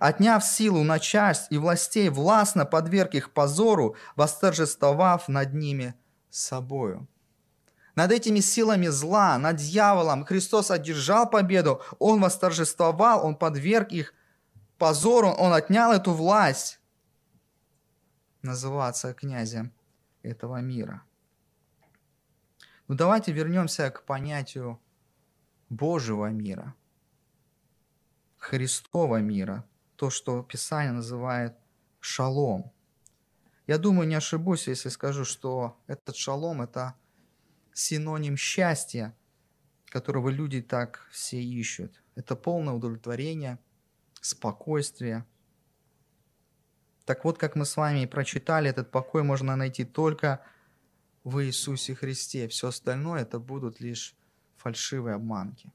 Отняв 0.00 0.44
силу 0.44 0.82
на 0.82 0.98
часть 0.98 1.46
и 1.50 1.58
властей, 1.58 2.08
властно 2.08 2.64
подверг 2.64 3.14
их 3.14 3.30
позору, 3.30 3.94
восторжествовав 4.16 5.28
над 5.28 5.54
ними 5.54 5.94
собою». 6.30 7.06
Над 7.94 8.10
этими 8.10 8.40
силами 8.40 8.88
зла, 8.88 9.38
над 9.38 9.58
дьяволом 9.58 10.24
Христос 10.24 10.72
одержал 10.72 11.30
победу, 11.30 11.80
Он 12.00 12.20
восторжествовал, 12.20 13.24
Он 13.24 13.36
подверг 13.36 13.92
их 13.92 14.12
позору, 14.76 15.28
Он 15.28 15.52
отнял 15.52 15.92
эту 15.92 16.10
власть 16.10 16.80
называться 18.44 19.14
князем 19.14 19.72
этого 20.22 20.60
мира. 20.60 21.02
Но 22.86 22.92
ну, 22.92 22.94
давайте 22.96 23.32
вернемся 23.32 23.90
к 23.90 24.04
понятию 24.04 24.80
Божьего 25.70 26.26
мира, 26.26 26.74
Христова 28.36 29.16
мира, 29.20 29.64
то, 29.96 30.10
что 30.10 30.42
Писание 30.42 30.92
называет 30.92 31.56
шалом. 32.00 32.70
Я 33.66 33.78
думаю, 33.78 34.06
не 34.06 34.14
ошибусь, 34.14 34.68
если 34.68 34.90
скажу, 34.90 35.24
что 35.24 35.80
этот 35.86 36.16
шалом– 36.16 36.60
это 36.62 36.94
синоним 37.72 38.36
счастья, 38.36 39.16
которого 39.86 40.28
люди 40.28 40.60
так 40.60 41.08
все 41.10 41.42
ищут. 41.42 42.02
Это 42.14 42.36
полное 42.36 42.74
удовлетворение, 42.74 43.58
спокойствие– 44.20 45.24
так 47.04 47.24
вот, 47.24 47.38
как 47.38 47.56
мы 47.56 47.64
с 47.66 47.76
вами 47.76 48.02
и 48.02 48.06
прочитали, 48.06 48.70
этот 48.70 48.90
покой 48.90 49.22
можно 49.22 49.56
найти 49.56 49.84
только 49.84 50.44
в 51.22 51.44
Иисусе 51.44 51.94
Христе. 51.94 52.48
Все 52.48 52.68
остальное 52.68 53.22
это 53.22 53.38
будут 53.38 53.80
лишь 53.80 54.14
фальшивые 54.56 55.16
обманки, 55.16 55.72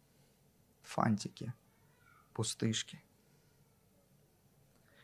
фантики, 0.82 1.54
пустышки. 2.34 3.04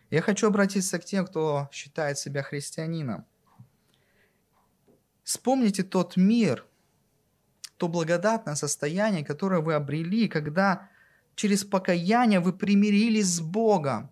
Я 0.09 0.21
хочу 0.21 0.47
обратиться 0.47 0.99
к 0.99 1.05
тем, 1.05 1.25
кто 1.25 1.69
считает 1.71 2.17
себя 2.17 2.41
христианином. 2.41 3.25
Вспомните 5.23 5.83
тот 5.83 6.17
мир, 6.17 6.65
то 7.77 7.87
благодатное 7.87 8.55
состояние, 8.55 9.25
которое 9.25 9.61
вы 9.61 9.73
обрели, 9.73 10.27
когда 10.27 10.89
через 11.35 11.63
покаяние 11.63 12.39
вы 12.39 12.53
примирились 12.53 13.27
с 13.27 13.41
Богом. 13.41 14.09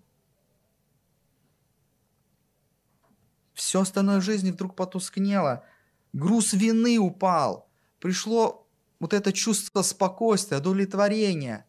Все 3.64 3.80
остальное 3.80 4.20
в 4.20 4.24
жизни 4.24 4.52
вдруг 4.52 4.76
потускнело. 4.76 5.66
Груз 6.12 6.52
вины 6.52 7.00
упал. 7.00 7.72
Пришло 8.00 8.68
вот 9.00 9.14
это 9.14 9.32
чувство 9.32 9.84
спокойствия, 9.84 10.58
удовлетворения. 10.58 11.66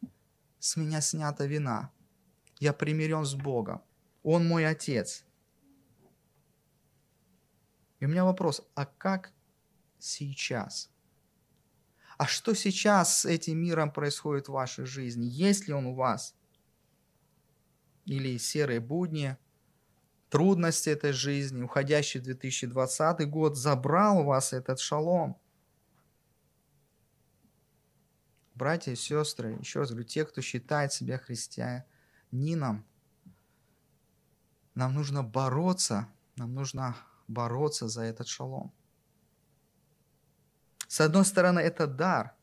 С 0.58 0.76
меня 0.76 1.00
снята 1.00 1.46
вина. 1.46 1.92
Я 2.58 2.72
примирен 2.72 3.24
с 3.24 3.34
Богом. 3.34 3.80
Он 4.24 4.44
мой 4.44 4.66
Отец. 4.66 5.24
И 8.00 8.06
у 8.06 8.08
меня 8.08 8.24
вопрос, 8.24 8.68
а 8.74 8.86
как 8.86 9.32
сейчас? 10.00 10.90
А 12.18 12.26
что 12.26 12.54
сейчас 12.54 13.20
с 13.20 13.24
этим 13.24 13.58
миром 13.58 13.92
происходит 13.92 14.48
в 14.48 14.52
вашей 14.52 14.84
жизни? 14.84 15.26
Есть 15.26 15.68
ли 15.68 15.72
он 15.72 15.86
у 15.86 15.94
вас? 15.94 16.34
Или 18.04 18.36
серые 18.36 18.80
будни, 18.80 19.38
трудности 20.34 20.88
этой 20.88 21.12
жизни, 21.12 21.62
уходящий 21.62 22.18
2020 22.18 23.30
год 23.30 23.56
забрал 23.56 24.18
у 24.18 24.24
вас 24.24 24.52
этот 24.52 24.80
шалом. 24.80 25.38
братья 28.56 28.90
и 28.90 28.96
сестры, 28.96 29.56
еще 29.60 29.78
раз 29.78 29.90
говорю, 29.90 30.04
те, 30.04 30.24
кто 30.24 30.40
считает 30.40 30.92
себя 30.92 31.18
христианином, 31.18 32.84
нам 34.74 34.92
нужно 34.92 35.22
бороться, 35.22 36.08
нам 36.34 36.52
нужно 36.52 36.96
бороться 37.28 37.86
за 37.86 38.02
этот 38.02 38.26
шалом. 38.26 38.72
С 40.88 41.00
одной 41.00 41.24
стороны, 41.24 41.60
это 41.60 41.86
дар, 41.86 42.34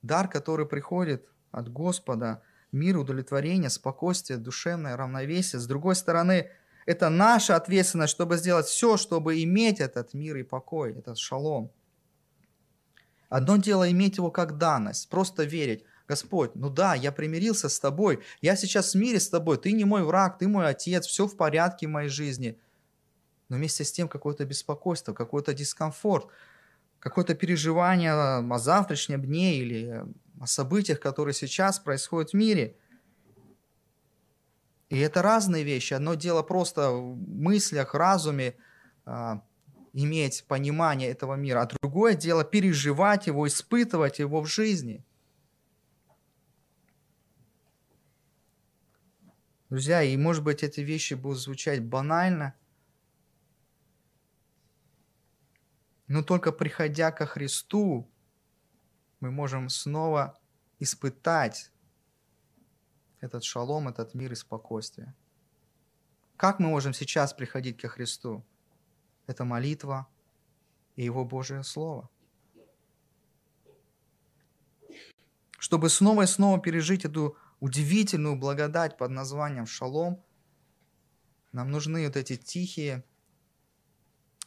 дар, 0.00 0.26
который 0.26 0.64
приходит 0.64 1.28
от 1.50 1.70
Господа, 1.70 2.42
мир, 2.72 2.96
удовлетворение, 2.96 3.68
спокойствие, 3.68 4.38
душевное 4.38 4.96
равновесие. 4.96 5.60
С 5.60 5.66
другой 5.66 5.96
стороны, 5.96 6.50
это 6.90 7.08
наша 7.08 7.54
ответственность, 7.54 8.12
чтобы 8.12 8.36
сделать 8.36 8.66
все, 8.66 8.96
чтобы 8.96 9.44
иметь 9.44 9.78
этот 9.78 10.12
мир 10.12 10.36
и 10.38 10.42
покой, 10.42 10.98
этот 10.98 11.18
шалом. 11.18 11.70
Одно 13.28 13.58
дело 13.58 13.88
иметь 13.88 14.16
его 14.16 14.32
как 14.32 14.58
данность, 14.58 15.08
просто 15.08 15.44
верить. 15.44 15.84
Господь, 16.08 16.56
ну 16.56 16.68
да, 16.68 16.96
я 16.96 17.12
примирился 17.12 17.68
с 17.68 17.78
тобой, 17.78 18.24
я 18.40 18.56
сейчас 18.56 18.94
в 18.94 18.98
мире 18.98 19.20
с 19.20 19.28
тобой, 19.28 19.56
ты 19.58 19.70
не 19.70 19.84
мой 19.84 20.02
враг, 20.02 20.38
ты 20.38 20.48
мой 20.48 20.66
отец, 20.66 21.06
все 21.06 21.28
в 21.28 21.36
порядке 21.36 21.86
в 21.86 21.90
моей 21.90 22.08
жизни. 22.08 22.58
Но 23.48 23.56
вместе 23.56 23.84
с 23.84 23.92
тем 23.92 24.08
какое-то 24.08 24.44
беспокойство, 24.44 25.12
какой-то 25.12 25.54
дискомфорт, 25.54 26.26
какое-то 26.98 27.36
переживание 27.36 28.12
о 28.12 28.58
завтрашнем 28.58 29.22
дне 29.22 29.58
или 29.58 30.02
о 30.40 30.46
событиях, 30.48 30.98
которые 30.98 31.34
сейчас 31.34 31.78
происходят 31.78 32.30
в 32.30 32.34
мире. 32.34 32.74
И 34.90 34.98
это 34.98 35.22
разные 35.22 35.62
вещи. 35.62 35.94
Одно 35.94 36.14
дело 36.14 36.42
просто 36.42 36.90
в 36.90 37.16
мыслях, 37.16 37.94
разуме, 37.94 38.56
а, 39.04 39.42
иметь 39.92 40.44
понимание 40.48 41.10
этого 41.10 41.34
мира, 41.34 41.62
а 41.62 41.66
другое 41.80 42.14
дело 42.14 42.44
переживать 42.44 43.28
его, 43.28 43.46
испытывать 43.46 44.18
его 44.18 44.42
в 44.42 44.46
жизни. 44.46 45.04
Друзья, 49.68 50.02
и 50.02 50.16
может 50.16 50.42
быть 50.42 50.64
эти 50.64 50.80
вещи 50.80 51.14
будут 51.14 51.38
звучать 51.38 51.84
банально, 51.84 52.54
но 56.08 56.24
только 56.24 56.50
приходя 56.50 57.12
ко 57.12 57.26
Христу, 57.26 58.10
мы 59.20 59.30
можем 59.30 59.68
снова 59.68 60.36
испытать 60.80 61.70
этот 63.20 63.44
шалом, 63.44 63.88
этот 63.88 64.14
мир 64.14 64.32
и 64.32 64.34
спокойствие. 64.34 65.14
Как 66.36 66.58
мы 66.58 66.68
можем 66.68 66.94
сейчас 66.94 67.32
приходить 67.32 67.80
ко 67.80 67.88
Христу? 67.88 68.44
это 69.30 69.44
молитва 69.44 70.08
и 70.96 71.04
Его 71.04 71.24
Божие 71.24 71.62
Слово. 71.62 72.10
Чтобы 75.58 75.88
снова 75.88 76.22
и 76.22 76.26
снова 76.26 76.60
пережить 76.60 77.04
эту 77.04 77.36
удивительную 77.60 78.36
благодать 78.36 78.96
под 78.96 79.10
названием 79.10 79.66
шалом, 79.66 80.22
нам 81.52 81.70
нужны 81.70 82.06
вот 82.06 82.16
эти 82.16 82.36
тихие 82.36 83.04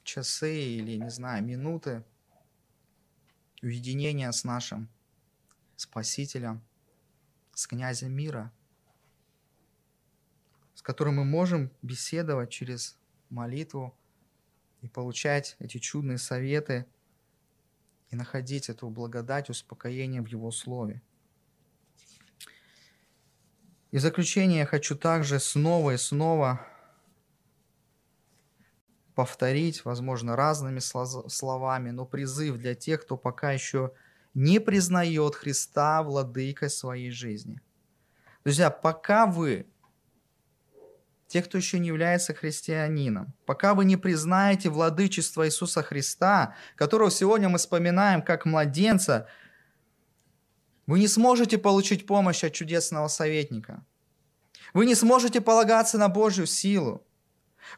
часы 0.03 0.53
или, 0.53 0.97
не 0.97 1.09
знаю, 1.09 1.43
минуты 1.43 2.03
уединения 3.61 4.31
с 4.31 4.43
нашим 4.43 4.89
Спасителем, 5.75 6.61
с 7.53 7.67
князем 7.67 8.11
мира, 8.11 8.51
с 10.73 10.81
которым 10.81 11.15
мы 11.15 11.25
можем 11.25 11.71
беседовать 11.81 12.49
через 12.49 12.97
молитву, 13.29 13.95
и 14.83 14.89
получать 14.89 15.55
эти 15.59 15.77
чудные 15.77 16.17
советы 16.17 16.85
и 18.09 18.15
находить 18.15 18.69
эту 18.69 18.89
благодать, 18.89 19.49
успокоение 19.49 20.21
в 20.21 20.27
Его 20.27 20.51
Слове. 20.51 21.01
И 23.91 23.97
в 23.97 24.01
заключение 24.01 24.59
я 24.59 24.65
хочу 24.65 24.97
также 24.97 25.39
снова 25.39 25.91
и 25.91 25.97
снова 25.97 26.67
повторить, 29.15 29.85
возможно, 29.85 30.35
разными 30.35 30.79
словами, 30.79 31.91
но 31.91 32.05
призыв 32.05 32.57
для 32.57 32.75
тех, 32.75 33.03
кто 33.03 33.15
пока 33.15 33.53
еще 33.53 33.93
не 34.33 34.59
признает 34.59 35.35
Христа 35.35 36.03
владыкой 36.03 36.69
своей 36.69 37.11
жизни. 37.11 37.61
Друзья, 38.43 38.69
пока 38.69 39.27
вы 39.27 39.65
те, 41.33 41.41
кто 41.41 41.57
еще 41.57 41.79
не 41.79 41.87
является 41.87 42.35
христианином. 42.35 43.33
Пока 43.47 43.73
вы 43.73 43.85
не 43.85 43.97
признаете 43.97 44.69
владычество 44.69 45.47
Иисуса 45.47 45.81
Христа, 45.81 46.55
которого 46.75 47.09
сегодня 47.09 47.49
мы 47.49 47.57
вспоминаем 47.57 48.21
как 48.21 48.45
младенца, 48.45 49.27
вы 50.85 50.99
не 50.99 51.07
сможете 51.07 51.57
получить 51.57 52.05
помощь 52.05 52.43
от 52.43 52.53
чудесного 52.53 53.07
советника. 53.07 53.83
Вы 54.75 54.85
не 54.85 54.93
сможете 54.93 55.41
полагаться 55.41 55.97
на 55.97 56.07
Божью 56.07 56.45
силу. 56.45 57.03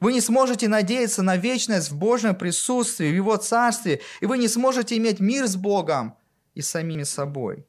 Вы 0.01 0.11
не 0.11 0.19
сможете 0.19 0.67
надеяться 0.67 1.23
на 1.23 1.37
вечность 1.37 1.91
в 1.91 1.97
Божьем 1.97 2.35
присутствии, 2.35 3.09
в 3.09 3.15
Его 3.15 3.37
Царстве, 3.37 4.01
и 4.19 4.25
вы 4.25 4.37
не 4.37 4.49
сможете 4.49 4.97
иметь 4.97 5.21
мир 5.21 5.47
с 5.47 5.55
Богом 5.55 6.17
и 6.55 6.61
самими 6.61 7.03
собой. 7.03 7.65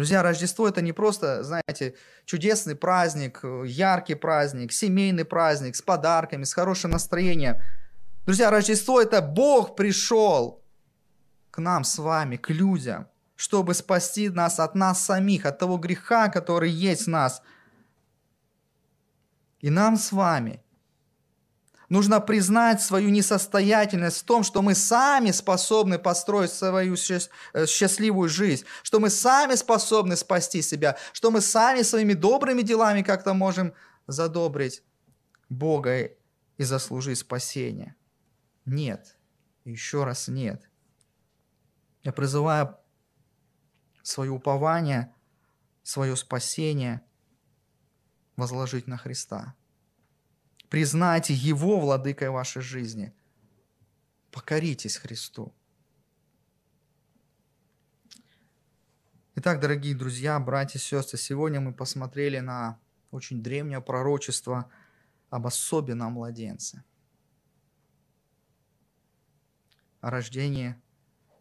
Друзья, 0.00 0.22
Рождество 0.22 0.66
это 0.66 0.80
не 0.80 0.92
просто, 0.92 1.42
знаете, 1.42 1.94
чудесный 2.24 2.74
праздник, 2.74 3.44
яркий 3.66 4.14
праздник, 4.14 4.72
семейный 4.72 5.26
праздник 5.26 5.76
с 5.76 5.82
подарками, 5.82 6.44
с 6.44 6.54
хорошим 6.54 6.92
настроением. 6.92 7.58
Друзья, 8.24 8.48
Рождество 8.50 8.98
это 8.98 9.20
Бог 9.20 9.76
пришел 9.76 10.64
к 11.50 11.58
нам 11.58 11.84
с 11.84 11.98
вами, 11.98 12.38
к 12.38 12.48
людям, 12.48 13.08
чтобы 13.36 13.74
спасти 13.74 14.30
нас 14.30 14.58
от 14.58 14.74
нас 14.74 15.04
самих, 15.04 15.44
от 15.44 15.58
того 15.58 15.76
греха, 15.76 16.28
который 16.28 16.70
есть 16.70 17.02
в 17.02 17.10
нас. 17.10 17.42
И 19.58 19.68
нам 19.68 19.98
с 19.98 20.12
вами– 20.12 20.64
Нужно 21.90 22.20
признать 22.20 22.80
свою 22.80 23.10
несостоятельность 23.10 24.20
в 24.20 24.24
том, 24.24 24.44
что 24.44 24.62
мы 24.62 24.76
сами 24.76 25.32
способны 25.32 25.98
построить 25.98 26.52
свою 26.52 26.94
э, 26.94 27.66
счастливую 27.66 28.28
жизнь, 28.28 28.64
что 28.84 29.00
мы 29.00 29.10
сами 29.10 29.56
способны 29.56 30.16
спасти 30.16 30.62
себя, 30.62 30.96
что 31.12 31.32
мы 31.32 31.40
сами 31.40 31.82
своими 31.82 32.12
добрыми 32.12 32.62
делами 32.62 33.02
как-то 33.02 33.34
можем 33.34 33.72
задобрить 34.06 34.84
Бога 35.48 36.12
и 36.56 36.62
заслужить 36.62 37.18
спасение. 37.18 37.96
Нет. 38.64 39.16
Еще 39.64 40.04
раз 40.04 40.28
нет. 40.28 40.70
Я 42.04 42.12
призываю 42.12 42.76
свое 44.04 44.30
упование, 44.30 45.12
свое 45.82 46.14
спасение 46.14 47.02
возложить 48.36 48.86
на 48.86 48.96
Христа. 48.96 49.56
Признайте 50.70 51.34
Его 51.34 51.80
владыкой 51.80 52.30
вашей 52.30 52.62
жизни. 52.62 53.12
Покоритесь 54.30 54.96
Христу. 54.96 55.52
Итак, 59.34 59.58
дорогие 59.58 59.96
друзья, 59.96 60.38
братья 60.38 60.78
и 60.78 60.82
сестры, 60.82 61.18
сегодня 61.18 61.60
мы 61.60 61.74
посмотрели 61.74 62.38
на 62.38 62.78
очень 63.10 63.42
древнее 63.42 63.80
пророчество 63.80 64.70
об 65.28 65.48
особенном 65.48 66.12
младенце, 66.12 66.84
о 70.00 70.10
рождении 70.10 70.80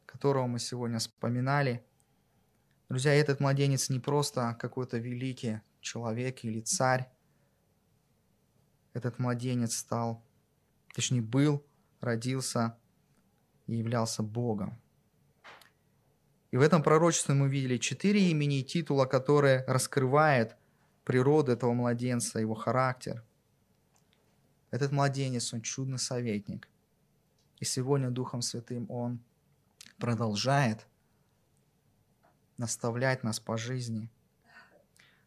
которого 0.07 0.47
мы 0.47 0.57
сегодня 0.57 0.97
вспоминали. 0.97 1.86
Друзья, 2.89 3.13
этот 3.13 3.41
младенец 3.41 3.89
не 3.89 3.99
просто 3.99 4.57
какой-то 4.59 4.97
великий 4.97 5.61
человек 5.82 6.43
или 6.43 6.61
царь, 6.61 7.11
этот 8.94 9.20
младенец 9.20 9.76
стал, 9.76 10.24
точнее 10.94 11.22
был, 11.22 11.66
родился 12.02 12.78
и 13.68 13.76
являлся 13.76 14.24
Богом. 14.24 14.80
И 16.52 16.58
в 16.58 16.62
этом 16.62 16.82
пророчестве 16.82 17.36
мы 17.36 17.48
видели 17.48 17.78
четыре 17.78 18.32
имени 18.32 18.60
и 18.60 18.64
титула, 18.64 19.06
которые 19.06 19.64
раскрывают 19.68 20.56
природу 21.04 21.52
этого 21.52 21.74
младенца, 21.74 22.40
его 22.40 22.56
характер. 22.56 23.24
Этот 24.72 24.92
младенец, 24.92 25.54
он 25.54 25.62
чудный 25.62 26.00
советник. 26.00 26.68
И 27.60 27.66
сегодня 27.66 28.10
Духом 28.10 28.42
Святым 28.42 28.90
он 28.90 29.20
продолжает 29.98 30.88
наставлять 32.58 33.24
нас 33.24 33.40
по 33.40 33.58
жизни. 33.58 34.10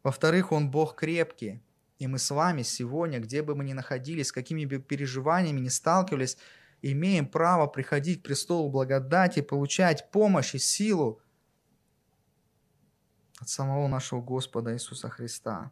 Во-вторых, 0.02 0.52
он 0.52 0.70
Бог 0.70 0.96
крепкий, 0.96 1.62
и 2.02 2.08
мы 2.08 2.18
с 2.18 2.32
вами 2.32 2.62
сегодня, 2.62 3.20
где 3.20 3.42
бы 3.42 3.54
мы 3.54 3.62
ни 3.62 3.74
находились, 3.74 4.26
с 4.26 4.32
какими 4.32 4.64
бы 4.64 4.80
переживаниями 4.80 5.60
ни 5.60 5.68
сталкивались, 5.68 6.36
имеем 6.82 7.28
право 7.28 7.68
приходить 7.68 8.22
к 8.22 8.24
престолу 8.24 8.68
благодати, 8.70 9.40
получать 9.40 10.10
помощь 10.10 10.56
и 10.56 10.58
силу 10.58 11.22
от 13.38 13.48
самого 13.48 13.86
нашего 13.86 14.20
Господа 14.20 14.74
Иисуса 14.74 15.08
Христа. 15.10 15.70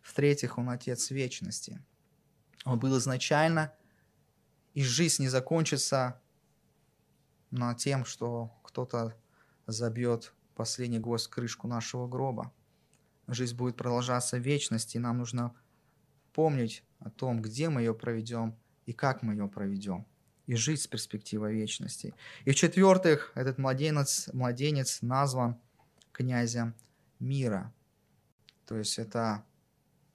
В-третьих, 0.00 0.56
Он 0.56 0.70
Отец 0.70 1.10
вечности. 1.10 1.84
Он 2.64 2.78
был 2.78 2.96
изначально, 2.96 3.74
и 4.72 4.82
жизнь 4.82 5.24
не 5.24 5.28
закончится 5.28 6.22
на 7.50 7.74
тем, 7.74 8.06
что 8.06 8.58
кто-то 8.62 9.14
забьет 9.66 10.32
последний 10.54 11.00
гвоздь 11.00 11.28
крышку 11.28 11.68
нашего 11.68 12.08
гроба. 12.08 12.50
Жизнь 13.28 13.56
будет 13.56 13.76
продолжаться 13.76 14.38
в 14.38 14.40
вечности, 14.40 14.96
и 14.96 15.00
нам 15.00 15.18
нужно 15.18 15.54
помнить 16.32 16.82
о 16.98 17.10
том, 17.10 17.42
где 17.42 17.68
мы 17.68 17.82
ее 17.82 17.94
проведем 17.94 18.56
и 18.86 18.94
как 18.94 19.22
мы 19.22 19.34
ее 19.34 19.48
проведем, 19.48 20.06
и 20.46 20.54
жить 20.56 20.80
с 20.80 20.86
перспективой 20.86 21.52
вечности. 21.52 22.14
И 22.46 22.50
в-четвертых, 22.50 23.32
этот 23.34 23.58
младенец, 23.58 24.30
младенец 24.32 25.02
назван 25.02 25.60
князем 26.12 26.74
мира. 27.18 27.72
То 28.64 28.76
есть 28.78 28.98
это 28.98 29.44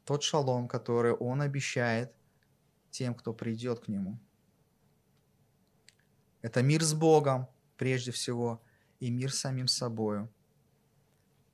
тот 0.05 0.23
шалом, 0.23 0.67
который 0.67 1.13
он 1.13 1.41
обещает 1.41 2.11
тем, 2.89 3.13
кто 3.13 3.31
придет 3.31 3.81
к 3.81 3.87
нему. 3.87 4.19
Это 6.41 6.63
мир 6.63 6.83
с 6.83 6.93
Богом, 6.93 7.47
прежде 7.77 8.11
всего, 8.11 8.61
и 8.99 9.11
мир 9.11 9.31
с 9.31 9.39
самим 9.39 9.67
собою. 9.67 10.29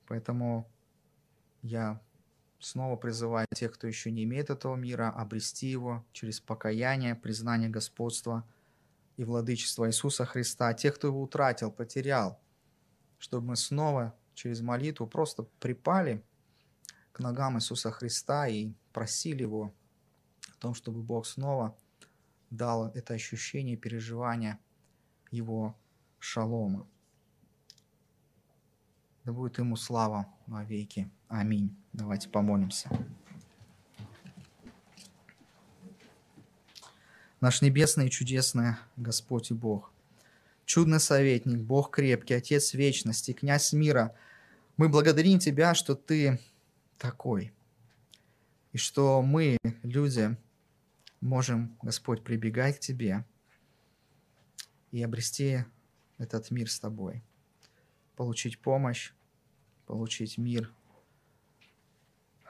Поэтому 0.07 0.69
я 1.61 2.01
снова 2.59 2.95
призываю 2.95 3.47
тех, 3.53 3.73
кто 3.73 3.87
еще 3.87 4.11
не 4.11 4.23
имеет 4.23 4.49
этого 4.49 4.75
мира, 4.75 5.09
обрести 5.09 5.67
его 5.67 6.05
через 6.11 6.39
покаяние, 6.39 7.15
признание 7.15 7.69
господства 7.69 8.47
и 9.17 9.23
владычества 9.23 9.87
Иисуса 9.87 10.25
Христа. 10.25 10.69
А 10.69 10.73
тех, 10.73 10.95
кто 10.95 11.07
его 11.07 11.21
утратил, 11.21 11.71
потерял, 11.71 12.39
чтобы 13.17 13.47
мы 13.47 13.55
снова 13.55 14.15
через 14.33 14.61
молитву 14.61 15.07
просто 15.07 15.43
припали 15.59 16.23
к 17.11 17.19
ногам 17.19 17.57
Иисуса 17.57 17.91
Христа 17.91 18.47
и 18.47 18.71
просили 18.93 19.41
Его 19.41 19.73
о 20.49 20.61
том, 20.61 20.73
чтобы 20.73 21.01
Бог 21.01 21.25
снова 21.25 21.77
дал 22.49 22.87
это 22.93 23.13
ощущение, 23.13 23.77
переживание 23.77 24.57
Его 25.31 25.77
шалома. 26.19 26.87
Да 29.29 29.33
будет 29.33 29.59
Ему 29.59 29.75
слава 29.75 30.25
во 30.47 30.63
веки. 30.63 31.07
Аминь. 31.27 31.77
Давайте 31.93 32.29
помолимся. 32.29 32.89
Наш 37.39 37.61
небесный 37.61 38.07
и 38.07 38.09
чудесный 38.09 38.77
Господь 38.95 39.51
и 39.51 39.53
Бог, 39.53 39.93
чудный 40.65 40.99
советник, 40.99 41.61
Бог 41.61 41.91
крепкий, 41.91 42.33
Отец 42.33 42.73
вечности, 42.73 43.33
князь 43.33 43.71
мира, 43.71 44.15
мы 44.77 44.89
благодарим 44.89 45.37
Тебя, 45.37 45.75
что 45.75 45.93
Ты 45.93 46.39
такой, 46.97 47.53
и 48.71 48.79
что 48.79 49.21
мы, 49.21 49.59
люди, 49.83 50.35
можем, 51.21 51.77
Господь, 51.83 52.23
прибегать 52.23 52.77
к 52.77 52.79
Тебе 52.79 53.23
и 54.89 55.03
обрести 55.03 55.65
этот 56.17 56.49
мир 56.49 56.67
с 56.67 56.79
Тобой, 56.79 57.21
получить 58.15 58.57
помощь, 58.57 59.11
получить 59.89 60.37
мир 60.37 60.71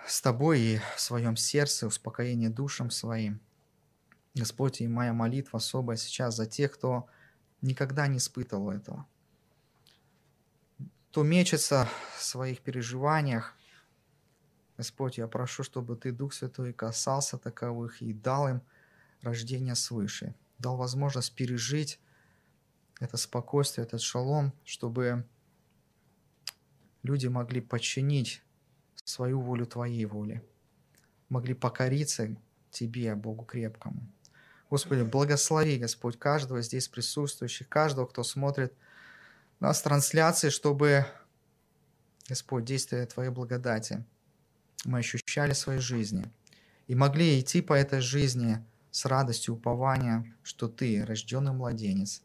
с 0.05 0.21
Тобой 0.21 0.59
и 0.59 0.81
в 0.97 0.99
своем 0.99 1.37
сердце, 1.37 1.87
успокоение 1.87 2.49
душам 2.49 2.89
своим. 2.89 3.39
Господь, 4.35 4.81
и 4.81 4.87
моя 4.89 5.13
молитва 5.13 5.57
особая 5.57 5.95
сейчас 5.95 6.35
за 6.35 6.45
тех, 6.45 6.73
кто 6.73 7.07
никогда 7.61 8.07
не 8.07 8.17
испытывал 8.17 8.71
этого. 8.71 9.07
Кто 11.11 11.23
мечется 11.23 11.87
в 12.17 12.23
своих 12.23 12.59
переживаниях. 12.59 13.55
Господь, 14.75 15.17
я 15.17 15.27
прошу, 15.29 15.63
чтобы 15.63 15.95
Ты, 15.95 16.11
Дух 16.11 16.33
Святой, 16.33 16.73
касался 16.73 17.37
таковых 17.37 18.01
и 18.01 18.11
дал 18.11 18.49
им 18.49 18.61
рождение 19.21 19.75
свыше. 19.75 20.35
Дал 20.57 20.75
возможность 20.75 21.33
пережить 21.33 22.01
это 22.99 23.15
спокойствие, 23.15 23.87
этот 23.87 24.01
шалом, 24.01 24.51
чтобы 24.65 25.25
люди 27.03 27.27
могли 27.27 27.61
подчинить 27.61 28.41
свою 29.03 29.41
волю 29.41 29.65
Твоей 29.65 30.05
воле, 30.05 30.43
могли 31.29 31.53
покориться 31.53 32.35
Тебе, 32.71 33.15
Богу 33.15 33.45
крепкому. 33.45 34.07
Господи, 34.69 35.01
благослови, 35.01 35.77
Господь, 35.77 36.19
каждого 36.19 36.61
здесь 36.61 36.87
присутствующих, 36.87 37.67
каждого, 37.67 38.05
кто 38.05 38.23
смотрит 38.23 38.73
нас 39.59 39.81
трансляции, 39.81 40.49
чтобы, 40.49 41.05
Господь, 42.27 42.65
действие 42.65 43.05
Твоей 43.07 43.31
благодати 43.31 44.05
мы 44.85 44.99
ощущали 44.99 45.53
в 45.53 45.57
своей 45.57 45.79
жизни 45.79 46.31
и 46.87 46.95
могли 46.95 47.39
идти 47.39 47.61
по 47.61 47.73
этой 47.73 48.01
жизни 48.01 48.63
с 48.91 49.05
радостью 49.05 49.55
упования, 49.55 50.25
что 50.43 50.67
Ты, 50.67 51.03
рожденный 51.05 51.51
младенец, 51.51 52.23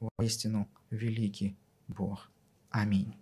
воистину 0.00 0.68
великий 0.90 1.56
Бог. 1.88 2.30
Аминь. 2.70 3.21